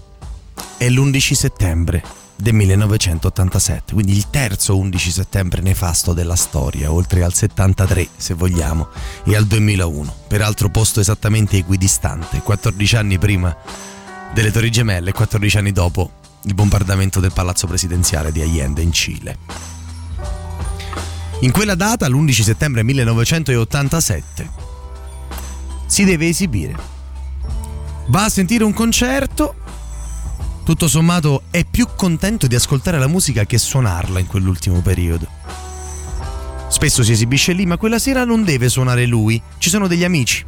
è 0.78 0.88
l'11 0.88 1.32
settembre 1.32 2.21
del 2.42 2.54
1987, 2.54 3.92
quindi 3.94 4.16
il 4.16 4.28
terzo 4.28 4.76
11 4.76 5.10
settembre 5.12 5.62
nefasto 5.62 6.12
della 6.12 6.34
storia, 6.34 6.90
oltre 6.90 7.22
al 7.22 7.32
73 7.32 8.08
se 8.16 8.34
vogliamo, 8.34 8.88
e 9.22 9.36
al 9.36 9.46
2001, 9.46 10.12
peraltro 10.26 10.68
posto 10.68 10.98
esattamente 10.98 11.56
equidistante, 11.56 12.40
14 12.40 12.96
anni 12.96 13.18
prima 13.18 13.56
delle 14.34 14.50
Torri 14.50 14.72
Gemelle 14.72 15.10
e 15.10 15.12
14 15.12 15.58
anni 15.58 15.70
dopo 15.70 16.10
il 16.42 16.54
bombardamento 16.54 17.20
del 17.20 17.32
palazzo 17.32 17.68
presidenziale 17.68 18.32
di 18.32 18.42
Allende 18.42 18.82
in 18.82 18.90
Cile. 18.90 19.38
In 21.42 21.52
quella 21.52 21.76
data, 21.76 22.08
l'11 22.08 22.42
settembre 22.42 22.82
1987, 22.82 24.50
si 25.86 26.02
deve 26.04 26.26
esibire. 26.26 26.74
Va 28.06 28.24
a 28.24 28.28
sentire 28.28 28.64
un 28.64 28.72
concerto, 28.72 29.54
tutto 30.64 30.88
sommato 30.88 31.42
è 31.50 31.64
più 31.64 31.88
contento 31.96 32.46
di 32.46 32.54
ascoltare 32.54 32.98
la 32.98 33.08
musica 33.08 33.44
che 33.44 33.58
suonarla 33.58 34.18
in 34.18 34.26
quell'ultimo 34.26 34.80
periodo. 34.80 35.26
Spesso 36.68 37.02
si 37.02 37.12
esibisce 37.12 37.52
lì, 37.52 37.66
ma 37.66 37.76
quella 37.76 37.98
sera 37.98 38.24
non 38.24 38.44
deve 38.44 38.68
suonare 38.68 39.06
lui, 39.06 39.40
ci 39.58 39.68
sono 39.68 39.86
degli 39.86 40.04
amici. 40.04 40.44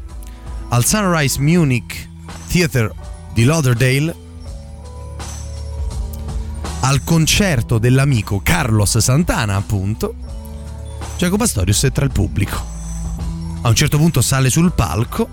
Al 0.69 0.85
Sunrise 0.85 1.41
Munich 1.41 2.09
Theatre 2.49 2.93
di 3.32 3.45
Lauderdale 3.45 4.23
al 6.81 7.03
concerto 7.03 7.78
dell'amico 7.78 8.41
Carlos 8.43 8.99
Santana, 8.99 9.57
appunto, 9.57 10.15
Giacomo 11.16 11.39
Pastorius 11.39 11.85
è 11.85 11.93
tra 11.93 12.05
il 12.05 12.11
pubblico. 12.11 12.62
A 13.62 13.69
un 13.69 13.74
certo 13.74 13.97
punto 13.97 14.20
sale 14.20 14.51
sul 14.51 14.73
palco 14.73 15.28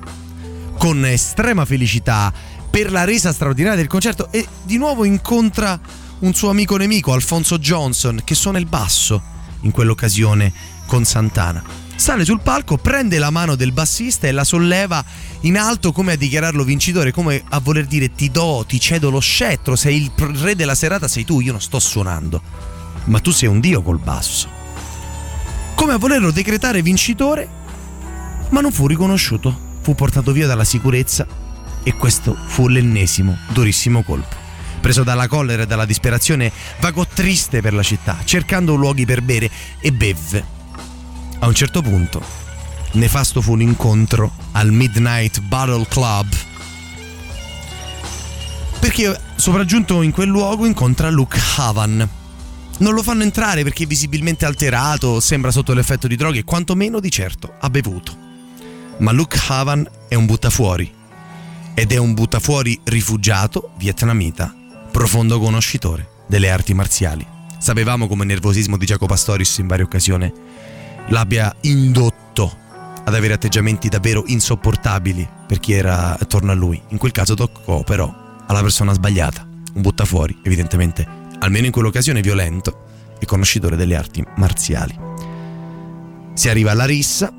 con 0.78 1.06
estrema 1.06 1.66
felicità 1.66 2.34
per 2.72 2.90
la 2.90 3.04
resa 3.04 3.34
straordinaria 3.34 3.78
del 3.78 3.88
concerto 3.88 4.32
e 4.32 4.48
di 4.64 4.78
nuovo 4.78 5.04
incontra 5.04 5.78
un 6.20 6.34
suo 6.34 6.50
amico 6.50 6.78
nemico, 6.78 7.12
Alfonso 7.12 7.60
Johnson, 7.60 8.22
che 8.24 8.34
suona 8.34 8.60
il 8.60 8.66
basso 8.66 9.22
in 9.62 9.72
quell'occasione 9.72 10.54
con 10.86 11.04
Santana. 11.04 11.62
Sale 11.96 12.24
sul 12.24 12.40
palco, 12.40 12.78
prende 12.78 13.20
la 13.20 13.30
mano 13.30 13.56
del 13.56 13.74
bassista 13.74 14.26
e 14.26 14.32
la 14.32 14.46
solleva 14.46 15.04
in 15.42 15.58
alto 15.58 15.92
come 15.92 16.14
a 16.14 16.16
dichiararlo 16.16 16.64
vincitore, 16.64 17.12
come 17.12 17.44
a 17.50 17.60
voler 17.60 17.86
dire 17.86 18.14
ti 18.16 18.32
do, 18.32 18.64
ti 18.66 18.80
cedo 18.80 19.10
lo 19.10 19.20
scettro, 19.20 19.76
sei 19.76 19.98
il 19.98 20.12
re 20.16 20.56
della 20.56 20.74
serata, 20.74 21.10
sei 21.10 21.26
tu, 21.26 21.42
io 21.42 21.52
non 21.52 21.62
sto 21.62 21.78
suonando, 21.78 22.42
ma 23.06 23.20
tu 23.20 23.32
sei 23.32 23.50
un 23.50 23.60
dio 23.60 23.82
col 23.82 24.00
basso. 24.00 24.48
Come 25.76 25.94
a 25.94 25.98
volerlo 25.98 26.32
decretare 26.32 26.82
vincitore, 26.82 27.48
ma 28.50 28.62
non 28.62 28.72
fu 28.72 28.88
riconosciuto, 28.88 29.78
fu 29.82 29.94
portato 29.94 30.32
via 30.32 30.48
dalla 30.48 30.64
sicurezza 30.64 31.41
e 31.84 31.94
questo 31.96 32.36
fu 32.36 32.68
l'ennesimo 32.68 33.38
durissimo 33.50 34.04
colpo. 34.04 34.36
Preso 34.82 35.04
dalla 35.04 35.28
collera 35.28 35.64
e 35.64 35.68
dalla 35.68 35.86
disperazione, 35.86 36.52
vagò 36.80 37.06
triste 37.06 37.62
per 37.62 37.74
la 37.74 37.84
città, 37.84 38.18
cercando 38.24 38.74
luoghi 38.76 39.06
per 39.06 39.22
bere 39.22 39.50
e 39.80 39.92
bevve. 39.92 40.44
A 41.40 41.48
un 41.48 41.54
certo 41.54 41.82
punto, 41.82 42.24
nefasto 42.94 43.42
fu 43.42 43.54
un 43.54 43.62
incontro 43.62 44.32
al 44.54 44.72
Midnight 44.72 45.40
Battle 45.42 45.86
Club. 45.88 46.28
Perché 48.80 49.20
sopraggiunto 49.36 50.02
in 50.02 50.12
quel 50.12 50.30
luogo 50.30 50.66
incontra 50.66 51.10
Luke 51.10 51.40
Havan. 51.58 52.10
Non 52.80 52.94
lo 52.96 53.04
fanno 53.04 53.22
entrare 53.22 53.62
perché 53.62 53.84
è 53.84 53.88
visibilmente 53.88 54.46
alterato, 54.46 55.20
sembra 55.20 55.52
sotto 55.52 55.74
l'effetto 55.74 56.08
di 56.08 56.16
droghe, 56.16 56.44
quantomeno 56.44 57.00
di 57.00 57.12
certo 57.12 57.54
ha 57.60 57.70
bevuto. 57.70 58.18
Ma 58.98 59.12
Luke 59.12 59.40
Havan 59.48 59.88
è 60.08 60.16
un 60.16 60.26
buttafuori. 60.26 61.01
Ed 61.74 61.92
è 61.92 61.98
un 61.98 62.14
buttafuori 62.14 62.80
rifugiato 62.84 63.72
vietnamita, 63.78 64.54
profondo 64.92 65.40
conoscitore 65.40 66.10
delle 66.28 66.50
arti 66.50 66.74
marziali. 66.74 67.26
Sapevamo 67.58 68.08
come 68.08 68.24
il 68.24 68.30
nervosismo 68.30 68.78
di 68.78 68.86
Jacopo 68.86 69.14
Pastorius 69.14 69.58
in 69.58 69.68
varie 69.68 69.86
occasioni 69.86 70.32
l'abbia 71.08 71.54
indotto 71.62 72.58
ad 73.04 73.16
avere 73.16 73.34
atteggiamenti 73.34 73.90
davvero 73.90 74.24
insopportabili 74.28 75.28
per 75.48 75.60
chi 75.60 75.74
era 75.74 76.18
attorno 76.20 76.52
a 76.52 76.56
lui. 76.56 76.80
In 76.90 76.98
quel 76.98 77.12
caso 77.12 77.36
toccò 77.36 77.84
però 77.84 78.14
alla 78.48 78.62
persona 78.62 78.94
sbagliata, 78.94 79.48
un 79.74 79.82
buttafuori, 79.82 80.40
evidentemente, 80.44 81.08
almeno 81.40 81.66
in 81.66 81.72
quell'occasione 81.72 82.22
violento 82.22 82.86
e 83.18 83.26
conoscitore 83.26 83.76
delle 83.76 83.96
arti 83.96 84.24
marziali. 84.36 84.98
Si 86.34 86.50
arriva 86.50 86.72
alla 86.72 86.86
rissa, 86.86 87.32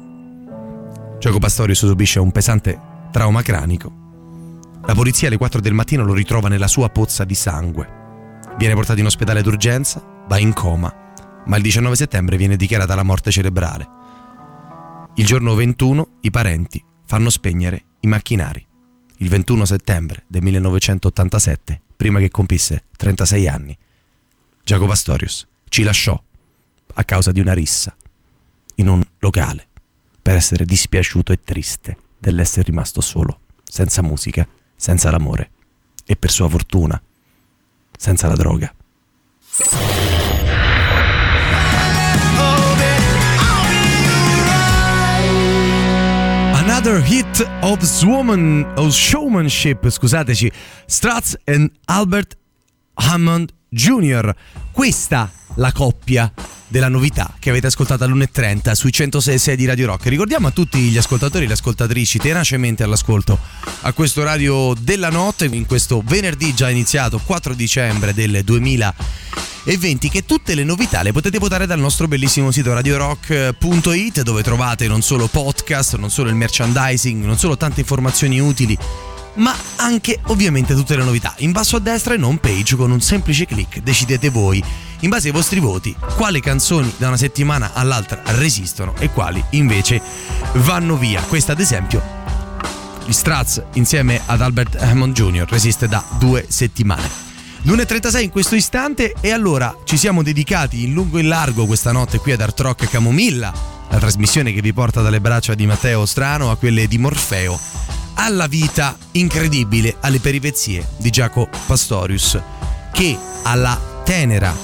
Gioco 1.19 1.39
Pastorius 1.39 1.87
subisce 1.87 2.19
un 2.19 2.33
pesante 2.33 2.81
trauma 3.11 3.43
cranico. 3.43 4.02
La 4.85 4.95
polizia 4.95 5.29
alle 5.29 5.37
4 5.37 5.61
del 5.61 5.75
mattino 5.75 6.03
lo 6.05 6.13
ritrova 6.13 6.49
nella 6.49 6.67
sua 6.67 6.89
pozza 6.89 7.25
di 7.25 7.37
sangue. 7.37 8.01
Viene 8.59 8.75
portato 8.75 8.99
in 8.99 9.07
ospedale 9.07 9.41
d'urgenza, 9.41 10.05
va 10.27 10.39
in 10.39 10.53
coma, 10.53 10.93
ma 11.47 11.57
il 11.57 11.63
19 11.63 11.95
settembre 11.95 12.37
viene 12.37 12.57
dichiarata 12.57 12.97
la 12.97 13.05
morte 13.05 13.31
cerebrale. 13.31 13.89
Il 15.15 15.25
giorno 15.25 15.55
21 15.55 16.19
i 16.23 16.31
parenti 16.31 16.85
fanno 17.07 17.31
spegnere 17.31 17.85
i 18.01 18.09
macchinari. 18.09 18.67
Il 19.19 19.29
21 19.29 19.65
settembre 19.67 20.25
del 20.27 20.43
1987, 20.43 21.81
prima 21.97 22.19
che 22.19 22.31
compisse 22.31 22.85
36 22.97 23.47
anni, 23.47 23.79
Giacomo 24.65 24.89
Pastorius 24.89 25.47
ci 25.69 25.85
lasciò 25.85 26.21
a 26.95 27.05
causa 27.05 27.31
di 27.31 27.39
una 27.39 27.53
rissa 27.53 27.95
in 28.77 28.89
un 28.89 29.01
locale 29.21 29.69
per 30.21 30.35
essere 30.35 30.65
dispiaciuto 30.65 31.33
e 31.33 31.41
triste 31.41 31.97
dell'essere 32.19 32.65
rimasto 32.65 33.01
solo, 33.01 33.41
senza 33.63 34.03
musica, 34.03 34.47
senza 34.83 35.13
l'amore 35.13 35.51
e 36.05 36.17
per 36.17 36.33
sua 36.33 36.49
fortuna, 36.49 37.01
senza 37.97 38.27
la 38.27 38.35
droga. 38.35 38.75
Another 46.55 47.01
hit 47.01 47.49
of, 47.61 47.81
showmanship, 48.91 49.89
scusateci, 49.89 50.51
Strats 50.87 51.37
and 51.45 51.71
Albert 51.85 52.37
Hammond 52.95 53.53
Jr. 53.75 54.35
Questa 54.71 55.33
la 55.55 55.73
coppia 55.73 56.31
della 56.69 56.89
novità 56.89 57.35
che 57.39 57.51
avete 57.51 57.69
ascoltato 57.69 58.05
all'1.30 58.05 58.73
sui 58.73 58.93
106 58.93 59.57
di 59.57 59.65
Radio 59.65 59.87
Rock. 59.87 60.07
Ricordiamo 60.07 60.49
a 60.49 60.51
tutti 60.51 60.79
gli 60.79 60.99
ascoltatori 60.99 61.45
e 61.45 61.47
le 61.47 61.55
ascoltatrici 61.55 62.19
tenacemente 62.19 62.83
all'ascolto 62.83 63.39
a 63.81 63.93
questo 63.93 64.21
orario 64.21 64.75
della 64.79 65.11
notte, 65.11 65.47
in 65.47 65.67
questo 65.67 66.03
venerdì 66.05 66.55
già 66.55 66.69
iniziato 66.69 67.19
4 67.19 67.55
dicembre 67.55 68.13
del 68.13 68.43
2000 68.45 68.95
eventi 69.65 70.09
che 70.09 70.25
tutte 70.25 70.55
le 70.55 70.65
novità 70.65 71.03
le 71.03 71.13
potete 71.13 71.39
votare 71.39 71.67
dal 71.67 71.79
nostro 71.79 72.09
bellissimo 72.09 72.51
sito 72.51 72.73
radiorock.it 72.73 74.23
dove 74.23 74.43
trovate 74.43 74.89
non 74.89 75.03
solo 75.03 75.29
podcast, 75.29 75.97
non 75.97 76.11
solo 76.11 76.29
il 76.31 76.35
merchandising, 76.35 77.25
non 77.25 77.39
solo 77.39 77.57
tante 77.57 77.81
informazioni 77.81 78.41
utili 78.41 78.77
ma 79.35 79.55
anche 79.77 80.19
ovviamente 80.27 80.75
tutte 80.75 80.97
le 80.97 81.05
novità. 81.05 81.35
In 81.39 81.53
basso 81.53 81.77
a 81.77 81.81
destra 81.81 82.15
in 82.15 82.25
home 82.25 82.39
page 82.39 82.77
con 82.77 82.91
un 82.91 83.01
semplice 83.01 83.47
clic 83.47 83.81
decidete 83.81 84.29
voi, 84.29 84.63
in 85.01 85.09
base 85.09 85.29
ai 85.29 85.33
vostri 85.33 85.61
voti, 85.61 85.95
quali 86.17 86.41
canzoni 86.41 86.93
da 86.97 87.09
una 87.09 87.17
settimana 87.17 87.73
all'altra 87.75 88.23
resistono 88.37 88.95
e 88.99 89.11
quali 89.11 89.43
invece 89.51 90.01
vanno 90.55 90.97
via. 90.97 91.23
Questa 91.23 91.53
ad 91.53 91.61
esempio, 91.61 92.03
gli 93.05 93.13
Strats 93.13 93.63
insieme 93.75 94.21
ad 94.27 94.41
Albert 94.41 94.77
Hammond 94.81 95.15
Jr. 95.15 95.47
resiste 95.49 95.89
da 95.89 96.05
due 96.19 96.47
settimane. 96.49 97.31
L'1.36 97.63 98.23
in 98.23 98.31
questo 98.31 98.57
istante 98.57 99.15
e 99.21 99.31
allora 99.31 99.77
ci 99.85 99.97
siamo 99.97 100.25
dedicati 100.25 100.83
in 100.83 100.93
lungo 100.93 101.19
e 101.19 101.21
in 101.21 101.29
largo 101.29 101.65
questa 101.67 101.93
notte 101.93 102.19
qui 102.19 102.33
ad 102.33 102.41
Art 102.41 102.59
Rock 102.61 102.91
Camomilla, 102.91 103.53
la 103.89 103.99
trasmissione 103.99 104.53
che 104.53 104.61
vi 104.61 104.73
porta 104.73 105.01
dalle 105.01 105.21
braccia 105.21 105.55
di 105.55 105.67
Matteo 105.67 106.05
Strano 106.05 106.51
a 106.51 106.57
quelle 106.57 106.89
di 106.89 106.99
Morfeo 106.99 108.02
alla 108.15 108.47
vita 108.47 108.97
incredibile, 109.13 109.97
alle 110.01 110.21
peripezie 110.21 110.87
di 110.97 111.11
Giacomo 111.11 111.49
Pastorius, 111.67 112.41
che 112.93 113.17
alla 113.43 114.03
tenera, 114.05 114.55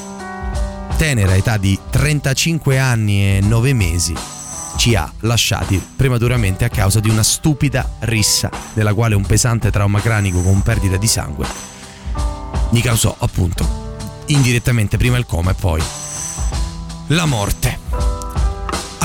tenera 0.96 1.34
età 1.34 1.56
di 1.56 1.78
35 1.90 2.78
anni 2.78 3.36
e 3.36 3.40
9 3.40 3.72
mesi 3.72 4.14
ci 4.76 4.94
ha 4.94 5.12
lasciati 5.20 5.82
prematuramente 5.96 6.64
a 6.64 6.68
causa 6.68 7.00
di 7.00 7.08
una 7.08 7.22
stupida 7.22 7.96
rissa, 8.00 8.50
della 8.74 8.94
quale 8.94 9.14
un 9.14 9.26
pesante 9.26 9.70
trauma 9.70 10.00
cranico 10.00 10.40
con 10.42 10.62
perdita 10.62 10.96
di 10.96 11.06
sangue 11.08 11.76
gli 12.70 12.82
causò 12.82 13.14
appunto 13.18 13.86
indirettamente 14.26 14.96
prima 14.96 15.16
il 15.16 15.26
coma 15.26 15.52
e 15.52 15.54
poi 15.54 15.82
la 17.08 17.24
morte. 17.24 17.87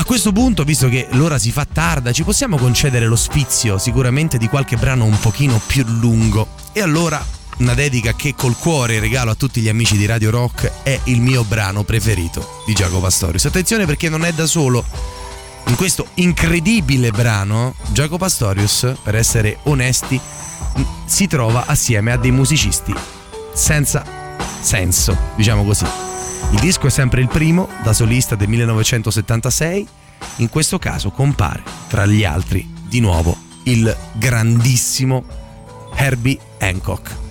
A 0.04 0.06
questo 0.06 0.32
punto, 0.32 0.64
visto 0.64 0.90
che 0.90 1.08
l'ora 1.12 1.38
si 1.38 1.50
fa 1.50 1.64
tarda, 1.64 2.12
ci 2.12 2.24
possiamo 2.24 2.58
concedere 2.58 3.06
lo 3.06 3.16
sfizio 3.16 3.78
sicuramente 3.78 4.36
di 4.36 4.48
qualche 4.48 4.76
brano 4.76 5.06
un 5.06 5.18
pochino 5.18 5.58
più 5.66 5.82
lungo. 5.86 6.46
E 6.74 6.82
allora 6.82 7.24
una 7.56 7.72
dedica 7.72 8.12
che 8.12 8.34
col 8.34 8.54
cuore 8.54 9.00
regalo 9.00 9.30
a 9.30 9.34
tutti 9.34 9.62
gli 9.62 9.68
amici 9.70 9.96
di 9.96 10.04
Radio 10.04 10.28
Rock 10.28 10.70
è 10.82 11.00
il 11.04 11.22
mio 11.22 11.42
brano 11.44 11.84
preferito 11.84 12.60
di 12.66 12.74
Giacomo 12.74 13.00
Pastorius. 13.00 13.46
Attenzione 13.46 13.86
perché 13.86 14.10
non 14.10 14.26
è 14.26 14.32
da 14.34 14.44
solo. 14.44 14.84
In 15.68 15.74
questo 15.74 16.06
incredibile 16.16 17.10
brano, 17.10 17.74
Giacomo 17.90 18.18
Pastorius, 18.18 18.96
per 19.02 19.14
essere 19.14 19.60
onesti, 19.62 20.20
si 21.06 21.26
trova 21.26 21.64
assieme 21.64 22.12
a 22.12 22.18
dei 22.18 22.30
musicisti 22.30 22.94
senza 23.54 24.04
senso, 24.60 25.16
diciamo 25.34 25.64
così. 25.64 26.13
Il 26.50 26.60
disco 26.60 26.86
è 26.86 26.90
sempre 26.90 27.20
il 27.20 27.28
primo, 27.28 27.68
da 27.82 27.92
solista 27.92 28.34
del 28.34 28.48
1976. 28.48 29.86
In 30.36 30.48
questo 30.48 30.78
caso 30.78 31.10
compare, 31.10 31.62
tra 31.88 32.06
gli 32.06 32.24
altri, 32.24 32.72
di 32.88 33.00
nuovo 33.00 33.36
il 33.64 33.94
grandissimo 34.12 35.24
Herbie 35.94 36.38
Hancock. 36.58 37.22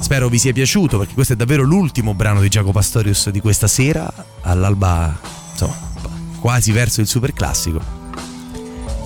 Spero 0.00 0.28
vi 0.28 0.38
sia 0.38 0.52
piaciuto 0.52 0.98
perché 0.98 1.14
questo 1.14 1.32
è 1.32 1.36
davvero 1.36 1.62
l'ultimo 1.62 2.14
brano 2.14 2.40
di 2.40 2.48
Giacomo 2.48 2.72
Pastorius 2.72 3.30
di 3.30 3.40
questa 3.40 3.66
sera, 3.66 4.10
all'alba, 4.42 5.18
insomma, 5.50 5.76
quasi 6.40 6.72
verso 6.72 7.00
il 7.00 7.06
super 7.06 7.32
classico. 7.32 7.80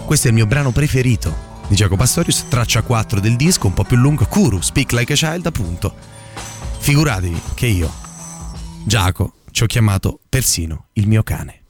Questo 0.05 0.27
è 0.27 0.31
il 0.31 0.37
mio 0.37 0.47
brano 0.47 0.71
preferito 0.71 1.51
di 1.67 1.75
Giacomo 1.75 1.97
Pastorius, 1.97 2.45
traccia 2.49 2.83
4 2.83 3.21
del 3.21 3.37
disco, 3.37 3.67
un 3.67 3.75
po' 3.75 3.85
più 3.85 3.97
lungo, 3.97 4.27
Kuru, 4.27 4.61
Speak 4.61 4.93
Like 4.93 5.15
a 5.15 5.17
Child, 5.17 5.47
appunto. 5.47 5.95
Figuratevi 6.79 7.41
che 7.55 7.67
io, 7.67 7.91
Giaco, 8.85 9.35
ci 9.53 9.63
ho 9.63 9.67
chiamato 9.67 10.21
persino 10.29 10.89
il 10.95 11.07
mio 11.07 11.23
cane. 11.23 11.62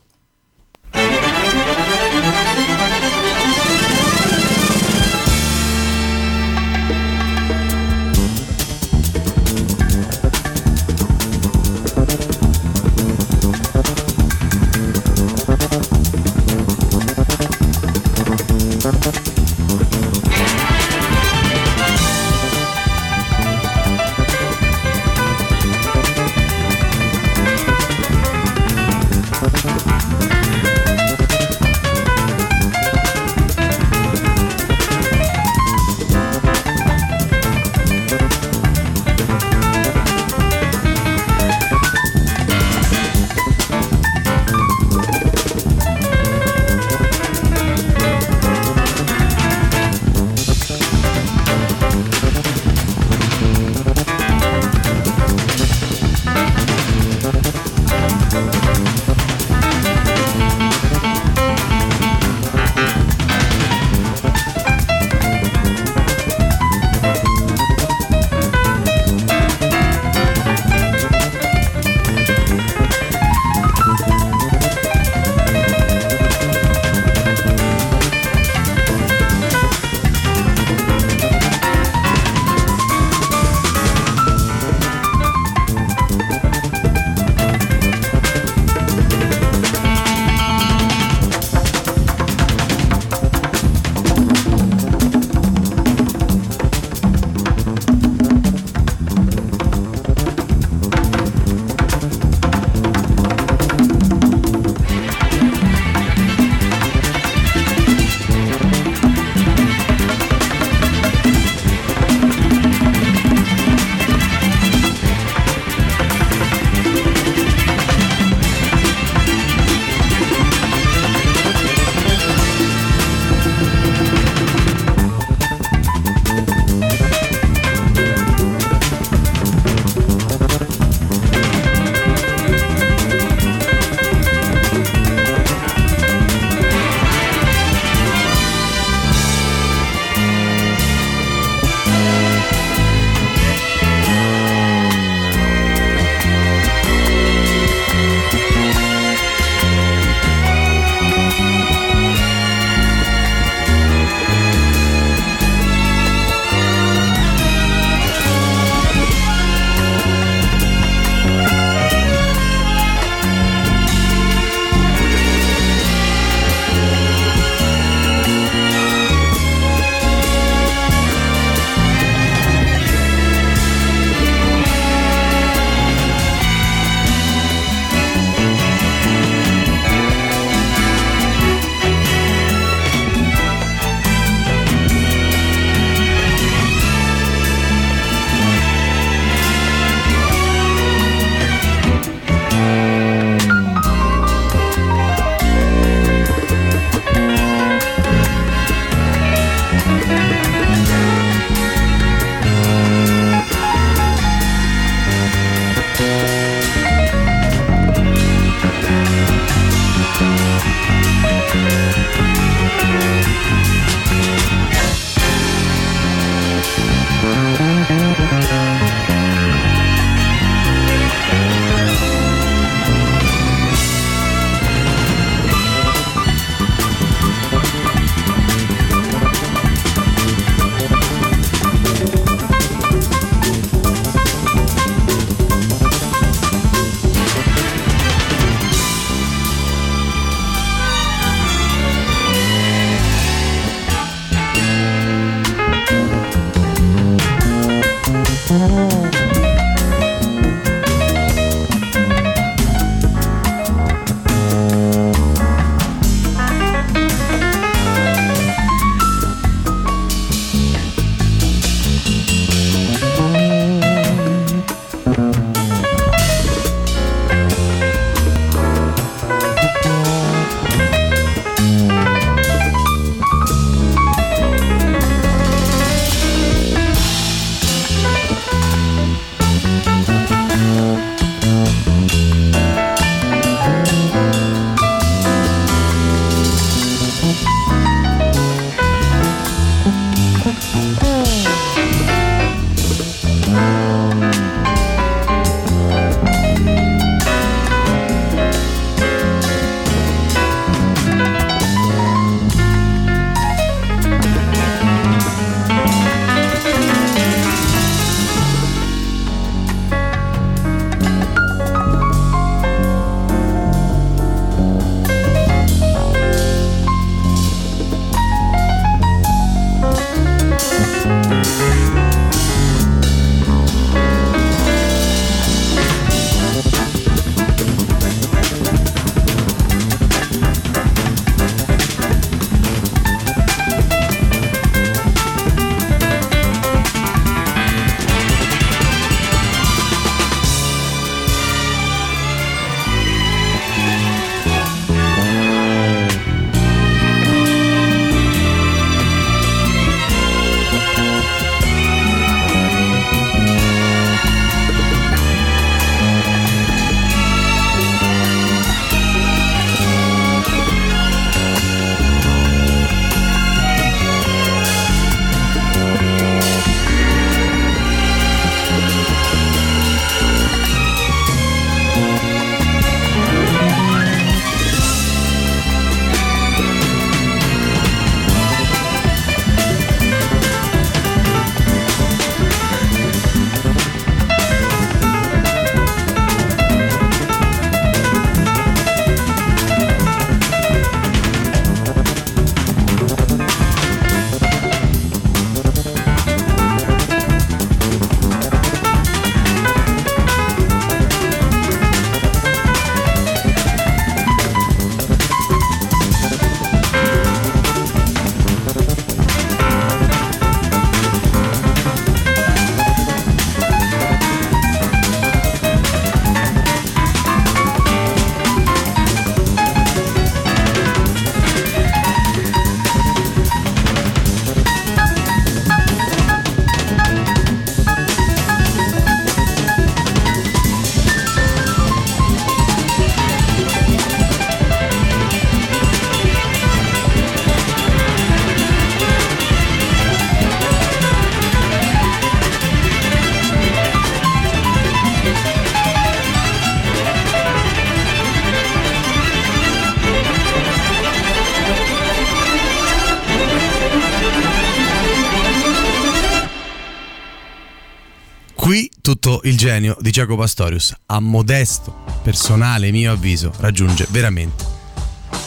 Giacomo 460.13 460.41
Pastorius, 460.41 460.95
a 461.07 461.21
modesto 461.21 462.05
personale 462.23 462.91
mio 462.91 463.13
avviso, 463.13 463.51
raggiunge 463.57 464.07
veramente 464.11 464.63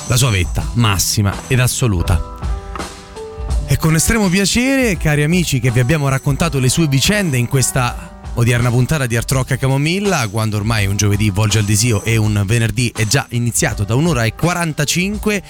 la 0.08 0.18
sua 0.18 0.32
vetta 0.32 0.68
massima 0.74 1.34
ed 1.48 1.60
assoluta. 1.60 2.34
E 3.68 3.78
con 3.78 3.94
estremo 3.94 4.28
piacere, 4.28 4.98
cari 4.98 5.22
amici, 5.22 5.60
che 5.60 5.70
vi 5.70 5.80
abbiamo 5.80 6.10
raccontato 6.10 6.58
le 6.58 6.70
sue 6.70 6.88
vicende 6.88 7.38
in 7.38 7.48
questa 7.48 8.22
odierna 8.34 8.72
puntata 8.72 9.06
di 9.06 9.16
Art 9.16 9.32
Rock 9.32 9.52
a 9.52 9.58
Camomilla, 9.58 10.28
quando 10.30 10.58
ormai 10.58 10.88
un 10.88 10.98
giovedì 10.98 11.30
volge 11.30 11.60
al 11.60 11.66
desio 11.66 12.04
e 12.04 12.18
un 12.18 12.42
venerdì 12.46 12.92
è 12.94 13.06
già 13.06 13.28
iniziato 13.30 13.84
da 13.84 13.94
un'ora 13.94 14.24
e 14.24 14.34
45. 14.34 15.44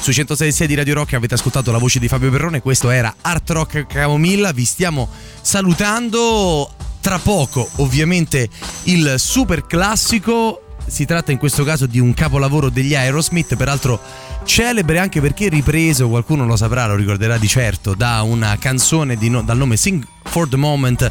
Su 0.00 0.10
106.6 0.12 0.64
di 0.64 0.74
Radio 0.74 0.94
Rock 0.94 1.12
avete 1.12 1.34
ascoltato 1.34 1.70
la 1.70 1.78
voce 1.78 1.98
di 1.98 2.08
Fabio 2.08 2.30
Perrone, 2.30 2.62
questo 2.62 2.88
era 2.88 3.14
Art 3.20 3.50
Rock 3.50 3.86
Camomilla, 3.86 4.52
vi 4.52 4.64
stiamo 4.64 5.10
salutando. 5.42 6.81
Tra 7.02 7.18
poco, 7.18 7.68
ovviamente, 7.78 8.48
il 8.84 9.16
super 9.18 9.66
classico. 9.66 10.62
Si 10.86 11.04
tratta 11.04 11.32
in 11.32 11.38
questo 11.38 11.64
caso 11.64 11.86
di 11.86 11.98
un 11.98 12.14
capolavoro 12.14 12.68
degli 12.68 12.94
Aerosmith, 12.94 13.56
peraltro 13.56 14.00
celebre 14.44 15.00
anche 15.00 15.20
perché 15.20 15.48
ripreso, 15.48 16.08
qualcuno 16.08 16.46
lo 16.46 16.54
saprà, 16.54 16.86
lo 16.86 16.94
ricorderà 16.94 17.38
di 17.38 17.48
certo, 17.48 17.94
da 17.94 18.22
una 18.22 18.56
canzone 18.56 19.16
no- 19.20 19.42
dal 19.42 19.56
nome 19.56 19.76
Sing 19.76 20.04
for 20.22 20.48
the 20.48 20.56
Moment, 20.56 21.10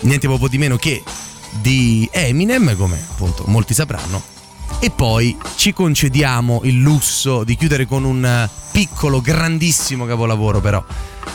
niente 0.00 0.26
poco 0.26 0.46
di 0.48 0.58
meno 0.58 0.76
che 0.76 1.02
di 1.60 2.06
Eminem, 2.12 2.76
come 2.76 3.02
appunto 3.10 3.44
molti 3.46 3.72
sapranno. 3.72 4.22
E 4.78 4.90
poi 4.90 5.34
ci 5.56 5.72
concediamo 5.72 6.60
il 6.64 6.80
lusso 6.80 7.44
di 7.44 7.56
chiudere 7.56 7.86
con 7.86 8.04
un 8.04 8.48
piccolo, 8.72 9.22
grandissimo 9.22 10.04
capolavoro 10.04 10.60
però. 10.60 10.84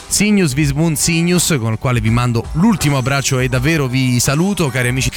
Signus 0.07 0.53
Vismun 0.53 0.95
Signus, 0.95 1.55
con 1.59 1.73
il 1.73 1.77
quale 1.77 1.99
vi 1.99 2.09
mando 2.09 2.45
l'ultimo 2.53 2.97
abbraccio 2.97 3.39
e 3.39 3.49
davvero 3.49 3.87
vi 3.87 4.19
saluto, 4.19 4.69
cari 4.69 4.87
amici 4.87 5.11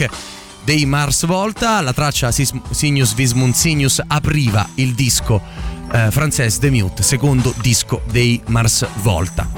dei 0.64 0.84
Mars 0.84 1.26
Volta. 1.26 1.80
La 1.80 1.92
traccia 1.92 2.30
Signus 2.32 3.14
Vismun 3.14 3.54
Signus 3.54 4.02
apriva 4.06 4.68
il 4.74 4.94
disco 4.94 5.40
eh, 5.92 6.10
Frances 6.10 6.58
The 6.58 6.70
Mute, 6.70 7.02
secondo 7.02 7.54
disco 7.60 8.02
dei 8.10 8.40
Mars 8.46 8.86
Volta. 9.02 9.48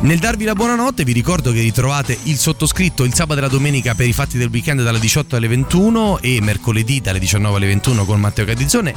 Nel 0.00 0.18
darvi 0.18 0.44
la 0.44 0.54
buonanotte 0.54 1.02
vi 1.02 1.12
ricordo 1.12 1.50
che 1.50 1.60
ritrovate 1.60 2.16
il 2.24 2.36
sottoscritto 2.36 3.04
il 3.04 3.14
sabato 3.14 3.40
e 3.40 3.42
la 3.42 3.48
domenica 3.48 3.94
per 3.94 4.06
i 4.06 4.12
fatti 4.12 4.36
del 4.38 4.50
weekend 4.50 4.82
dalle 4.82 4.98
18 4.98 5.36
alle 5.36 5.48
21 5.48 6.20
e 6.20 6.40
mercoledì 6.42 7.00
dalle 7.00 7.18
19 7.18 7.56
alle 7.56 7.66
21 7.66 8.04
con 8.04 8.20
Matteo 8.20 8.44
Catizzone. 8.44 8.94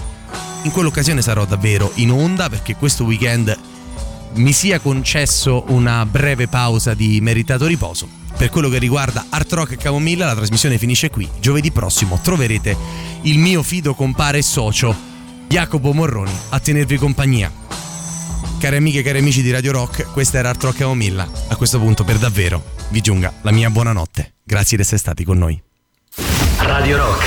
In 0.64 0.72
quell'occasione 0.72 1.22
sarò 1.22 1.46
davvero 1.46 1.92
in 1.96 2.12
onda 2.12 2.50
perché 2.50 2.76
questo 2.76 3.06
weekend 3.06 3.58
mi 4.34 4.54
sia 4.54 4.80
concesso 4.80 5.66
una 5.68 6.06
breve 6.06 6.48
pausa 6.48 6.94
di 6.94 7.20
meritato 7.22 7.66
riposo. 7.66 8.08
Per 8.38 8.50
quello 8.50 8.70
che 8.70 8.78
riguarda 8.78 9.26
Art 9.30 9.52
Rock 9.54 9.72
e 9.72 9.78
Camomilla, 9.78 10.28
la 10.28 10.36
trasmissione 10.36 10.78
finisce 10.78 11.10
qui. 11.10 11.28
Giovedì 11.40 11.72
prossimo 11.72 12.20
troverete 12.22 12.76
il 13.24 13.40
mio 13.40 13.64
fido 13.64 13.96
compare 13.96 14.40
e 14.40 14.44
socio, 14.44 14.96
Jacopo 15.48 15.92
Morroni, 15.94 16.32
a 16.50 16.60
tenervi 16.60 16.98
compagnia. 16.98 17.52
Cari 18.60 18.76
amiche 18.76 19.00
e 19.00 19.04
cari 19.04 19.20
amici 19.20 19.42
di 19.42 19.52
Radio 19.52 19.72
Rock, 19.72 20.12
questa 20.12 20.38
era 20.38 20.50
Art 20.50 20.64
Rock 20.64 20.76
e 20.76 20.80
Camomilla. 20.80 21.28
A 21.48 21.56
questo 21.56 21.80
punto, 21.80 22.04
per 22.04 22.18
davvero, 22.18 22.64
vi 22.90 23.02
giunga 23.02 23.34
la 23.42 23.52
mia 23.52 23.70
buonanotte. 23.70 24.34
Grazie 24.44 24.78
di 24.78 24.84
essere 24.84 25.00
stati 25.00 25.24
con 25.24 25.38
noi. 25.38 25.62
Radio 26.60 26.98
Rock, 26.98 27.26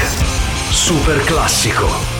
super 0.70 1.22
classico. 1.24 2.19